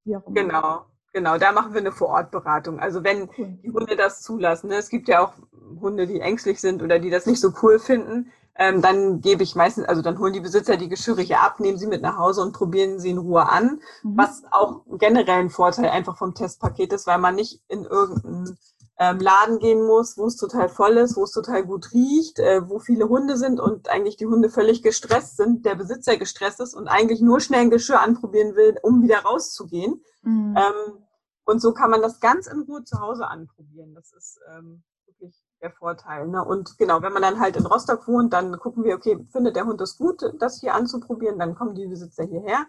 wie 0.05 0.15
auch 0.15 0.25
immer? 0.27 0.33
Genau. 0.33 0.85
Genau, 1.15 1.37
da 1.37 1.53
machen 1.53 1.73
wir 1.73 1.79
eine 1.79 1.93
Vorortberatung. 1.93 2.77
Also 2.77 3.05
wenn 3.05 3.29
die 3.63 3.71
Hunde 3.71 3.95
das 3.95 4.21
zulassen. 4.21 4.67
Ne? 4.67 4.75
Es 4.75 4.89
gibt 4.89 5.07
ja 5.07 5.23
auch 5.23 5.31
Hunde, 5.79 6.07
die 6.07 6.19
ängstlich 6.19 6.59
sind 6.59 6.83
oder 6.83 6.99
die 6.99 7.09
das 7.09 7.25
nicht 7.25 7.39
so 7.39 7.53
cool 7.63 7.79
finden. 7.79 8.33
Ähm, 8.57 8.81
dann 8.81 9.21
gebe 9.21 9.41
ich 9.41 9.55
meistens, 9.55 9.85
also 9.85 10.01
dann 10.01 10.19
holen 10.19 10.33
die 10.33 10.41
Besitzer 10.41 10.75
die 10.75 10.89
Geschirre 10.89 11.21
hier 11.21 11.39
ab, 11.39 11.61
nehmen 11.61 11.77
sie 11.77 11.87
mit 11.87 12.01
nach 12.01 12.17
Hause 12.17 12.41
und 12.41 12.51
probieren 12.51 12.99
sie 12.99 13.11
in 13.11 13.17
Ruhe 13.17 13.47
an. 13.49 13.79
Mhm. 14.03 14.17
Was 14.17 14.43
auch 14.51 14.81
generell 14.99 15.39
ein 15.39 15.49
Vorteil 15.49 15.89
einfach 15.89 16.17
vom 16.17 16.33
Testpaket 16.33 16.91
ist, 16.91 17.07
weil 17.07 17.19
man 17.19 17.35
nicht 17.35 17.61
in 17.69 17.85
irgendeinen 17.85 18.57
ähm, 18.99 19.19
Laden 19.19 19.59
gehen 19.59 19.85
muss, 19.85 20.17
wo 20.17 20.25
es 20.25 20.35
total 20.35 20.67
voll 20.67 20.97
ist, 20.97 21.15
wo 21.15 21.23
es 21.23 21.31
total 21.31 21.63
gut 21.63 21.93
riecht, 21.93 22.39
äh, 22.39 22.67
wo 22.67 22.79
viele 22.79 23.07
Hunde 23.07 23.37
sind 23.37 23.61
und 23.61 23.89
eigentlich 23.89 24.17
die 24.17 24.25
Hunde 24.25 24.49
völlig 24.49 24.83
gestresst 24.83 25.37
sind, 25.37 25.65
der 25.65 25.75
Besitzer 25.75 26.17
gestresst 26.17 26.59
ist 26.59 26.73
und 26.73 26.89
eigentlich 26.89 27.21
nur 27.21 27.39
schnell 27.39 27.61
ein 27.61 27.69
Geschirr 27.69 28.01
anprobieren 28.01 28.57
will, 28.57 28.75
um 28.81 29.01
wieder 29.01 29.19
rauszugehen. 29.19 30.01
Mhm. 30.23 30.57
Ähm, 30.57 31.04
und 31.45 31.61
so 31.61 31.73
kann 31.73 31.91
man 31.91 32.01
das 32.01 32.19
ganz 32.19 32.47
in 32.47 32.61
Ruhe 32.61 32.83
zu 32.83 32.99
Hause 32.99 33.27
anprobieren. 33.27 33.93
Das 33.93 34.11
ist 34.13 34.39
ähm, 34.49 34.83
wirklich 35.05 35.43
der 35.61 35.71
Vorteil. 35.71 36.27
Ne? 36.27 36.43
Und 36.43 36.77
genau, 36.77 37.01
wenn 37.01 37.13
man 37.13 37.21
dann 37.21 37.39
halt 37.39 37.55
in 37.55 37.65
Rostock 37.65 38.07
wohnt, 38.07 38.33
dann 38.33 38.57
gucken 38.59 38.83
wir, 38.83 38.95
okay, 38.95 39.25
findet 39.31 39.55
der 39.55 39.65
Hund 39.65 39.79
es 39.81 39.97
gut, 39.97 40.23
das 40.39 40.59
hier 40.59 40.73
anzuprobieren, 40.73 41.39
dann 41.39 41.55
kommen 41.55 41.75
die 41.75 41.87
Besitzer 41.87 42.23
hierher 42.23 42.65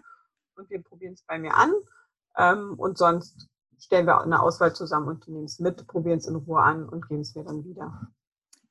und 0.55 0.69
wir 0.69 0.81
probieren 0.83 1.13
es 1.13 1.23
bei 1.23 1.39
mir 1.39 1.55
an. 1.55 1.73
Ähm, 2.37 2.75
und 2.77 2.97
sonst 2.97 3.47
stellen 3.79 4.05
wir 4.05 4.21
eine 4.21 4.41
Auswahl 4.41 4.73
zusammen 4.73 5.07
und 5.07 5.27
nehmen 5.27 5.45
es 5.45 5.59
mit, 5.59 5.87
probieren 5.87 6.19
es 6.19 6.27
in 6.27 6.35
Ruhe 6.35 6.61
an 6.61 6.87
und 6.87 7.07
geben 7.07 7.21
es 7.21 7.35
mir 7.35 7.43
dann 7.43 7.63
wieder. 7.63 8.07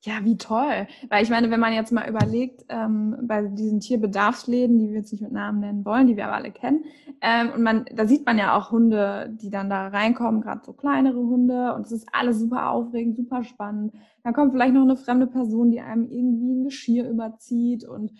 Ja, 0.07 0.25
wie 0.25 0.37
toll. 0.37 0.87
Weil 1.09 1.25
ich 1.25 1.31
meine, 1.31 1.51
wenn 1.51 1.59
man 1.59 1.73
jetzt 1.73 1.91
mal 1.91 2.09
überlegt, 2.09 2.65
ähm, 2.69 3.17
bei 3.23 3.43
diesen 3.43 3.81
Tierbedarfsläden, 3.81 4.79
die 4.79 4.91
wir 4.91 4.99
jetzt 4.99 5.11
nicht 5.11 5.21
mit 5.21 5.33
Namen 5.33 5.59
nennen 5.59 5.85
wollen, 5.85 6.07
die 6.07 6.17
wir 6.17 6.27
aber 6.27 6.37
alle 6.37 6.53
kennen, 6.53 6.85
ähm, 7.21 7.51
und 7.53 7.63
man, 7.65 7.87
da 7.93 8.07
sieht 8.07 8.25
man 8.25 8.39
ja 8.39 8.57
auch 8.57 8.71
Hunde, 8.71 9.29
die 9.43 9.51
dann 9.51 9.69
da 9.69 9.89
reinkommen, 9.89 10.43
gerade 10.43 10.61
so 10.65 10.75
kleinere 10.75 11.19
Hunde, 11.19 11.75
und 11.75 11.87
es 11.87 11.91
ist 11.93 12.07
alles 12.13 12.39
super 12.39 12.71
aufregend, 12.71 13.17
super 13.17 13.43
spannend. 13.43 13.95
Dann 14.23 14.33
kommt 14.33 14.53
vielleicht 14.53 14.75
noch 14.75 14.83
eine 14.83 14.97
fremde 14.97 15.27
Person, 15.27 15.73
die 15.73 15.81
einem 15.81 16.09
irgendwie 16.09 16.53
ein 16.53 16.65
Geschirr 16.65 17.09
überzieht 17.11 17.85
und 17.85 18.13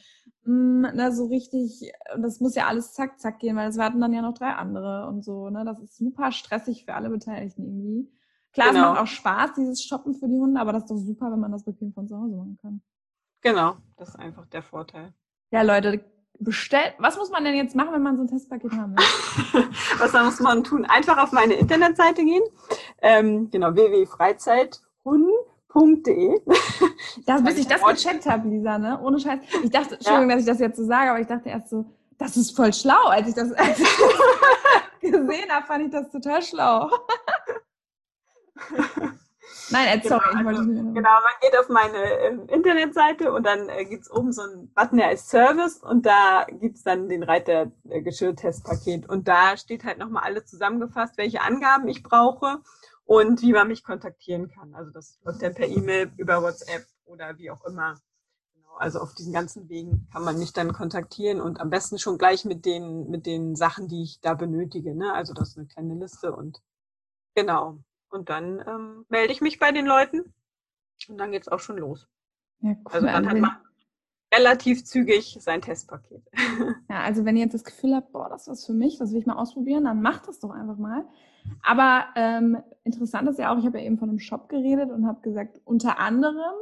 mh, 0.45 0.91
mm, 0.91 0.97
ne, 0.97 1.13
so 1.13 1.27
richtig, 1.27 1.93
das 2.21 2.41
muss 2.41 2.57
ja 2.57 2.67
alles 2.67 2.95
zack, 2.95 3.21
zack 3.21 3.39
gehen, 3.39 3.55
weil 3.55 3.69
es 3.69 3.79
warten 3.79 4.01
dann 4.01 4.13
ja 4.13 4.23
noch 4.23 4.35
drei 4.35 4.51
andere 4.51 5.07
und 5.09 5.25
so. 5.25 5.51
Ne? 5.51 5.65
Das 5.65 5.79
ist 5.81 5.97
super 5.97 6.33
stressig 6.33 6.85
für 6.85 6.95
alle 6.95 7.11
Beteiligten 7.11 7.63
irgendwie. 7.65 8.09
Klar, 8.57 8.73
genau. 8.73 8.81
es 8.81 8.89
macht 8.89 9.01
auch 9.03 9.07
Spaß, 9.07 9.53
dieses 9.59 9.85
Shoppen 9.85 10.15
für 10.15 10.27
die 10.29 10.39
Hunde, 10.39 10.59
aber 10.59 10.73
das 10.73 10.85
ist 10.85 10.91
doch 10.91 10.97
super, 10.97 11.31
wenn 11.31 11.41
man 11.41 11.53
das 11.53 11.63
bequem 11.63 11.93
von 11.93 12.09
zu 12.09 12.17
Hause 12.17 12.37
machen 12.37 12.59
kann. 12.63 12.81
Genau, 13.43 13.77
das 13.99 14.09
ist 14.09 14.17
einfach 14.17 14.47
der 14.47 14.63
Vorteil. 14.63 15.13
Ja, 15.51 15.61
Leute, 15.61 16.03
bestellt. 16.39 16.95
Was 16.99 17.19
muss 17.19 17.31
man 17.31 17.45
denn 17.45 17.55
jetzt 17.55 17.77
machen, 17.77 17.93
wenn 17.93 18.03
man 18.03 18.17
so 18.17 18.23
ein 18.23 18.29
Testpaket 18.29 18.73
haben 18.73 18.97
will? 18.97 19.05
Was 19.99 20.15
muss 20.15 20.41
man 20.41 20.65
tun? 20.65 20.87
Einfach 20.87 21.19
auf 21.19 21.33
meine 21.33 21.53
Internetseite 21.53 22.25
gehen. 22.25 22.45
Ähm, 23.03 23.51
genau, 23.51 23.75
www.freizeithunden.de. 23.75 26.41
Das, 27.27 27.45
bis 27.45 27.59
ich 27.59 27.69
das 27.69 27.83
gecheckt 27.83 28.25
habe, 28.25 28.49
Lisa, 28.49 28.79
ne? 28.79 28.99
Ohne 29.03 29.21
Scheiß. 29.21 29.41
Ich 29.65 29.71
dachte, 29.71 29.97
Entschuldigung, 29.97 30.31
ja. 30.31 30.37
dass 30.37 30.45
ich 30.45 30.51
das 30.51 30.61
jetzt 30.61 30.79
so 30.79 30.87
sage, 30.87 31.11
aber 31.11 31.21
ich 31.21 31.27
dachte 31.27 31.51
erst 31.51 31.69
so, 31.69 31.85
das 32.17 32.39
ist 32.39 32.57
voll 32.57 32.73
schlau. 32.73 33.09
Als 33.09 33.29
ich 33.29 33.35
das 33.35 33.51
gesehen 35.01 35.51
habe, 35.51 35.67
fand 35.67 35.85
ich 35.85 35.91
das 35.91 36.11
total 36.11 36.43
schlau. 36.43 36.91
Nein, 39.71 39.99
äh, 39.99 40.09
sorry, 40.09 40.37
genau, 40.37 40.49
also, 40.49 40.63
Genau, 40.63 40.93
man 40.95 41.35
geht 41.41 41.59
auf 41.59 41.69
meine 41.69 41.97
äh, 41.97 42.55
Internetseite 42.55 43.33
und 43.33 43.45
dann 43.45 43.69
äh, 43.69 43.85
gibt 43.85 44.03
es 44.03 44.11
oben 44.11 44.33
so 44.33 44.43
einen 44.43 44.73
Button, 44.75 44.99
der 44.99 45.13
ist 45.13 45.29
Service 45.29 45.79
und 45.79 46.07
da 46.07 46.47
gibt 46.49 46.77
es 46.77 46.83
dann 46.85 47.09
den 47.09 47.23
Reiter 47.23 47.73
äh, 47.89 48.03
Geschirrtestpaket 48.03 49.09
und 49.09 49.27
da 49.27 49.57
steht 49.57 49.85
halt 49.85 49.99
nochmal 49.99 50.23
alles 50.23 50.47
zusammengefasst, 50.47 51.19
welche 51.19 51.41
Angaben 51.41 51.89
ich 51.89 52.03
brauche 52.03 52.61
und 53.05 53.43
wie 53.43 53.53
man 53.53 53.69
mich 53.69 53.83
kontaktieren 53.83 54.49
kann. 54.49 54.75
Also 54.75 54.93
das 54.93 55.19
läuft 55.25 55.43
dann 55.43 55.55
per 55.55 55.67
E-Mail, 55.67 56.13
über 56.17 56.43
WhatsApp 56.43 56.85
oder 57.05 57.37
wie 57.39 57.51
auch 57.51 57.65
immer. 57.65 57.95
Genau, 58.55 58.77
also 58.79 59.01
auf 59.01 59.15
diesen 59.15 59.33
ganzen 59.33 59.69
Wegen 59.69 60.09
kann 60.13 60.25
man 60.25 60.39
mich 60.39 60.53
dann 60.53 60.73
kontaktieren 60.73 61.41
und 61.41 61.61
am 61.61 61.71
besten 61.71 61.99
schon 61.99 62.19
gleich 62.19 62.45
mit 62.45 62.67
den, 62.67 63.09
mit 63.11 63.27
den 63.27 63.57
Sachen, 63.57 63.89
die 63.89 64.03
ich 64.03 64.21
da 64.21 64.35
benötige. 64.35 64.95
Ne? 64.95 65.13
Also 65.13 65.35
das 65.35 65.51
ist 65.51 65.59
eine 65.59 65.67
kleine 65.67 65.95
Liste 65.95 66.35
und 66.35 66.63
genau. 67.35 67.79
Und 68.17 68.31
dann 68.31 68.65
ähm, 68.67 69.05
melde 69.11 69.31
ich 69.31 69.43
mich 69.43 69.59
bei 69.59 69.73
den 69.73 69.85
Leuten 69.85 70.33
und 71.09 71.19
dann 71.19 71.33
geht 71.33 71.43
es 71.43 71.49
auch 71.49 71.61
schon 71.61 71.77
los. 71.77 72.09
Ja, 72.61 72.71
cool. 72.71 72.93
Also 72.93 73.07
dann 73.07 73.29
hat 73.29 73.37
man 73.37 73.57
relativ 74.33 74.85
zügig 74.85 75.37
sein 75.41 75.61
Testpaket. 75.61 76.23
Ja, 76.89 77.01
also 77.03 77.25
wenn 77.27 77.37
ihr 77.37 77.43
jetzt 77.43 77.53
das 77.53 77.65
Gefühl 77.65 77.95
habt, 77.95 78.13
boah, 78.13 78.31
das 78.31 78.43
ist 78.43 78.49
was 78.49 78.67
für 78.67 78.73
mich, 78.73 78.97
das 78.99 79.13
will 79.13 79.19
ich 79.19 79.27
mal 79.27 79.37
ausprobieren, 79.37 79.85
dann 79.85 80.01
macht 80.01 80.29
das 80.29 80.41
doch 80.41 80.51
einfach 80.51 80.79
mal. 80.79 81.05
Aber 81.63 82.07
ähm, 82.15 82.63
interessant 82.85 83.29
ist 83.29 83.39
ja 83.39 83.53
auch, 83.53 83.59
ich 83.59 83.67
habe 83.67 83.79
ja 83.79 83.85
eben 83.85 83.99
von 83.99 84.09
einem 84.09 84.19
Shop 84.19 84.49
geredet 84.49 84.91
und 84.91 85.07
habe 85.07 85.21
gesagt, 85.21 85.61
unter 85.65 85.99
anderem 85.99 86.55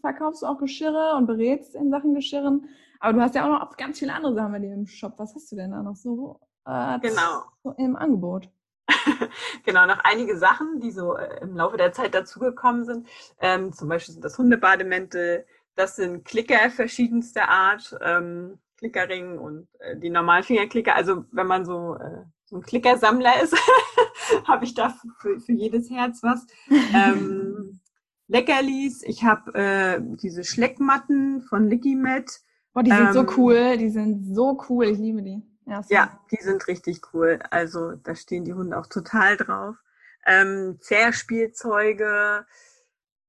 verkaufst 0.00 0.42
du 0.42 0.46
auch 0.46 0.58
Geschirre 0.58 1.16
und 1.16 1.26
berätst 1.26 1.74
in 1.74 1.90
Sachen 1.90 2.14
Geschirren. 2.14 2.68
Aber 3.00 3.14
du 3.14 3.20
hast 3.20 3.34
ja 3.34 3.44
auch 3.44 3.58
noch 3.58 3.76
ganz 3.76 3.98
viele 3.98 4.14
andere 4.14 4.34
Sachen 4.34 4.52
bei 4.52 4.60
dir 4.60 4.72
im 4.74 4.86
Shop. 4.86 5.14
Was 5.16 5.34
hast 5.34 5.50
du 5.50 5.56
denn 5.56 5.72
da 5.72 5.82
noch 5.82 5.96
so, 5.96 6.38
äh, 6.66 7.00
genau. 7.00 7.42
so 7.64 7.72
im 7.72 7.96
Angebot? 7.96 8.48
genau, 9.64 9.86
noch 9.86 10.00
einige 10.04 10.38
Sachen, 10.38 10.80
die 10.80 10.90
so 10.90 11.16
äh, 11.16 11.40
im 11.42 11.56
Laufe 11.56 11.76
der 11.76 11.92
Zeit 11.92 12.14
dazugekommen 12.14 12.84
sind. 12.84 13.06
Ähm, 13.40 13.72
zum 13.72 13.88
Beispiel 13.88 14.14
sind 14.14 14.24
das 14.24 14.38
Hundebademäntel, 14.38 15.46
das 15.74 15.96
sind 15.96 16.24
Klicker 16.24 16.70
verschiedenster 16.70 17.48
Art, 17.48 17.96
ähm, 18.02 18.58
Klickerring 18.78 19.38
und 19.38 19.68
äh, 19.80 19.96
die 19.96 20.10
normalen 20.10 20.44
Fingerklicker. 20.44 20.94
Also 20.94 21.24
wenn 21.32 21.46
man 21.46 21.64
so, 21.64 21.96
äh, 21.96 22.24
so 22.44 22.56
ein 22.56 22.62
Klickersammler 22.62 23.42
ist, 23.42 23.56
habe 24.44 24.64
ich 24.64 24.74
da 24.74 24.94
für, 25.20 25.40
für, 25.40 25.52
jedes 25.52 25.90
Herz 25.90 26.22
was. 26.22 26.46
Ähm, 26.94 27.80
Leckerlis, 28.28 29.02
ich 29.02 29.24
habe 29.24 29.54
äh, 29.54 30.00
diese 30.22 30.44
Schleckmatten 30.44 31.42
von 31.42 31.68
Liquimet. 31.68 32.40
Boah, 32.74 32.82
die 32.82 32.92
sind 32.92 33.14
so 33.14 33.20
ähm, 33.20 33.30
cool, 33.36 33.76
die 33.78 33.88
sind 33.88 34.34
so 34.34 34.60
cool, 34.68 34.84
ich 34.86 34.98
liebe 34.98 35.22
die. 35.22 35.42
Ja, 35.68 35.84
ja, 35.90 36.20
die 36.30 36.42
sind 36.42 36.66
richtig 36.66 37.12
cool. 37.12 37.40
Also 37.50 37.92
da 37.96 38.14
stehen 38.14 38.44
die 38.44 38.54
Hunde 38.54 38.78
auch 38.78 38.86
total 38.86 39.36
drauf. 39.36 39.76
Ähm, 40.24 40.78
Zerspielzeuge. 40.80 42.46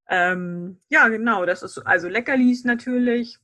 Ähm, 0.08 0.80
ja, 0.88 1.08
genau, 1.10 1.46
das 1.46 1.64
ist 1.64 1.80
also 1.80 2.08
Leckerlis 2.08 2.64
natürlich. 2.64 3.38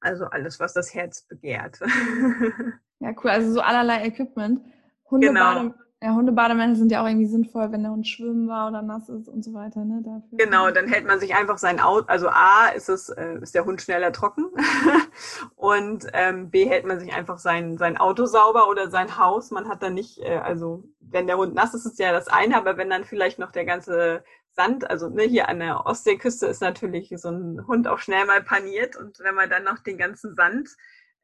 Also 0.00 0.26
alles, 0.26 0.58
was 0.58 0.72
das 0.72 0.92
Herz 0.92 1.22
begehrt. 1.22 1.78
ja, 2.98 3.12
cool. 3.22 3.30
Also 3.30 3.52
so 3.52 3.60
allerlei 3.60 4.06
Equipment. 4.06 4.60
Hundebade, 5.08 5.60
genau. 5.60 5.74
Ja, 6.02 6.14
Hundebademäntel 6.14 6.76
sind 6.76 6.90
ja 6.90 7.02
auch 7.02 7.06
irgendwie 7.06 7.26
sinnvoll, 7.26 7.72
wenn 7.72 7.82
der 7.82 7.92
Hund 7.92 8.08
schwimmen 8.08 8.48
war 8.48 8.68
oder 8.68 8.80
nass 8.80 9.10
ist 9.10 9.28
und 9.28 9.44
so 9.44 9.52
weiter, 9.52 9.84
ne? 9.84 10.00
Dafür. 10.02 10.38
Genau, 10.38 10.70
dann 10.70 10.88
hält 10.88 11.06
man 11.06 11.20
sich 11.20 11.34
einfach 11.34 11.58
sein 11.58 11.78
Auto, 11.78 12.06
also 12.06 12.28
A 12.30 12.68
ist 12.68 12.88
es, 12.88 13.10
äh, 13.10 13.38
ist 13.42 13.54
der 13.54 13.66
Hund 13.66 13.82
schneller 13.82 14.10
trocken 14.10 14.46
und 15.56 16.06
ähm, 16.14 16.48
B 16.48 16.64
hält 16.64 16.86
man 16.86 17.00
sich 17.00 17.12
einfach 17.12 17.38
sein, 17.38 17.76
sein 17.76 17.98
Auto 17.98 18.24
sauber 18.24 18.70
oder 18.70 18.88
sein 18.88 19.18
Haus. 19.18 19.50
Man 19.50 19.68
hat 19.68 19.82
dann 19.82 19.92
nicht, 19.92 20.20
äh, 20.20 20.38
also 20.38 20.84
wenn 21.00 21.26
der 21.26 21.36
Hund 21.36 21.54
nass 21.54 21.74
ist, 21.74 21.84
ist 21.84 21.98
ja 21.98 22.12
das 22.12 22.28
eine, 22.28 22.56
aber 22.56 22.78
wenn 22.78 22.88
dann 22.88 23.04
vielleicht 23.04 23.38
noch 23.38 23.52
der 23.52 23.66
ganze 23.66 24.24
Sand, 24.52 24.88
also 24.88 25.10
ne, 25.10 25.24
hier 25.24 25.50
an 25.50 25.58
der 25.58 25.84
Ostseeküste 25.84 26.46
ist 26.46 26.62
natürlich 26.62 27.12
so 27.16 27.28
ein 27.28 27.66
Hund 27.66 27.86
auch 27.86 27.98
schnell 27.98 28.24
mal 28.24 28.42
paniert 28.42 28.96
und 28.96 29.18
wenn 29.20 29.34
man 29.34 29.50
dann 29.50 29.64
noch 29.64 29.80
den 29.80 29.98
ganzen 29.98 30.34
Sand 30.34 30.70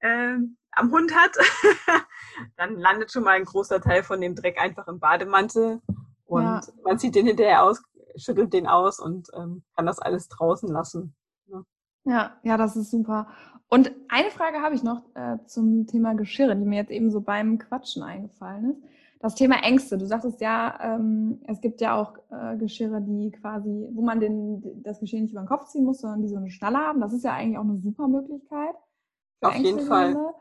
äh, 0.01 0.37
am 0.77 0.93
Hund 0.93 1.15
hat, 1.15 1.33
dann 2.57 2.77
landet 2.77 3.11
schon 3.11 3.25
mal 3.25 3.33
ein 3.33 3.45
großer 3.45 3.81
Teil 3.81 4.03
von 4.03 4.21
dem 4.21 4.35
Dreck 4.35 4.61
einfach 4.61 4.87
im 4.87 5.01
Bademantel 5.01 5.81
und 6.27 6.45
ja. 6.45 6.61
man 6.85 6.99
zieht 6.99 7.15
den 7.15 7.27
hinterher 7.27 7.65
aus, 7.65 7.83
schüttelt 8.17 8.53
den 8.53 8.67
aus 8.67 9.01
und 9.01 9.29
ähm, 9.35 9.63
kann 9.75 9.87
das 9.87 9.99
alles 9.99 10.29
draußen 10.29 10.69
lassen. 10.69 11.15
Ja. 11.47 11.63
ja, 12.05 12.37
ja, 12.43 12.57
das 12.57 12.77
ist 12.77 12.91
super. 12.91 13.29
Und 13.69 13.91
eine 14.09 14.31
Frage 14.31 14.61
habe 14.61 14.75
ich 14.75 14.83
noch 14.83 15.03
äh, 15.15 15.39
zum 15.47 15.87
Thema 15.87 16.15
Geschirre, 16.15 16.55
die 16.57 16.65
mir 16.65 16.77
jetzt 16.77 16.93
eben 16.93 17.11
so 17.11 17.21
beim 17.21 17.59
Quatschen 17.59 18.03
eingefallen 18.03 18.73
ist. 18.73 18.83
Das 19.19 19.35
Thema 19.35 19.65
Ängste. 19.65 19.97
Du 19.99 20.07
sagtest 20.07 20.41
ja, 20.41 20.79
ähm, 20.81 21.41
es 21.47 21.61
gibt 21.61 21.81
ja 21.81 21.97
auch 21.97 22.15
äh, 22.31 22.57
Geschirre, 22.59 23.01
die 23.01 23.33
quasi, 23.33 23.89
wo 23.93 24.03
man 24.03 24.21
den, 24.21 24.83
das 24.83 25.01
Geschirr 25.01 25.21
nicht 25.21 25.33
über 25.33 25.41
den 25.41 25.49
Kopf 25.49 25.67
ziehen 25.67 25.85
muss, 25.85 26.01
sondern 26.01 26.23
die 26.23 26.29
so 26.29 26.37
eine 26.37 26.51
Schnalle 26.51 26.79
haben. 26.79 27.01
Das 27.01 27.13
ist 27.13 27.25
ja 27.25 27.33
eigentlich 27.33 27.59
auch 27.59 27.65
eine 27.65 27.79
super 27.79 28.09
Möglichkeit. 28.09 28.75
Auf 29.41 29.55
jeden 29.57 29.81
Fall. 29.81 30.35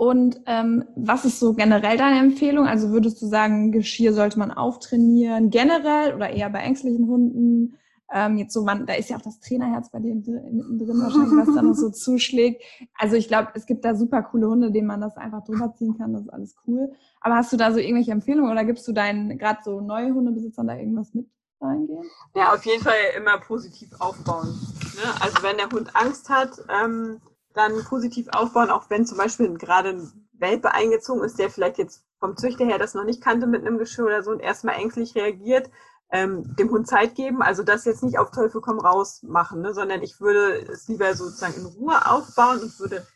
Und 0.00 0.40
ähm, 0.46 0.84
was 0.96 1.26
ist 1.26 1.40
so 1.40 1.52
generell 1.52 1.98
deine 1.98 2.20
Empfehlung? 2.20 2.66
Also 2.66 2.88
würdest 2.88 3.20
du 3.20 3.26
sagen, 3.26 3.70
Geschirr 3.70 4.14
sollte 4.14 4.38
man 4.38 4.50
auftrainieren, 4.50 5.50
generell 5.50 6.14
oder 6.14 6.30
eher 6.30 6.48
bei 6.48 6.60
ängstlichen 6.60 7.06
Hunden? 7.06 7.76
Ähm, 8.10 8.38
jetzt 8.38 8.54
so, 8.54 8.64
man, 8.64 8.86
da 8.86 8.94
ist 8.94 9.10
ja 9.10 9.18
auch 9.18 9.20
das 9.20 9.40
Trainerherz 9.40 9.90
bei 9.90 9.98
dir 9.98 10.14
mittendrin 10.14 11.02
wahrscheinlich, 11.02 11.46
was 11.46 11.54
da 11.54 11.60
noch 11.60 11.74
so 11.74 11.90
zuschlägt. 11.90 12.62
Also 12.96 13.16
ich 13.16 13.28
glaube, 13.28 13.48
es 13.52 13.66
gibt 13.66 13.84
da 13.84 13.94
super 13.94 14.22
coole 14.22 14.48
Hunde, 14.48 14.72
denen 14.72 14.86
man 14.86 15.02
das 15.02 15.18
einfach 15.18 15.44
drüber 15.44 15.74
ziehen 15.76 15.98
kann. 15.98 16.14
Das 16.14 16.22
ist 16.22 16.32
alles 16.32 16.56
cool. 16.66 16.90
Aber 17.20 17.34
hast 17.34 17.52
du 17.52 17.58
da 17.58 17.70
so 17.70 17.78
irgendwelche 17.78 18.12
Empfehlungen 18.12 18.50
oder 18.50 18.64
gibst 18.64 18.88
du 18.88 18.92
deinen 18.92 19.36
gerade 19.36 19.60
so 19.62 19.82
neue 19.82 20.14
Hundebesitzern 20.14 20.66
da 20.66 20.78
irgendwas 20.78 21.12
mit 21.12 21.26
reingehen? 21.60 22.04
Ja, 22.34 22.54
auf 22.54 22.64
jeden 22.64 22.82
Fall 22.82 22.94
immer 23.18 23.36
positiv 23.36 23.90
aufbauen. 23.98 24.48
Ne? 24.48 25.20
Also 25.20 25.42
wenn 25.42 25.58
der 25.58 25.68
Hund 25.68 25.94
Angst 25.94 26.30
hat, 26.30 26.52
ähm, 26.82 27.20
dann 27.54 27.84
positiv 27.84 28.28
aufbauen, 28.32 28.70
auch 28.70 28.90
wenn 28.90 29.06
zum 29.06 29.18
Beispiel 29.18 29.56
gerade 29.58 29.90
ein 29.90 30.28
Welpe 30.32 30.72
eingezogen 30.72 31.22
ist, 31.24 31.38
der 31.38 31.50
vielleicht 31.50 31.78
jetzt 31.78 32.04
vom 32.18 32.36
Züchter 32.36 32.64
her 32.64 32.78
das 32.78 32.94
noch 32.94 33.04
nicht 33.04 33.22
kannte 33.22 33.46
mit 33.46 33.66
einem 33.66 33.78
Geschirr 33.78 34.06
oder 34.06 34.22
so 34.22 34.30
und 34.30 34.40
erstmal 34.40 34.76
ängstlich 34.76 35.14
reagiert, 35.14 35.70
ähm, 36.10 36.54
dem 36.56 36.70
Hund 36.70 36.86
Zeit 36.86 37.14
geben. 37.14 37.42
Also 37.42 37.62
das 37.62 37.84
jetzt 37.84 38.02
nicht 38.02 38.18
auf 38.18 38.30
Teufel 38.30 38.60
komm 38.60 38.78
raus 38.78 39.22
machen, 39.22 39.60
ne, 39.62 39.74
sondern 39.74 40.02
ich 40.02 40.20
würde 40.20 40.60
es 40.70 40.88
lieber 40.88 41.14
sozusagen 41.14 41.54
in 41.54 41.66
Ruhe 41.66 42.06
aufbauen 42.06 42.60
und 42.60 42.78
würde 42.78 43.06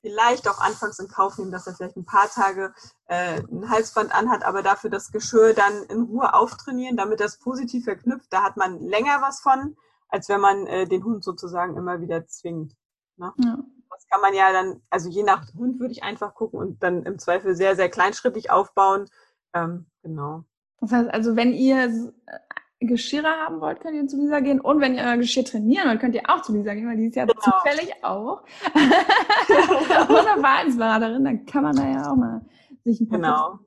vielleicht 0.00 0.48
auch 0.48 0.60
anfangs 0.60 0.98
in 0.98 1.08
Kauf 1.08 1.38
nehmen, 1.38 1.52
dass 1.52 1.66
er 1.66 1.74
vielleicht 1.74 1.96
ein 1.96 2.04
paar 2.04 2.28
Tage 2.28 2.74
äh, 3.06 3.40
ein 3.40 3.70
Halsband 3.70 4.14
anhat, 4.14 4.44
aber 4.44 4.62
dafür 4.62 4.90
das 4.90 5.12
Geschirr 5.12 5.54
dann 5.54 5.84
in 5.84 6.02
Ruhe 6.02 6.34
auftrainieren, 6.34 6.96
damit 6.96 7.20
das 7.20 7.38
positiv 7.38 7.84
verknüpft. 7.84 8.26
Da 8.30 8.42
hat 8.42 8.56
man 8.56 8.80
länger 8.80 9.22
was 9.22 9.40
von, 9.40 9.76
als 10.08 10.28
wenn 10.28 10.40
man 10.40 10.66
äh, 10.66 10.86
den 10.86 11.04
Hund 11.04 11.24
sozusagen 11.24 11.76
immer 11.76 12.00
wieder 12.00 12.26
zwingt. 12.26 12.74
Ne? 13.16 13.32
Ja. 13.38 13.58
Kann 14.12 14.20
man 14.20 14.34
ja 14.34 14.52
dann, 14.52 14.82
also 14.90 15.08
je 15.08 15.22
nach 15.22 15.54
Hund 15.54 15.80
würde 15.80 15.92
ich 15.92 16.02
einfach 16.02 16.34
gucken 16.34 16.58
und 16.60 16.82
dann 16.82 17.04
im 17.04 17.18
Zweifel 17.18 17.56
sehr, 17.56 17.76
sehr 17.76 17.88
kleinschrittig 17.88 18.50
aufbauen. 18.50 19.06
Ähm, 19.54 19.86
genau. 20.02 20.44
Das 20.80 20.92
heißt 20.92 21.08
also, 21.08 21.34
wenn 21.34 21.54
ihr 21.54 21.84
äh, 21.86 22.86
Geschirre 22.86 23.28
haben 23.28 23.62
wollt, 23.62 23.80
könnt 23.80 23.94
ihr 23.94 24.06
zu 24.06 24.18
Lisa 24.18 24.40
gehen. 24.40 24.60
Und 24.60 24.82
wenn 24.82 24.94
ihr 24.96 25.04
euer 25.04 25.16
Geschirr 25.16 25.46
trainieren 25.46 25.88
wollt, 25.88 26.00
könnt 26.00 26.14
ihr 26.14 26.28
auch 26.28 26.42
zu 26.42 26.52
Lisa 26.52 26.74
gehen, 26.74 26.86
weil 26.86 26.98
die 26.98 27.06
ist 27.06 27.16
ja 27.16 27.24
genau. 27.24 27.40
zufällig 27.40 27.94
auch 28.04 28.42
Wunderbarensberaterin. 30.08 31.24
Dann 31.24 31.46
kann 31.46 31.62
man 31.62 31.74
da 31.74 31.88
ja 31.88 32.10
auch 32.10 32.16
mal 32.16 32.42
sich 32.84 33.00
ein 33.00 33.08
paar 33.08 33.18
genau. 33.18 33.58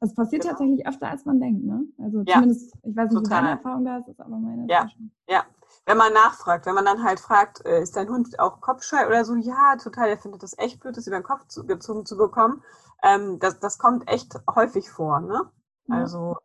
Das 0.00 0.16
passiert 0.16 0.42
genau. 0.42 0.54
tatsächlich 0.54 0.84
öfter, 0.84 1.10
als 1.10 1.24
man 1.24 1.38
denkt, 1.38 1.64
ne? 1.64 1.84
Also 2.02 2.24
ja. 2.26 2.34
zumindest, 2.34 2.74
ich 2.82 2.96
weiß 2.96 3.12
nicht, 3.12 3.24
wie 3.24 3.30
deine 3.30 3.50
Erfahrung 3.50 3.84
da 3.84 3.98
ist, 3.98 4.08
ist 4.08 4.20
aber 4.20 4.36
meine 4.36 4.66
Ja, 4.68 4.88
ja. 5.28 5.44
Wenn 5.84 5.96
man 5.96 6.12
nachfragt, 6.12 6.66
wenn 6.66 6.74
man 6.74 6.84
dann 6.84 7.02
halt 7.02 7.18
fragt, 7.18 7.64
äh, 7.64 7.82
ist 7.82 7.96
dein 7.96 8.08
Hund 8.08 8.38
auch 8.38 8.60
kopfscheu 8.60 9.06
oder 9.06 9.24
so, 9.24 9.34
ja, 9.34 9.76
total, 9.76 10.08
er 10.08 10.18
findet 10.18 10.42
das 10.42 10.56
echt 10.56 10.80
blöd, 10.80 10.96
das 10.96 11.06
über 11.06 11.18
den 11.18 11.24
Kopf 11.24 11.46
zu, 11.48 11.66
gezogen 11.66 12.06
zu 12.06 12.16
bekommen. 12.16 12.62
Ähm, 13.02 13.40
das, 13.40 13.58
das 13.58 13.78
kommt 13.78 14.08
echt 14.08 14.34
häufig 14.54 14.90
vor, 14.90 15.20
ne? 15.20 15.50
Ja. 15.86 15.96
Also 15.96 16.36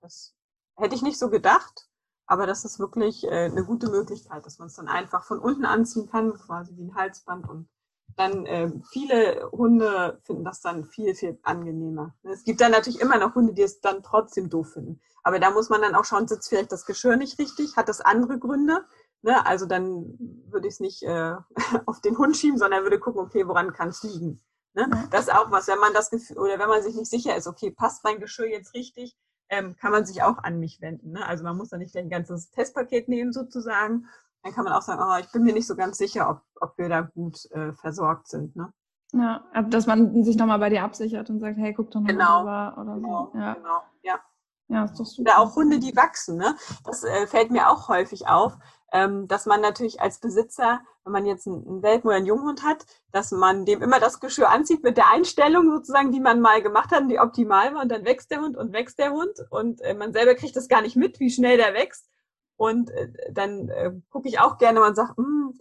das 0.00 0.34
hätte 0.76 0.94
ich 0.94 1.02
nicht 1.02 1.18
so 1.18 1.30
gedacht, 1.30 1.88
aber 2.26 2.46
das 2.46 2.64
ist 2.64 2.78
wirklich 2.78 3.24
äh, 3.24 3.44
eine 3.44 3.64
gute 3.64 3.88
Möglichkeit, 3.88 4.44
dass 4.44 4.58
man 4.58 4.66
es 4.66 4.74
dann 4.74 4.88
einfach 4.88 5.24
von 5.24 5.38
unten 5.38 5.64
anziehen 5.64 6.08
kann, 6.10 6.34
quasi 6.34 6.76
wie 6.76 6.84
ein 6.84 6.94
Halsband. 6.94 7.48
Und 7.48 7.68
dann 8.16 8.46
äh, 8.46 8.70
viele 8.90 9.48
Hunde 9.52 10.20
finden 10.24 10.44
das 10.44 10.60
dann 10.60 10.84
viel, 10.84 11.14
viel 11.14 11.38
angenehmer. 11.42 12.14
Es 12.22 12.44
gibt 12.44 12.60
dann 12.60 12.72
natürlich 12.72 13.00
immer 13.00 13.18
noch 13.18 13.34
Hunde, 13.34 13.54
die 13.54 13.62
es 13.62 13.80
dann 13.80 14.02
trotzdem 14.02 14.48
doof 14.48 14.72
finden. 14.72 15.00
Aber 15.22 15.40
da 15.40 15.50
muss 15.50 15.70
man 15.70 15.82
dann 15.82 15.94
auch 15.94 16.04
schauen, 16.04 16.28
sitzt 16.28 16.48
vielleicht 16.48 16.72
das 16.72 16.86
Geschirr 16.86 17.16
nicht 17.16 17.38
richtig, 17.38 17.76
hat 17.76 17.88
das 17.88 18.00
andere 18.00 18.38
Gründe. 18.38 18.84
Ne? 19.22 19.44
Also 19.46 19.66
dann 19.66 20.18
würde 20.50 20.68
ich 20.68 20.74
es 20.74 20.80
nicht 20.80 21.02
äh, 21.02 21.34
auf 21.86 22.00
den 22.00 22.18
Hund 22.18 22.36
schieben, 22.36 22.58
sondern 22.58 22.82
würde 22.82 23.00
gucken, 23.00 23.22
okay, 23.22 23.48
woran 23.48 23.72
kann 23.72 23.88
es 23.88 24.02
liegen? 24.02 24.42
Ne? 24.74 24.88
Das 25.10 25.22
ist 25.22 25.32
auch 25.32 25.50
was, 25.50 25.68
wenn 25.68 25.78
man 25.78 25.94
das 25.94 26.10
Gefühl, 26.10 26.38
oder 26.38 26.58
wenn 26.58 26.68
man 26.68 26.82
sich 26.82 26.94
nicht 26.94 27.10
sicher 27.10 27.36
ist, 27.36 27.46
okay, 27.46 27.70
passt 27.70 28.04
mein 28.04 28.20
Geschirr 28.20 28.48
jetzt 28.48 28.74
richtig, 28.74 29.16
ähm, 29.48 29.76
kann 29.76 29.92
man 29.92 30.04
sich 30.04 30.22
auch 30.22 30.38
an 30.38 30.58
mich 30.58 30.80
wenden. 30.80 31.12
Ne? 31.12 31.26
Also 31.26 31.44
man 31.44 31.56
muss 31.56 31.70
da 31.70 31.78
nicht 31.78 31.96
ein 31.96 32.10
ganzes 32.10 32.50
Testpaket 32.50 33.08
nehmen 33.08 33.32
sozusagen. 33.32 34.06
Dann 34.44 34.52
kann 34.52 34.64
man 34.64 34.74
auch 34.74 34.82
sagen, 34.82 35.02
oh, 35.02 35.18
ich 35.18 35.32
bin 35.32 35.42
mir 35.42 35.54
nicht 35.54 35.66
so 35.66 35.74
ganz 35.74 35.96
sicher, 35.96 36.28
ob, 36.28 36.42
ob 36.60 36.76
wir 36.76 36.90
da 36.90 37.00
gut 37.00 37.50
äh, 37.52 37.72
versorgt 37.72 38.28
sind. 38.28 38.54
Ne? 38.54 38.72
Ja, 39.14 39.42
dass 39.70 39.86
man 39.86 40.22
sich 40.22 40.36
nochmal 40.36 40.58
bei 40.58 40.68
dir 40.68 40.84
absichert 40.84 41.30
und 41.30 41.40
sagt, 41.40 41.56
hey, 41.56 41.72
guck 41.72 41.90
doch 41.90 42.00
mal 42.00 42.08
genau, 42.08 42.40
rüber 42.40 42.76
oder 42.78 42.94
genau, 42.94 43.30
so. 43.32 43.38
Ja. 43.38 43.54
Genau, 43.54 43.82
ja. 44.02 44.20
Ja, 44.68 44.84
ist 44.84 44.98
doch 44.98 45.06
super. 45.06 45.30
Oder 45.30 45.40
auch 45.40 45.56
Hunde, 45.56 45.78
die 45.78 45.96
wachsen. 45.96 46.36
Ne? 46.36 46.56
Das 46.84 47.04
äh, 47.04 47.26
fällt 47.26 47.50
mir 47.50 47.70
auch 47.70 47.88
häufig 47.88 48.28
auf, 48.28 48.58
ähm, 48.92 49.28
dass 49.28 49.46
man 49.46 49.60
natürlich 49.60 50.00
als 50.00 50.20
Besitzer, 50.20 50.80
wenn 51.04 51.12
man 51.12 51.26
jetzt 51.26 51.46
einen 51.46 51.82
Welpen 51.82 52.08
oder 52.08 52.16
einen 52.16 52.26
Junghund 52.26 52.64
hat, 52.64 52.84
dass 53.12 53.30
man 53.30 53.64
dem 53.64 53.82
immer 53.82 54.00
das 54.00 54.20
Geschirr 54.20 54.50
anzieht 54.50 54.82
mit 54.82 54.96
der 54.96 55.10
Einstellung 55.10 55.70
sozusagen, 55.70 56.12
die 56.12 56.20
man 56.20 56.40
mal 56.40 56.62
gemacht 56.62 56.90
hat, 56.92 57.10
die 57.10 57.18
optimal 57.18 57.74
war. 57.74 57.82
Und 57.82 57.92
dann 57.92 58.04
wächst 58.04 58.30
der 58.30 58.40
Hund 58.40 58.56
und 58.56 58.72
wächst 58.72 58.98
der 58.98 59.12
Hund. 59.12 59.38
Und 59.50 59.80
äh, 59.82 59.94
man 59.94 60.12
selber 60.12 60.34
kriegt 60.34 60.56
das 60.56 60.68
gar 60.68 60.82
nicht 60.82 60.96
mit, 60.96 61.18
wie 61.20 61.30
schnell 61.30 61.56
der 61.56 61.72
wächst. 61.72 62.08
Und 62.56 62.90
äh, 62.90 63.10
dann 63.32 63.68
äh, 63.68 63.92
gucke 64.10 64.28
ich 64.28 64.38
auch 64.38 64.58
gerne 64.58 64.82
und 64.82 64.94
sage, 64.94 65.16
hm, 65.16 65.58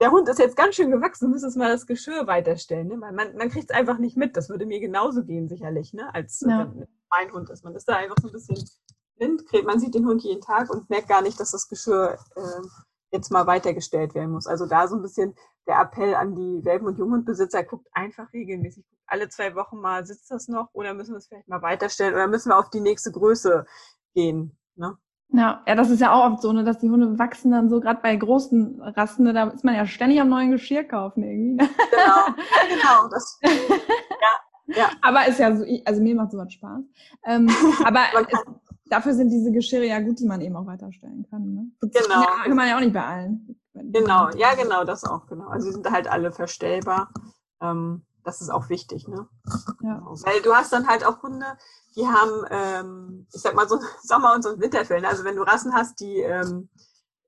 der 0.00 0.10
Hund 0.10 0.28
ist 0.28 0.38
jetzt 0.38 0.56
ganz 0.56 0.74
schön 0.74 0.90
gewachsen, 0.90 1.26
du 1.26 1.30
müsstest 1.30 1.56
mal 1.56 1.70
das 1.70 1.86
Geschirr 1.86 2.26
weiterstellen. 2.26 2.88
Ne? 2.88 3.00
Weil 3.00 3.12
man, 3.12 3.36
man 3.36 3.48
kriegt 3.48 3.70
es 3.70 3.76
einfach 3.76 3.98
nicht 3.98 4.16
mit. 4.16 4.36
Das 4.36 4.48
würde 4.48 4.66
mir 4.66 4.80
genauso 4.80 5.24
gehen, 5.24 5.48
sicherlich, 5.48 5.94
ne? 5.94 6.14
als 6.14 6.40
ja. 6.40 6.70
wenn 6.74 6.86
mein 7.10 7.32
Hund 7.32 7.50
ist. 7.50 7.64
Man 7.64 7.74
ist 7.74 7.88
da 7.88 7.96
einfach 7.96 8.16
so 8.20 8.28
ein 8.28 8.32
bisschen 8.32 8.62
blind. 9.16 9.42
Man 9.64 9.80
sieht 9.80 9.94
den 9.94 10.06
Hund 10.06 10.22
jeden 10.22 10.42
Tag 10.42 10.70
und 10.70 10.90
merkt 10.90 11.08
gar 11.08 11.22
nicht, 11.22 11.40
dass 11.40 11.52
das 11.52 11.68
Geschirr 11.68 12.18
äh, 12.36 12.66
jetzt 13.10 13.30
mal 13.30 13.46
weitergestellt 13.46 14.14
werden 14.14 14.32
muss. 14.32 14.46
Also 14.46 14.66
da 14.66 14.86
so 14.86 14.96
ein 14.96 15.02
bisschen 15.02 15.34
der 15.66 15.80
Appell 15.80 16.14
an 16.14 16.34
die 16.34 16.64
Welpen- 16.64 16.86
und 16.86 16.98
Junghundbesitzer, 16.98 17.64
guckt 17.64 17.88
einfach 17.92 18.32
regelmäßig, 18.32 18.84
alle 19.06 19.28
zwei 19.28 19.54
Wochen 19.54 19.78
mal, 19.78 20.06
sitzt 20.06 20.30
das 20.30 20.48
noch 20.48 20.68
oder 20.72 20.94
müssen 20.94 21.12
wir 21.12 21.18
es 21.18 21.26
vielleicht 21.26 21.48
mal 21.48 21.62
weiterstellen 21.62 22.14
oder 22.14 22.28
müssen 22.28 22.50
wir 22.50 22.58
auf 22.58 22.70
die 22.70 22.80
nächste 22.80 23.10
Größe 23.10 23.66
gehen. 24.14 24.56
Ne? 24.76 24.96
Ja, 25.30 25.62
ja, 25.66 25.74
das 25.74 25.90
ist 25.90 26.00
ja 26.00 26.12
auch 26.12 26.32
oft 26.32 26.42
so, 26.42 26.52
ne, 26.52 26.64
dass 26.64 26.78
die 26.78 26.88
Hunde 26.88 27.18
wachsen 27.18 27.50
dann 27.50 27.68
so, 27.68 27.80
gerade 27.80 28.00
bei 28.00 28.14
großen 28.14 28.80
Rassen, 28.80 29.24
ne, 29.24 29.32
da 29.32 29.48
ist 29.48 29.64
man 29.64 29.74
ja 29.74 29.86
ständig 29.86 30.20
am 30.20 30.28
neuen 30.28 30.52
Geschirr 30.52 30.84
kaufen 30.84 31.24
irgendwie. 31.24 31.54
Ne? 31.54 31.68
Genau, 31.90 32.26
genau. 32.68 33.08
Das, 33.10 33.38
ja, 33.42 34.76
ja. 34.76 34.90
Aber 35.02 35.26
ist 35.26 35.38
ja 35.38 35.54
so, 35.54 35.64
also 35.84 36.02
mir 36.02 36.14
macht 36.14 36.30
sowas 36.30 36.52
Spaß. 36.52 36.80
Ähm, 37.24 37.50
aber 37.84 38.00
es, 38.30 38.38
dafür 38.88 39.14
sind 39.14 39.30
diese 39.30 39.50
Geschirre 39.50 39.86
ja 39.86 40.00
gut, 40.00 40.20
die 40.20 40.26
man 40.26 40.40
eben 40.40 40.56
auch 40.56 40.66
weiterstellen 40.66 41.26
kann. 41.28 41.54
Ne? 41.54 41.70
Genau. 41.80 42.20
Ja, 42.22 42.44
kann 42.44 42.56
man 42.56 42.68
ja 42.68 42.76
auch 42.76 42.80
nicht 42.80 42.94
bei 42.94 43.04
allen. 43.04 43.58
Genau, 43.74 44.30
ja, 44.36 44.54
genau, 44.54 44.84
das 44.84 45.04
auch, 45.04 45.26
genau. 45.26 45.48
Also 45.48 45.66
die 45.66 45.74
sind 45.74 45.90
halt 45.90 46.08
alle 46.08 46.32
verstellbar. 46.32 47.10
Ähm, 47.60 48.02
das 48.26 48.40
ist 48.40 48.50
auch 48.50 48.68
wichtig, 48.68 49.06
ne? 49.06 49.28
Ja. 49.82 49.98
Genau. 49.98 50.16
Weil 50.22 50.42
du 50.42 50.52
hast 50.52 50.72
dann 50.72 50.88
halt 50.88 51.04
auch 51.04 51.22
Hunde, 51.22 51.46
die 51.94 52.06
haben, 52.06 52.44
ähm, 52.50 53.26
ich 53.32 53.40
sag 53.40 53.54
mal, 53.54 53.68
so 53.68 53.78
Sommer- 54.02 54.34
und 54.34 54.42
so 54.42 54.58
Winterfell. 54.58 55.04
Also 55.04 55.24
wenn 55.24 55.36
du 55.36 55.42
Rassen 55.42 55.72
hast, 55.72 56.00
die, 56.00 56.20
ähm, 56.20 56.68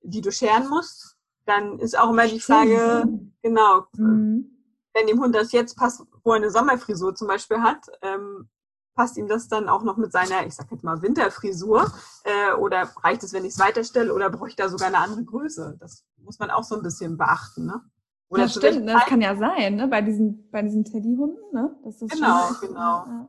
die 0.03 0.21
du 0.21 0.33
scheren 0.33 0.69
musst, 0.69 1.17
dann 1.47 1.79
ist 1.79 1.99
auch 1.99 2.11
immer 2.11 2.27
die 2.27 2.41
Frage, 2.41 3.09
genau, 3.43 3.87
mhm. 3.95 4.51
wenn 4.93 5.07
dem 5.07 5.21
Hund 5.21 5.35
das 5.35 5.53
jetzt 5.53 5.77
passt, 5.77 6.03
wo 6.25 6.33
er 6.33 6.37
eine 6.37 6.51
Sommerfrisur 6.51 7.15
zum 7.15 7.29
Beispiel 7.29 7.63
hat, 7.63 7.87
ähm, 8.03 8.49
passt 8.95 9.17
ihm 9.17 9.29
das 9.29 9.47
dann 9.47 9.69
auch 9.69 9.85
noch 9.85 9.97
mit 9.97 10.11
seiner, 10.11 10.45
ich 10.45 10.57
sag 10.57 10.71
jetzt 10.73 10.83
mal, 10.83 11.01
Winterfrisur? 11.01 11.91
Äh, 12.25 12.55
oder 12.55 12.91
reicht 13.05 13.23
es, 13.23 13.33
wenn 13.33 13.45
ich 13.45 13.53
es 13.53 13.61
weiterstelle? 13.61 14.13
Oder 14.13 14.29
bräuchte 14.29 14.65
da 14.65 14.69
sogar 14.69 14.89
eine 14.89 14.99
andere 14.99 15.25
Größe? 15.25 15.77
Das 15.79 16.05
muss 16.17 16.41
man 16.41 16.51
auch 16.51 16.65
so 16.65 16.75
ein 16.75 16.83
bisschen 16.83 17.17
beachten, 17.17 17.67
ne? 17.67 17.81
Oder 18.29 18.43
ja, 18.43 18.49
stimmt, 18.49 18.85
ne? 18.85 18.93
das 18.93 19.07
kann 19.07 19.21
ja 19.21 19.37
sein, 19.37 19.77
ne? 19.77 19.89
Bei 19.89 20.03
diesen, 20.03 20.51
bei 20.51 20.63
diesen 20.63 20.85
Teddyhunden, 20.85 21.39
ne? 21.53 21.75
Das 21.83 22.03
ist 22.03 22.13
genau, 22.13 22.51
genau. 22.61 23.05
Ja. 23.07 23.29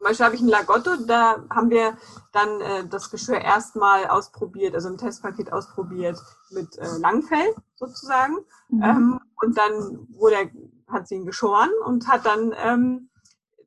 Zum 0.00 0.06
Beispiel 0.06 0.26
habe 0.26 0.34
ich 0.34 0.40
einen 0.40 0.50
Lagotto, 0.50 0.96
da 1.06 1.44
haben 1.50 1.68
wir 1.68 1.96
dann 2.32 2.60
äh, 2.62 2.88
das 2.88 3.10
Geschirr 3.10 3.38
erstmal 3.38 4.06
ausprobiert, 4.06 4.74
also 4.74 4.88
im 4.88 4.96
Testpaket 4.96 5.52
ausprobiert 5.52 6.18
mit 6.50 6.78
äh, 6.78 6.96
Langfell 6.98 7.54
sozusagen. 7.74 8.38
Mhm. 8.70 8.82
Ähm, 8.82 9.20
und 9.42 9.58
dann 9.58 10.08
wurde 10.12 10.36
er, 10.36 10.50
hat 10.92 11.06
sie 11.06 11.16
ihn 11.16 11.26
geschoren 11.26 11.68
und 11.84 12.08
hat 12.08 12.24
dann 12.24 12.54
ähm, 12.64 13.10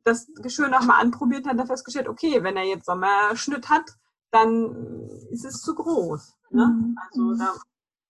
das 0.04 0.28
Geschirr 0.42 0.70
nochmal 0.70 1.02
anprobiert, 1.02 1.48
hat 1.48 1.60
er 1.60 1.68
festgestellt, 1.68 2.10
okay, 2.10 2.44
wenn 2.44 2.58
er 2.58 2.64
jetzt 2.64 2.88
Sommerschnitt 2.88 3.70
hat, 3.70 3.96
dann 4.32 5.08
ist 5.30 5.46
es 5.46 5.62
zu 5.62 5.76
groß. 5.76 6.36
Ne? 6.50 6.66
Mhm. 6.66 6.98
Also 7.10 7.22
mhm. 7.22 7.38
da, 7.38 7.54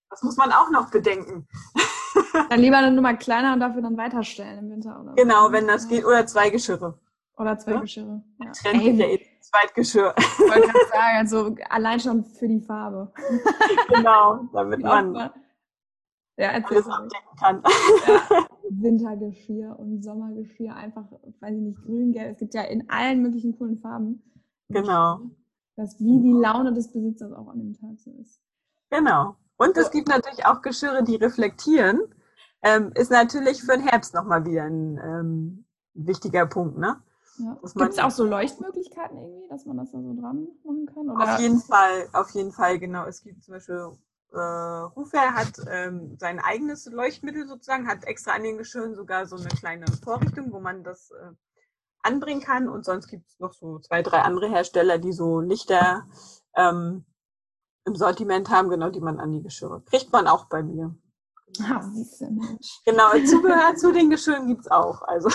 das 0.08 0.22
muss 0.22 0.38
man 0.38 0.50
auch 0.50 0.70
noch 0.70 0.90
bedenken. 0.90 1.46
Dann 2.50 2.60
lieber 2.60 2.78
eine 2.78 2.90
Nummer 2.92 3.14
kleiner 3.14 3.54
und 3.54 3.60
dafür 3.60 3.82
dann 3.82 3.96
weiterstellen 3.96 4.58
im 4.58 4.70
Winter. 4.70 5.00
Oder 5.00 5.14
genau, 5.14 5.50
wenn 5.50 5.66
das 5.66 5.88
geht. 5.88 6.04
Oder 6.04 6.26
zwei 6.26 6.50
Geschirre. 6.50 6.98
Oder 7.36 7.58
zwei 7.58 7.72
ja? 7.72 7.80
Geschirre. 7.80 8.22
Ja. 8.40 8.52
Trend 8.52 8.82
Ey, 8.82 8.92
ja 8.92 9.06
eh 9.06 9.34
Zweitgeschirr. 9.44 10.14
Ich 10.16 10.38
wollte 10.40 10.68
gerade 10.68 10.86
sagen, 10.90 11.18
also 11.18 11.56
allein 11.68 12.00
schon 12.00 12.24
für 12.24 12.48
die 12.48 12.60
Farbe. 12.60 13.12
Genau, 13.88 14.48
damit 14.52 14.80
man 14.80 15.14
ja, 16.36 16.50
alles 16.50 16.88
abdecken 16.88 17.36
kann. 17.38 17.62
Ja. 18.06 18.46
Wintergeschirr 18.70 19.78
und 19.78 20.02
Sommergeschirr, 20.02 20.74
einfach, 20.74 21.04
weiß 21.40 21.54
ich 21.54 21.60
nicht, 21.60 21.82
grün, 21.84 22.12
gelb. 22.12 22.32
Es 22.32 22.38
gibt 22.38 22.54
ja 22.54 22.62
in 22.62 22.88
allen 22.90 23.22
möglichen 23.22 23.56
coolen 23.56 23.78
Farben. 23.78 24.22
Genau. 24.68 25.20
Dass 25.76 26.00
wie 26.00 26.20
die 26.20 26.32
Laune 26.32 26.72
des 26.72 26.90
Besitzers 26.92 27.32
auch 27.32 27.48
an 27.48 27.58
dem 27.58 27.74
Tag 27.74 27.98
so 27.98 28.10
ist. 28.20 28.40
Genau. 28.90 29.36
Und 29.64 29.76
es 29.76 29.90
gibt 29.90 30.08
natürlich 30.08 30.44
auch 30.46 30.62
Geschirre, 30.62 31.02
die 31.04 31.16
reflektieren. 31.16 32.00
Ähm, 32.62 32.92
ist 32.94 33.10
natürlich 33.10 33.62
für 33.62 33.72
den 33.72 33.86
Herbst 33.86 34.14
nochmal 34.14 34.44
wieder 34.44 34.64
ein 34.64 34.98
ähm, 34.98 35.64
wichtiger 35.94 36.46
Punkt, 36.46 36.78
ne? 36.78 37.02
Ja. 37.38 37.58
Gibt 37.74 37.92
es 37.92 37.98
auch 37.98 38.10
so 38.10 38.24
Leuchtmöglichkeiten 38.24 39.18
irgendwie, 39.18 39.48
dass 39.48 39.66
man 39.66 39.76
das 39.76 39.90
da 39.90 40.00
so 40.00 40.14
dran 40.14 40.46
machen 40.64 40.86
kann? 40.86 41.10
Oder? 41.10 41.34
Auf 41.34 41.40
jeden 41.40 41.60
Fall, 41.60 42.08
auf 42.12 42.30
jeden 42.30 42.52
Fall, 42.52 42.78
genau. 42.78 43.06
Es 43.06 43.22
gibt 43.22 43.42
zum 43.42 43.54
Beispiel, 43.54 43.90
äh, 44.32 44.38
Rufer 44.38 45.34
hat 45.34 45.60
ähm, 45.68 46.16
sein 46.18 46.38
eigenes 46.38 46.86
Leuchtmittel 46.86 47.46
sozusagen, 47.48 47.88
hat 47.88 48.04
extra 48.04 48.32
an 48.32 48.44
den 48.44 48.56
Geschirren 48.56 48.94
sogar 48.94 49.26
so 49.26 49.36
eine 49.36 49.48
kleine 49.48 49.86
Vorrichtung, 50.02 50.52
wo 50.52 50.60
man 50.60 50.84
das 50.84 51.10
äh, 51.10 51.32
anbringen 52.02 52.40
kann. 52.40 52.68
Und 52.68 52.84
sonst 52.84 53.08
gibt 53.08 53.28
es 53.28 53.38
noch 53.40 53.52
so 53.52 53.80
zwei, 53.80 54.02
drei 54.02 54.20
andere 54.20 54.48
Hersteller, 54.48 54.98
die 54.98 55.12
so 55.12 55.40
Lichter 55.40 56.06
ähm, 56.54 57.04
im 57.86 57.96
Sortiment 57.96 58.50
haben, 58.50 58.70
genau, 58.70 58.90
die 58.90 59.00
man 59.00 59.20
an 59.20 59.32
die 59.32 59.42
Geschirre. 59.42 59.82
Kriegt 59.86 60.12
man 60.12 60.26
auch 60.26 60.46
bei 60.46 60.62
mir. 60.62 60.94
Ah, 61.62 61.80
Mensch. 62.20 62.80
Genau, 62.84 63.12
Zubehör 63.26 63.76
zu 63.76 63.92
den 63.92 64.10
Geschirren 64.10 64.48
gibt 64.48 64.62
es 64.62 64.70
auch. 64.70 65.02
Also. 65.02 65.28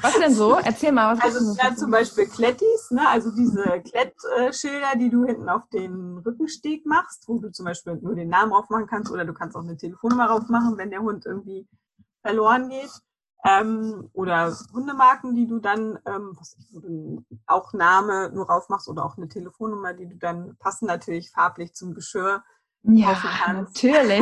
Was 0.00 0.14
denn 0.18 0.34
so? 0.34 0.54
Erzähl 0.54 0.92
mal, 0.92 1.14
was 1.14 1.22
Also 1.22 1.54
ja, 1.62 1.74
zum 1.74 1.90
Beispiel 1.90 2.26
Klettis, 2.26 2.90
ne? 2.90 3.06
also 3.08 3.30
diese 3.30 3.62
Klettschilder, 3.62 4.96
die 4.98 5.10
du 5.10 5.24
hinten 5.24 5.48
auf 5.48 5.68
den 5.68 6.18
Rückensteg 6.18 6.86
machst, 6.86 7.28
wo 7.28 7.38
du 7.38 7.50
zum 7.50 7.66
Beispiel 7.66 7.96
nur 7.96 8.14
den 8.14 8.28
Namen 8.28 8.52
aufmachen 8.52 8.86
kannst 8.86 9.12
oder 9.12 9.24
du 9.24 9.34
kannst 9.34 9.56
auch 9.56 9.62
eine 9.62 9.76
Telefonnummer 9.76 10.28
draufmachen, 10.28 10.78
wenn 10.78 10.90
der 10.90 11.02
Hund 11.02 11.26
irgendwie 11.26 11.68
verloren 12.22 12.70
geht 12.70 12.90
ähm, 13.44 14.08
oder 14.12 14.56
Hundemarken, 14.72 15.34
die 15.34 15.46
du 15.46 15.58
dann, 15.58 15.98
ähm, 16.06 16.32
was 16.38 16.56
ich, 16.58 16.66
wo 16.72 16.80
du 16.80 17.24
auch 17.46 17.72
Name 17.72 18.30
nur 18.32 18.46
raufmachst 18.46 18.88
oder 18.88 19.04
auch 19.04 19.16
eine 19.16 19.28
Telefonnummer, 19.28 19.92
die 19.92 20.08
du 20.08 20.16
dann 20.16 20.56
passen 20.58 20.86
natürlich 20.86 21.30
farblich 21.30 21.74
zum 21.74 21.94
Geschirr 21.94 22.42
ja, 22.86 23.16
natürlich. 23.52 24.20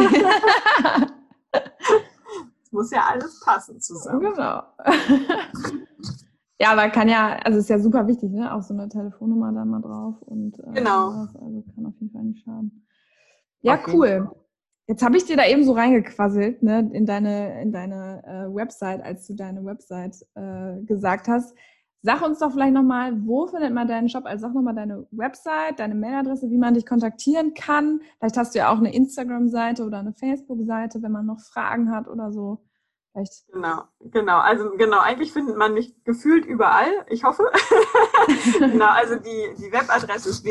Es 1.51 2.71
muss 2.73 2.91
ja 2.93 3.07
alles 3.11 3.41
passen 3.41 3.81
zusammen. 3.81 4.21
Genau. 4.21 4.63
ja, 6.61 6.73
aber 6.73 6.89
kann 6.91 7.09
ja, 7.09 7.39
also 7.45 7.59
ist 7.59 7.69
ja 7.69 7.81
super 7.81 8.07
wichtig, 8.07 8.31
ne? 8.31 8.55
Auch 8.55 8.63
so 8.63 8.75
eine 8.75 8.89
Telefonnummer 8.89 9.53
da 9.53 9.65
mal 9.65 9.81
drauf 9.81 10.15
und 10.23 10.59
äh, 10.61 10.73
genau. 10.75 11.27
Also 11.35 11.65
kann 11.75 11.87
auf 11.87 11.95
jeden 11.99 12.13
Fall 12.13 12.23
nicht 12.23 12.45
schaden. 12.45 12.87
Ja, 13.63 13.81
cool. 13.89 14.31
Jetzt 14.89 15.03
habe 15.03 15.17
ich 15.17 15.25
dir 15.25 15.37
da 15.37 15.47
eben 15.47 15.65
so 15.65 15.73
reingequasselt, 15.73 16.63
ne, 16.63 16.91
in 16.93 17.07
deine, 17.07 17.63
in 17.63 17.73
deine 17.73 18.23
äh, 18.27 18.55
Website, 18.55 19.03
als 19.03 19.27
du 19.27 19.35
deine 19.35 19.65
Website 19.65 20.17
äh, 20.35 20.83
gesagt 20.85 21.29
hast. 21.29 21.55
Sag 22.05 22.21
uns 22.23 22.41
doch 22.41 22.51
vielleicht 22.51 22.75
nochmal, 22.75 23.15
wo 23.25 23.47
findet 23.47 23.73
man 23.73 23.87
deinen 23.87 24.09
Shop? 24.09 24.27
Also 24.27 24.49
sag 24.49 24.55
nochmal 24.55 24.75
deine 24.75 25.07
Website, 25.13 25.79
deine 25.79 25.95
Mailadresse, 25.95 26.51
wie 26.51 26.59
man 26.59 26.75
dich 26.75 26.85
kontaktieren 26.85 27.55
kann. 27.55 28.01
Vielleicht 28.19 28.37
hast 28.37 28.55
du 28.55 28.59
ja 28.59 28.73
auch 28.73 28.79
eine 28.79 28.93
Instagram-Seite 28.93 29.85
oder 29.85 30.01
eine 30.01 30.13
Facebook-Seite, 30.13 31.01
wenn 31.01 31.13
man 31.13 31.27
noch 31.27 31.39
Fragen 31.39 31.93
hat 31.93 32.09
oder 32.09 32.33
so. 32.33 32.65
Vielleicht. 33.13 33.47
Genau, 33.53 33.83
genau. 34.01 34.39
Also 34.39 34.71
genau, 34.77 34.99
eigentlich 34.99 35.33
findet 35.33 35.57
man 35.57 35.75
mich 35.75 36.03
gefühlt 36.03 36.45
überall. 36.45 36.91
Ich 37.09 37.23
hoffe. 37.23 37.45
genau, 38.59 38.89
also 38.89 39.15
die, 39.17 39.55
die 39.59 39.71
Webadresse 39.71 40.31
ist 40.31 40.45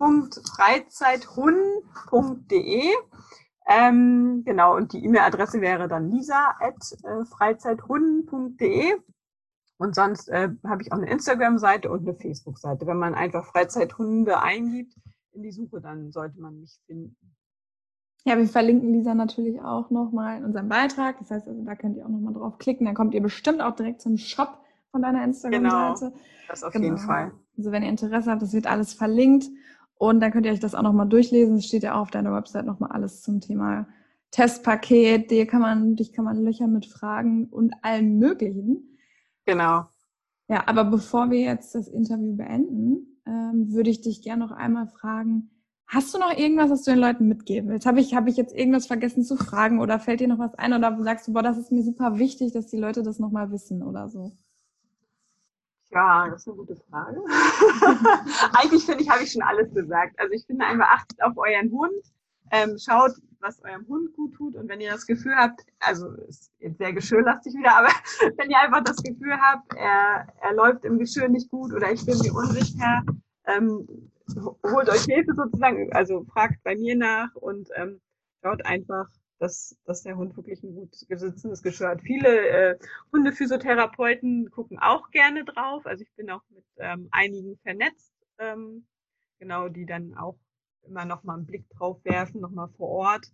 www.freizeithun.de. 0.00 2.82
Ähm, 3.68 4.42
genau, 4.44 4.76
und 4.76 4.92
die 4.92 5.04
E-Mail-Adresse 5.04 5.60
wäre 5.60 5.86
dann 5.86 6.10
lisa.freizeithun.de. 6.10 8.94
Und 9.76 9.94
sonst 9.94 10.28
äh, 10.28 10.48
habe 10.66 10.82
ich 10.82 10.92
auch 10.92 10.98
eine 10.98 11.08
Instagram-Seite 11.08 11.88
und 11.90 12.00
eine 12.00 12.14
Facebook-Seite. 12.14 12.84
Wenn 12.86 12.98
man 12.98 13.14
einfach 13.14 13.46
Freizeithunde 13.46 14.42
eingibt 14.42 14.94
in 15.32 15.42
die 15.42 15.52
Suche, 15.52 15.80
dann 15.80 16.12
sollte 16.12 16.38
man 16.40 16.60
mich 16.60 16.78
finden. 16.86 17.16
Ja, 18.24 18.36
wir 18.36 18.46
verlinken 18.46 18.92
Lisa 18.92 19.14
natürlich 19.14 19.62
auch 19.62 19.88
nochmal 19.90 20.36
in 20.38 20.44
unserem 20.44 20.68
Beitrag. 20.68 21.18
Das 21.20 21.30
heißt, 21.30 21.48
also 21.48 21.64
da 21.64 21.74
könnt 21.76 21.96
ihr 21.96 22.04
auch 22.04 22.10
nochmal 22.10 22.34
drauf 22.34 22.58
klicken. 22.58 22.84
Dann 22.84 22.94
kommt 22.94 23.14
ihr 23.14 23.22
bestimmt 23.22 23.62
auch 23.62 23.74
direkt 23.74 24.02
zum 24.02 24.18
Shop 24.18 24.58
von 24.90 25.00
deiner 25.00 25.24
Instagram-Seite. 25.24 26.10
Genau, 26.10 26.22
das 26.48 26.62
auf 26.62 26.74
genau. 26.74 26.84
jeden 26.84 26.98
Fall. 26.98 27.32
Also 27.56 27.72
wenn 27.72 27.82
ihr 27.82 27.88
Interesse 27.88 28.30
habt, 28.30 28.42
das 28.42 28.52
wird 28.52 28.66
alles 28.66 28.92
verlinkt. 28.92 29.48
Und 30.00 30.20
dann 30.20 30.32
könnt 30.32 30.46
ihr 30.46 30.52
euch 30.52 30.60
das 30.60 30.74
auch 30.74 30.80
nochmal 30.80 31.10
durchlesen. 31.10 31.56
Es 31.56 31.66
steht 31.66 31.82
ja 31.82 31.94
auch 31.94 32.00
auf 32.00 32.10
deiner 32.10 32.32
Website 32.32 32.64
nochmal 32.64 32.90
alles 32.90 33.20
zum 33.20 33.42
Thema 33.42 33.86
Testpaket. 34.30 35.30
Dir 35.30 35.46
kann 35.46 35.60
man, 35.60 35.94
dich 35.94 36.14
kann 36.14 36.24
man 36.24 36.42
löchern 36.42 36.72
mit 36.72 36.86
Fragen 36.86 37.48
und 37.50 37.74
allem 37.82 38.18
Möglichen. 38.18 38.96
Genau. 39.44 39.84
Ja, 40.48 40.66
aber 40.66 40.84
bevor 40.84 41.30
wir 41.30 41.40
jetzt 41.40 41.74
das 41.74 41.86
Interview 41.86 42.34
beenden, 42.34 43.20
ähm, 43.26 43.74
würde 43.74 43.90
ich 43.90 44.00
dich 44.00 44.22
gerne 44.22 44.42
noch 44.42 44.52
einmal 44.52 44.86
fragen, 44.86 45.50
hast 45.86 46.14
du 46.14 46.18
noch 46.18 46.34
irgendwas, 46.34 46.70
was 46.70 46.82
du 46.84 46.92
den 46.92 47.00
Leuten 47.00 47.28
mitgeben 47.28 47.68
willst? 47.68 47.84
Habe 47.84 48.00
ich, 48.00 48.14
habe 48.14 48.30
ich 48.30 48.38
jetzt 48.38 48.56
irgendwas 48.56 48.86
vergessen 48.86 49.22
zu 49.22 49.36
fragen 49.36 49.80
oder 49.80 49.98
fällt 49.98 50.20
dir 50.20 50.28
noch 50.28 50.38
was 50.38 50.54
ein 50.54 50.72
oder 50.72 50.96
sagst 51.02 51.28
du, 51.28 51.34
boah, 51.34 51.42
das 51.42 51.58
ist 51.58 51.72
mir 51.72 51.82
super 51.82 52.18
wichtig, 52.18 52.52
dass 52.52 52.68
die 52.68 52.78
Leute 52.78 53.02
das 53.02 53.18
nochmal 53.18 53.52
wissen 53.52 53.82
oder 53.82 54.08
so? 54.08 54.32
Ja, 55.92 56.28
das 56.28 56.42
ist 56.42 56.48
eine 56.48 56.56
gute 56.56 56.76
Frage. 56.76 57.18
Eigentlich 58.56 58.84
finde 58.84 59.02
ich, 59.02 59.10
habe 59.10 59.24
ich 59.24 59.32
schon 59.32 59.42
alles 59.42 59.74
gesagt. 59.74 60.18
Also 60.18 60.32
ich 60.32 60.46
finde 60.46 60.64
einfach, 60.64 60.88
achtet 60.88 61.20
auf 61.22 61.36
euren 61.36 61.70
Hund, 61.72 62.12
ähm, 62.52 62.76
schaut, 62.78 63.12
was 63.40 63.62
eurem 63.64 63.86
Hund 63.88 64.12
gut 64.14 64.34
tut 64.34 64.54
und 64.54 64.68
wenn 64.68 64.80
ihr 64.80 64.92
das 64.92 65.06
Gefühl 65.06 65.34
habt, 65.34 65.62
also 65.80 66.10
ist 66.28 66.52
jetzt 66.58 66.78
sehr 66.78 66.92
geschirrlastig 66.92 67.54
wieder, 67.54 67.76
aber 67.76 67.88
wenn 68.36 68.50
ihr 68.50 68.58
einfach 68.58 68.84
das 68.84 69.02
Gefühl 69.02 69.36
habt, 69.40 69.74
er, 69.74 70.26
er 70.40 70.54
läuft 70.54 70.84
im 70.84 70.98
Geschirr 70.98 71.28
nicht 71.28 71.50
gut 71.50 71.72
oder 71.72 71.90
ich 71.90 72.04
bin 72.04 72.18
mir 72.18 72.34
unsicher, 72.34 73.02
ähm, 73.46 73.86
holt 74.62 74.88
euch 74.88 75.04
Hilfe 75.04 75.34
sozusagen, 75.34 75.92
also 75.92 76.24
fragt 76.24 76.62
bei 76.62 76.76
mir 76.76 76.96
nach 76.96 77.34
und 77.34 77.68
ähm, 77.76 78.00
schaut 78.42 78.64
einfach, 78.64 79.06
dass, 79.40 79.74
dass 79.86 80.02
der 80.02 80.16
Hund 80.16 80.36
wirklich 80.36 80.62
ein 80.62 80.74
gut 80.74 80.94
gesitzendes 81.08 81.62
Geschirr 81.62 81.88
hat. 81.88 82.02
Viele 82.02 82.48
äh, 82.48 82.78
Hundephysiotherapeuten 83.12 84.50
gucken 84.50 84.78
auch 84.78 85.10
gerne 85.10 85.44
drauf. 85.44 85.86
Also 85.86 86.02
ich 86.02 86.14
bin 86.14 86.30
auch 86.30 86.42
mit 86.50 86.64
ähm, 86.76 87.08
einigen 87.10 87.56
vernetzt, 87.62 88.12
ähm, 88.38 88.86
genau, 89.38 89.68
die 89.68 89.86
dann 89.86 90.14
auch 90.14 90.38
immer 90.82 91.06
noch 91.06 91.24
mal 91.24 91.34
einen 91.34 91.46
Blick 91.46 91.68
drauf 91.70 92.04
werfen, 92.04 92.42
noch 92.42 92.50
mal 92.50 92.68
vor 92.76 92.88
Ort. 92.90 93.32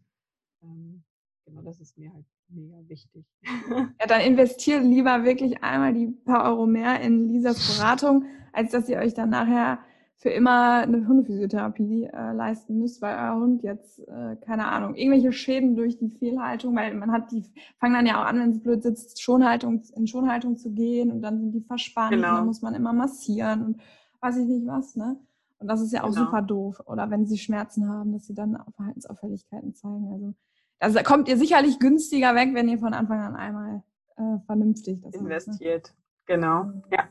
Ähm, 0.63 1.03
genau, 1.45 1.63
das 1.63 1.81
ist 1.81 1.99
mir 1.99 2.13
halt 2.13 2.25
mega 2.49 2.77
wichtig. 2.89 3.25
Ja, 3.69 4.07
dann 4.07 4.21
investiert 4.21 4.85
lieber 4.85 5.25
wirklich 5.25 5.65
einmal 5.65 5.93
die 5.93 6.07
paar 6.25 6.49
Euro 6.49 6.67
mehr 6.67 7.01
in 7.01 7.29
Lisas 7.29 7.77
Beratung, 7.77 8.27
als 8.53 8.71
dass 8.71 8.89
ihr 8.89 8.99
euch 8.99 9.15
dann 9.15 9.31
nachher 9.31 9.81
für 10.19 10.31
immer 10.31 10.79
eine 10.83 11.07
Hundephysiotherapie 11.07 12.05
äh, 12.05 12.33
leisten 12.33 12.79
müsst, 12.79 13.03
weil 13.03 13.17
euer 13.17 13.35
Hund 13.35 13.63
jetzt, 13.63 13.99
äh, 14.09 14.37
keine 14.37 14.67
Ahnung, 14.67 14.95
irgendwelche 14.95 15.33
Schäden 15.33 15.77
durch 15.77 15.99
die 15.99 16.09
Fehlhaltung, 16.09 16.75
weil 16.75 16.95
man 16.95 17.13
hat 17.13 17.31
die, 17.33 17.45
fangen 17.79 17.95
dann 17.95 18.07
ja 18.07 18.21
auch 18.21 18.27
an, 18.27 18.41
wenn 18.41 18.51
es 18.51 18.63
blöd 18.63 18.83
sitzt, 18.83 19.21
Schonhaltung, 19.21 19.83
in 19.95 20.07
Schonhaltung 20.07 20.57
zu 20.57 20.73
gehen 20.73 21.13
und 21.13 21.21
dann 21.21 21.39
sind 21.39 21.53
die 21.53 21.61
verspannt 21.61 22.13
genau. 22.13 22.31
und 22.31 22.35
dann 22.37 22.47
muss 22.47 22.63
man 22.63 22.75
immer 22.75 22.95
massieren 22.95 23.65
und 23.65 23.81
weiß 24.21 24.39
ich 24.39 24.47
nicht 24.47 24.67
was, 24.67 24.97
ne? 24.97 25.19
Und 25.59 25.69
das 25.69 25.81
ist 25.81 25.93
ja 25.93 26.03
auch 26.03 26.11
genau. 26.13 26.25
super 26.27 26.43
doof. 26.43 26.83
Oder 26.87 27.11
wenn 27.11 27.27
sie 27.27 27.39
Schmerzen 27.39 27.89
haben, 27.89 28.13
dass 28.13 28.27
sie 28.27 28.35
dann 28.35 28.59
Verhaltensauffälligkeiten 28.75 29.75
zeigen. 29.75 30.13
Also, 30.13 30.35
also 30.79 31.03
kommt 31.03 31.29
ihr 31.29 31.39
sicherlich 31.39 31.79
günstiger 31.79 32.35
weg, 32.35 32.51
wenn 32.53 32.69
ihr 32.69 32.79
von 32.79 32.93
Anfang 32.93 33.21
an 33.21 33.37
einmal 33.37 33.83
äh, 34.17 34.39
vernünftig 34.45 35.01
das 35.03 35.15
investiert. 35.15 35.85
Macht, 35.85 35.97
ne? 35.97 36.37
Genau. 36.37 36.73
Ja. 36.91 37.09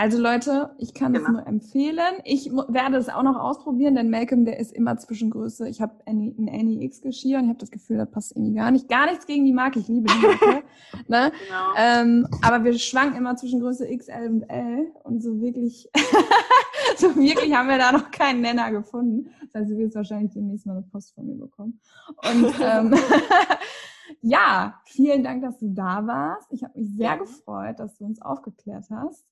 Also 0.00 0.18
Leute, 0.18 0.70
ich 0.78 0.94
kann 0.94 1.12
genau. 1.12 1.26
das 1.26 1.32
nur 1.34 1.46
empfehlen. 1.46 2.22
Ich 2.24 2.50
werde 2.50 2.96
es 2.96 3.10
auch 3.10 3.22
noch 3.22 3.38
ausprobieren, 3.38 3.96
denn 3.96 4.08
Malcolm, 4.08 4.46
der 4.46 4.58
ist 4.58 4.72
immer 4.72 4.96
Zwischengröße. 4.96 5.68
Ich 5.68 5.82
habe 5.82 5.92
ein 6.06 6.48
Annie 6.50 6.82
X 6.84 7.02
Geschirr 7.02 7.36
und 7.36 7.44
ich 7.44 7.48
habe 7.50 7.58
das 7.58 7.70
Gefühl, 7.70 7.98
das 7.98 8.10
passt 8.10 8.34
irgendwie 8.34 8.54
gar 8.54 8.70
nicht. 8.70 8.88
Gar 8.88 9.10
nichts 9.10 9.26
gegen 9.26 9.44
die 9.44 9.52
Marke, 9.52 9.78
ich 9.78 9.88
liebe 9.88 10.08
die 10.10 10.26
Marke. 10.26 10.64
ne? 11.06 11.32
genau. 11.46 11.72
ähm, 11.76 12.26
aber 12.40 12.64
wir 12.64 12.78
schwanken 12.78 13.18
immer 13.18 13.36
zwischen 13.36 13.60
Größe 13.60 13.94
XL 13.94 14.26
und 14.30 14.42
L 14.44 14.90
und 15.04 15.22
so 15.22 15.38
wirklich, 15.38 15.90
so 16.96 17.14
wirklich 17.16 17.54
haben 17.54 17.68
wir 17.68 17.76
da 17.76 17.92
noch 17.92 18.10
keinen 18.10 18.40
Nenner 18.40 18.70
gefunden. 18.70 19.28
Das 19.52 19.60
heißt, 19.60 19.70
du 19.70 19.76
wirst 19.76 19.96
wahrscheinlich 19.96 20.32
demnächst 20.32 20.64
mal 20.64 20.78
eine 20.78 20.86
Post 20.90 21.14
von 21.14 21.26
mir 21.26 21.36
bekommen. 21.36 21.78
Und 22.24 22.54
ähm, 22.62 22.94
Ja, 24.22 24.80
vielen 24.86 25.22
Dank, 25.22 25.42
dass 25.42 25.58
du 25.58 25.68
da 25.68 26.06
warst. 26.06 26.52
Ich 26.52 26.64
habe 26.64 26.78
mich 26.78 26.90
sehr 26.96 27.06
ja. 27.06 27.16
gefreut, 27.16 27.78
dass 27.78 27.96
du 27.96 28.04
uns 28.04 28.20
aufgeklärt 28.20 28.86
hast. 28.90 29.24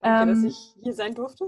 Danke, 0.00 0.32
ähm, 0.32 0.42
dass 0.42 0.52
ich 0.52 0.76
hier 0.82 0.94
sein 0.94 1.14
durfte. 1.14 1.46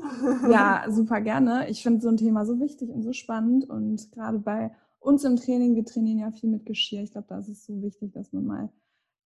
ja, 0.51 0.85
super 0.91 1.21
gerne. 1.21 1.69
Ich 1.69 1.83
finde 1.83 2.01
so 2.01 2.09
ein 2.09 2.17
Thema 2.17 2.45
so 2.45 2.61
wichtig 2.61 2.91
und 2.91 3.03
so 3.03 3.13
spannend. 3.13 3.69
Und 3.69 4.11
gerade 4.13 4.39
bei 4.39 4.73
uns 4.99 5.25
im 5.25 5.37
Training, 5.37 5.77
wir 5.77 5.85
trainieren 5.85 6.19
ja 6.19 6.31
viel 6.33 6.51
mit 6.51 6.67
Geschirr. 6.67 7.03
Ich 7.03 7.13
glaube, 7.13 7.29
da 7.29 7.39
ist 7.39 7.49
es 7.49 7.65
so 7.65 7.81
wichtig, 7.83 8.13
dass 8.13 8.33
man 8.33 8.47
mal 8.47 8.69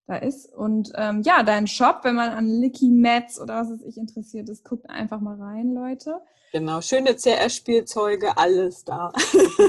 da 0.06 0.16
ist. 0.16 0.52
Und 0.52 0.92
ähm, 0.96 1.22
ja, 1.22 1.42
dein 1.42 1.66
Shop, 1.66 2.00
wenn 2.02 2.14
man 2.14 2.30
an 2.30 2.46
Licky 2.46 2.90
Mats 2.90 3.40
oder 3.40 3.60
was 3.60 3.70
es 3.70 3.82
ich 3.82 3.96
interessiert 3.96 4.48
ist, 4.50 4.64
guckt 4.64 4.88
einfach 4.90 5.20
mal 5.20 5.40
rein, 5.40 5.72
Leute. 5.72 6.20
Genau, 6.52 6.80
schöne 6.82 7.16
CR-Spielzeuge, 7.16 8.36
alles 8.36 8.84
da. 8.84 9.12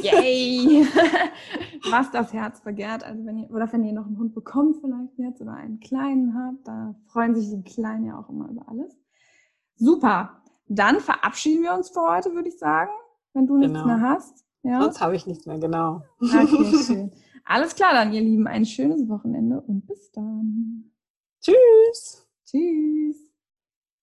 Yay! 0.04 0.86
was 1.92 2.12
das 2.12 2.34
Herz 2.34 2.62
begehrt. 2.62 3.04
Also 3.04 3.26
wenn 3.26 3.40
ihr, 3.40 3.52
oder 3.52 3.72
wenn 3.72 3.84
ihr 3.84 3.94
noch 3.94 4.06
einen 4.06 4.20
Hund 4.20 4.36
bekommt 4.36 4.78
vielleicht 4.82 5.18
jetzt 5.18 5.42
oder 5.42 5.54
einen 5.54 5.80
kleinen 5.80 6.36
habt, 6.36 6.68
da 6.68 6.96
freuen 7.08 7.36
sich 7.36 7.50
die 7.50 7.64
Kleinen 7.64 8.06
ja 8.06 8.20
auch 8.20 8.30
immer 8.30 8.50
über 8.50 8.68
alles. 8.68 8.96
Super. 9.76 10.42
Dann 10.68 11.00
verabschieden 11.00 11.64
wir 11.64 11.74
uns 11.74 11.90
für 11.90 12.02
heute, 12.02 12.34
würde 12.34 12.50
ich 12.50 12.58
sagen, 12.58 12.92
wenn 13.34 13.46
du 13.46 13.58
nichts 13.58 13.74
genau. 13.74 13.86
mehr 13.86 14.02
hast. 14.02 14.46
Ja? 14.64 14.82
Sonst 14.82 15.02
habe 15.02 15.16
ich 15.16 15.28
nichts 15.28 15.46
mehr, 15.46 15.60
genau. 15.60 16.02
Okay, 16.20 16.48
schön. 16.86 17.12
Alles 17.44 17.76
klar 17.76 17.94
dann, 17.94 18.12
ihr 18.12 18.22
Lieben. 18.22 18.48
Ein 18.48 18.66
schönes 18.66 19.08
Wochenende 19.08 19.62
und 19.62 19.86
bis 19.86 20.12
dann. 20.12 20.92
Tschüss. 21.42 22.28
Tschüss. 22.46 23.35